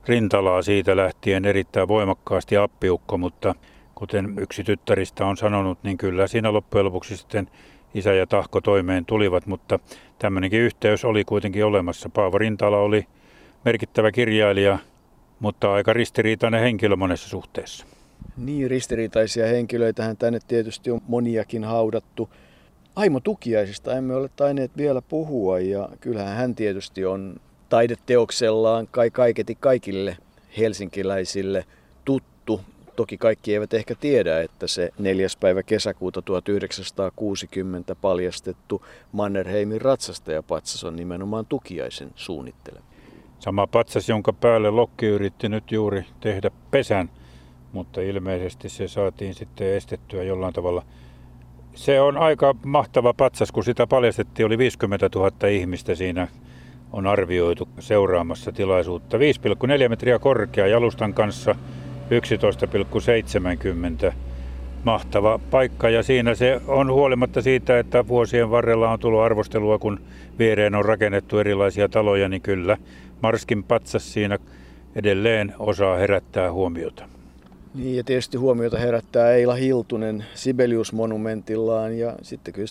rintalaa 0.08 0.62
siitä 0.62 0.96
lähtien 0.96 1.46
erittäin 1.46 1.88
voimakkaasti 1.88 2.58
appiukko, 2.58 3.18
mutta 3.18 3.56
kuten 3.96 4.34
yksi 4.40 4.64
tyttäristä 4.64 5.26
on 5.26 5.38
sanonut, 5.38 5.78
niin 5.84 5.98
kyllä 5.98 6.28
siinä 6.28 6.54
loppujen 6.54 6.86
lopuksi 6.86 7.18
sitten 7.18 7.48
isä 7.94 8.14
ja 8.14 8.28
tahko 8.28 8.62
toimeen 8.62 9.06
tulivat, 9.06 9.46
mutta 9.46 9.80
tämmöinenkin 10.20 10.60
yhteys 10.60 11.06
oli 11.06 11.24
kuitenkin 11.24 11.66
olemassa. 11.66 12.10
Paavo 12.10 12.38
Rintala 12.38 12.78
oli 12.78 13.08
merkittävä 13.66 14.12
kirjailija, 14.12 14.78
mutta 15.40 15.74
aika 15.74 15.94
ristiriitainen 15.94 16.62
henkilö 16.62 16.96
monessa 16.96 17.30
suhteessa. 17.30 17.86
Niin, 18.38 18.70
ristiriitaisia 18.70 19.48
henkilöitähän 19.48 20.18
tänne 20.18 20.40
tietysti 20.48 20.92
on 20.92 21.02
moniakin 21.08 21.64
haudattu. 21.64 22.30
Aimo 22.96 23.20
Tukiaisista 23.20 23.96
emme 23.98 24.16
ole 24.16 24.30
taineet 24.36 24.72
vielä 24.78 25.02
puhua 25.02 25.60
ja 25.60 25.90
kyllähän 26.00 26.38
hän 26.38 26.56
tietysti 26.56 27.06
on 27.06 27.36
taideteoksellaan 27.70 28.88
kai 28.92 29.12
kaiketi 29.12 29.58
kaikille 29.60 30.18
helsinkiläisille. 30.58 31.66
Toki 32.98 33.18
kaikki 33.18 33.54
eivät 33.54 33.74
ehkä 33.74 33.96
tiedä, 33.96 34.42
että 34.42 34.68
se 34.68 34.90
4. 35.00 35.28
päivä 35.40 35.64
kesäkuuta 35.64 36.22
1960 36.22 37.96
paljastettu 37.96 38.86
Mannerheimin 39.12 39.82
ratsastajapatsas 39.82 40.84
on 40.84 40.96
nimenomaan 40.96 41.46
Tukiaisen 41.46 42.12
suunnittelema. 42.16 42.86
Sama 43.40 43.68
patsas, 43.68 44.10
jonka 44.10 44.34
päälle 44.34 44.70
Lokki 44.70 45.06
yritti 45.06 45.50
nyt 45.50 45.72
juuri 45.72 46.06
tehdä 46.20 46.52
pesän, 46.72 47.10
mutta 47.72 48.02
ilmeisesti 48.02 48.70
se 48.70 48.88
saatiin 48.88 49.34
sitten 49.34 49.74
estettyä 49.74 50.24
jollain 50.24 50.54
tavalla. 50.54 50.86
Se 51.76 52.02
on 52.02 52.18
aika 52.18 52.56
mahtava 52.66 53.14
patsas, 53.14 53.52
kun 53.52 53.64
sitä 53.64 53.88
paljastettiin, 53.88 54.46
oli 54.46 54.58
50 54.58 55.10
000 55.16 55.48
ihmistä 55.48 55.96
siinä 55.96 56.28
on 56.92 57.08
arvioitu 57.08 57.70
seuraamassa 57.80 58.52
tilaisuutta. 58.52 59.18
5,4 59.18 59.90
metriä 59.90 60.20
korkea 60.20 60.68
jalustan 60.68 61.14
kanssa 61.14 61.56
11,70 64.10 64.14
mahtava 64.84 65.40
paikka 65.52 65.90
ja 65.90 66.04
siinä 66.04 66.36
se 66.36 66.62
on 66.68 66.92
huolimatta 66.92 67.42
siitä, 67.42 67.80
että 67.80 68.08
vuosien 68.08 68.50
varrella 68.52 68.92
on 68.92 69.00
tullut 69.00 69.22
arvostelua, 69.22 69.80
kun 69.80 70.00
viereen 70.40 70.76
on 70.76 70.86
rakennettu 70.86 71.40
erilaisia 71.40 71.90
taloja, 71.90 72.30
niin 72.30 72.42
kyllä 72.42 72.78
Marskin 73.24 73.64
patsas 73.64 74.14
siinä 74.14 74.40
edelleen 74.96 75.54
osaa 75.60 75.98
herättää 75.98 76.52
huomiota. 76.52 77.10
Niin 77.76 77.98
ja 77.98 78.04
tietysti 78.04 78.38
huomiota 78.38 78.80
herättää 78.80 79.32
Eila 79.32 79.56
Hiltunen 79.56 80.26
Sibelius-monumentillaan 80.34 81.98
ja 81.98 82.16
sitten 82.22 82.54
kyllä 82.54 82.68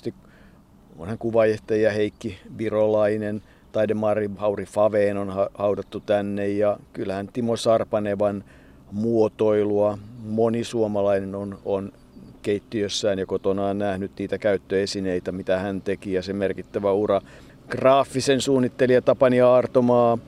onhan 0.98 1.18
kuvaajehtaja 1.18 1.92
Heikki 1.92 2.38
Virolainen– 2.58 3.42
taidemaari 3.76 4.30
Hauri 4.36 4.64
Faveen 4.64 5.16
on 5.16 5.48
haudattu 5.54 6.00
tänne 6.00 6.48
ja 6.48 6.78
kyllähän 6.92 7.28
Timo 7.32 7.56
Sarpanevan 7.56 8.44
muotoilua 8.92 9.98
moni 10.24 10.64
suomalainen 10.64 11.34
on, 11.34 11.58
on 11.64 11.92
keittiössään 12.42 13.18
ja 13.18 13.26
kotonaan 13.26 13.78
nähnyt 13.78 14.10
niitä 14.18 14.38
käyttöesineitä, 14.38 15.32
mitä 15.32 15.58
hän 15.58 15.80
teki 15.80 16.12
ja 16.12 16.22
se 16.22 16.32
merkittävä 16.32 16.92
ura. 16.92 17.20
Graafisen 17.68 18.40
suunnittelija 18.40 19.02
Tapani 19.02 19.40
Aartomaa, 19.40 20.18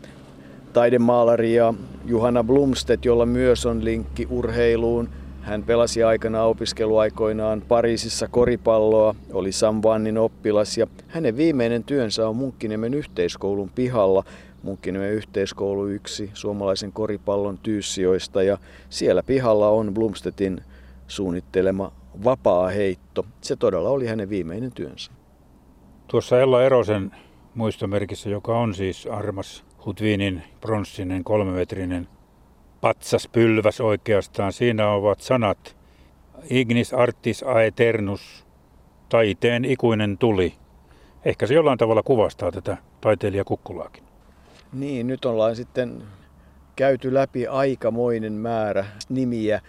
taidemaalari 0.72 1.54
ja 1.54 1.74
Juhana 2.04 2.44
Blumstedt, 2.44 3.04
jolla 3.04 3.26
myös 3.26 3.66
on 3.66 3.84
linkki 3.84 4.26
urheiluun. 4.30 5.09
Hän 5.40 5.62
pelasi 5.62 6.02
aikana 6.02 6.42
opiskeluaikoinaan 6.42 7.62
Pariisissa 7.68 8.28
koripalloa, 8.28 9.14
oli 9.32 9.52
Sam 9.52 9.80
Vannin 9.82 10.18
oppilas 10.18 10.78
ja 10.78 10.86
hänen 11.09 11.36
viimeinen 11.36 11.84
työnsä 11.84 12.28
on 12.28 12.36
Munkkiniemen 12.36 12.94
yhteiskoulun 12.94 13.70
pihalla. 13.74 14.24
Munkkiniemen 14.62 15.12
yhteiskoulu 15.12 15.86
yksi 15.86 16.30
suomalaisen 16.34 16.92
koripallon 16.92 17.59
tyyssijoista 17.59 18.42
ja 18.42 18.59
siellä 18.88 19.22
pihalla 19.22 19.68
on 19.68 19.94
Blumstedtin 19.94 20.61
suunnittelema 21.06 21.92
vapaa 22.24 22.68
heitto. 22.68 23.26
Se 23.40 23.56
todella 23.56 23.88
oli 23.88 24.06
hänen 24.06 24.30
viimeinen 24.30 24.72
työnsä. 24.72 25.12
Tuossa 26.06 26.40
Ella 26.40 26.62
Erosen 26.62 27.11
muistomerkissä, 27.54 28.30
joka 28.30 28.59
on 28.59 28.74
siis 28.74 29.06
Armas 29.06 29.64
Hutviinin 29.86 30.42
pronssinen 30.61 31.24
kolmemetrinen 31.24 32.09
patsas 32.80 33.28
pylväs 33.28 33.80
oikeastaan. 33.80 34.52
Siinä 34.52 34.90
ovat 34.90 35.20
sanat 35.20 35.76
Ignis 36.50 36.94
artis 36.94 37.42
aeternus, 37.42 38.46
taiteen 39.09 39.64
ikuinen 39.64 40.18
tuli. 40.18 40.54
Ehkä 41.24 41.46
se 41.46 41.54
jollain 41.54 41.78
tavalla 41.78 42.02
kuvastaa 42.02 42.52
tätä 42.52 42.76
taiteilija 43.00 43.44
Kukkulaakin. 43.44 44.07
Niin, 44.72 45.06
nyt 45.06 45.24
ollaan 45.24 45.56
sitten 45.56 46.02
käyty 46.76 47.14
läpi 47.14 47.46
aikamoinen 47.46 48.32
määrä 48.32 48.84
nimiä. 49.08 49.60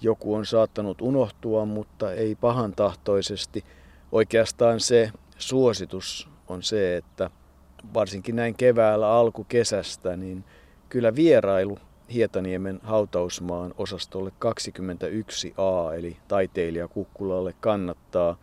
Joku 0.00 0.34
on 0.34 0.46
saattanut 0.46 1.00
unohtua, 1.00 1.64
mutta 1.64 2.12
ei 2.12 2.34
pahan 2.34 2.72
tahtoisesti. 2.72 3.64
Oikeastaan 4.12 4.80
se 4.80 5.10
suositus 5.38 6.28
on 6.48 6.62
se, 6.62 6.96
että 6.96 7.30
varsinkin 7.94 8.36
näin 8.36 8.54
keväällä 8.54 9.10
alkukesästä, 9.10 10.16
niin 10.16 10.44
kyllä 10.88 11.14
vierailu 11.14 11.78
Hietaniemen 12.12 12.80
hautausmaan 12.82 13.74
osastolle 13.78 14.32
21a, 14.44 15.94
eli 15.94 16.16
taiteilija 16.28 16.88
Kukkulalle 16.88 17.54
kannattaa. 17.60 18.36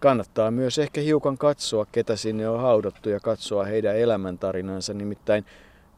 Kannattaa 0.00 0.50
myös 0.50 0.78
ehkä 0.78 1.00
hiukan 1.00 1.38
katsoa, 1.38 1.86
ketä 1.92 2.16
sinne 2.16 2.48
on 2.48 2.60
haudattu 2.60 3.08
ja 3.08 3.20
katsoa 3.20 3.64
heidän 3.64 3.96
elämäntarinansa. 3.96 4.94
Nimittäin 4.94 5.44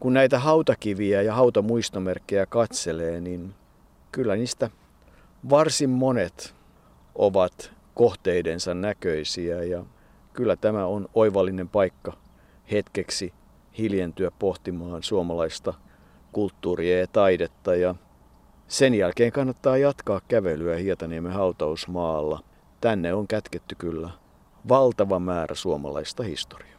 kun 0.00 0.14
näitä 0.14 0.38
hautakiviä 0.38 1.22
ja 1.22 1.34
hautamuistomerkkejä 1.34 2.46
katselee, 2.46 3.20
niin 3.20 3.54
kyllä 4.12 4.36
niistä 4.36 4.70
varsin 5.50 5.90
monet 5.90 6.54
ovat 7.14 7.72
kohteidensa 7.94 8.74
näköisiä 8.74 9.64
ja 9.64 9.84
kyllä 10.32 10.56
tämä 10.56 10.86
on 10.86 11.08
oivallinen 11.14 11.68
paikka 11.68 12.12
hetkeksi 12.70 13.32
hiljentyä 13.78 14.30
pohtimaan 14.38 15.02
suomalaista 15.02 15.74
kulttuuria 16.32 17.00
ja 17.00 17.06
taidetta 17.06 17.74
ja 17.74 17.94
sen 18.68 18.94
jälkeen 18.94 19.32
kannattaa 19.32 19.76
jatkaa 19.76 20.20
kävelyä 20.28 20.76
Hietaniemen 20.76 21.32
hautausmaalla. 21.32 22.49
Tänne 22.80 23.14
on 23.14 23.28
kätketty 23.28 23.74
kyllä 23.74 24.10
valtava 24.68 25.18
määrä 25.18 25.54
suomalaista 25.54 26.22
historiaa. 26.22 26.69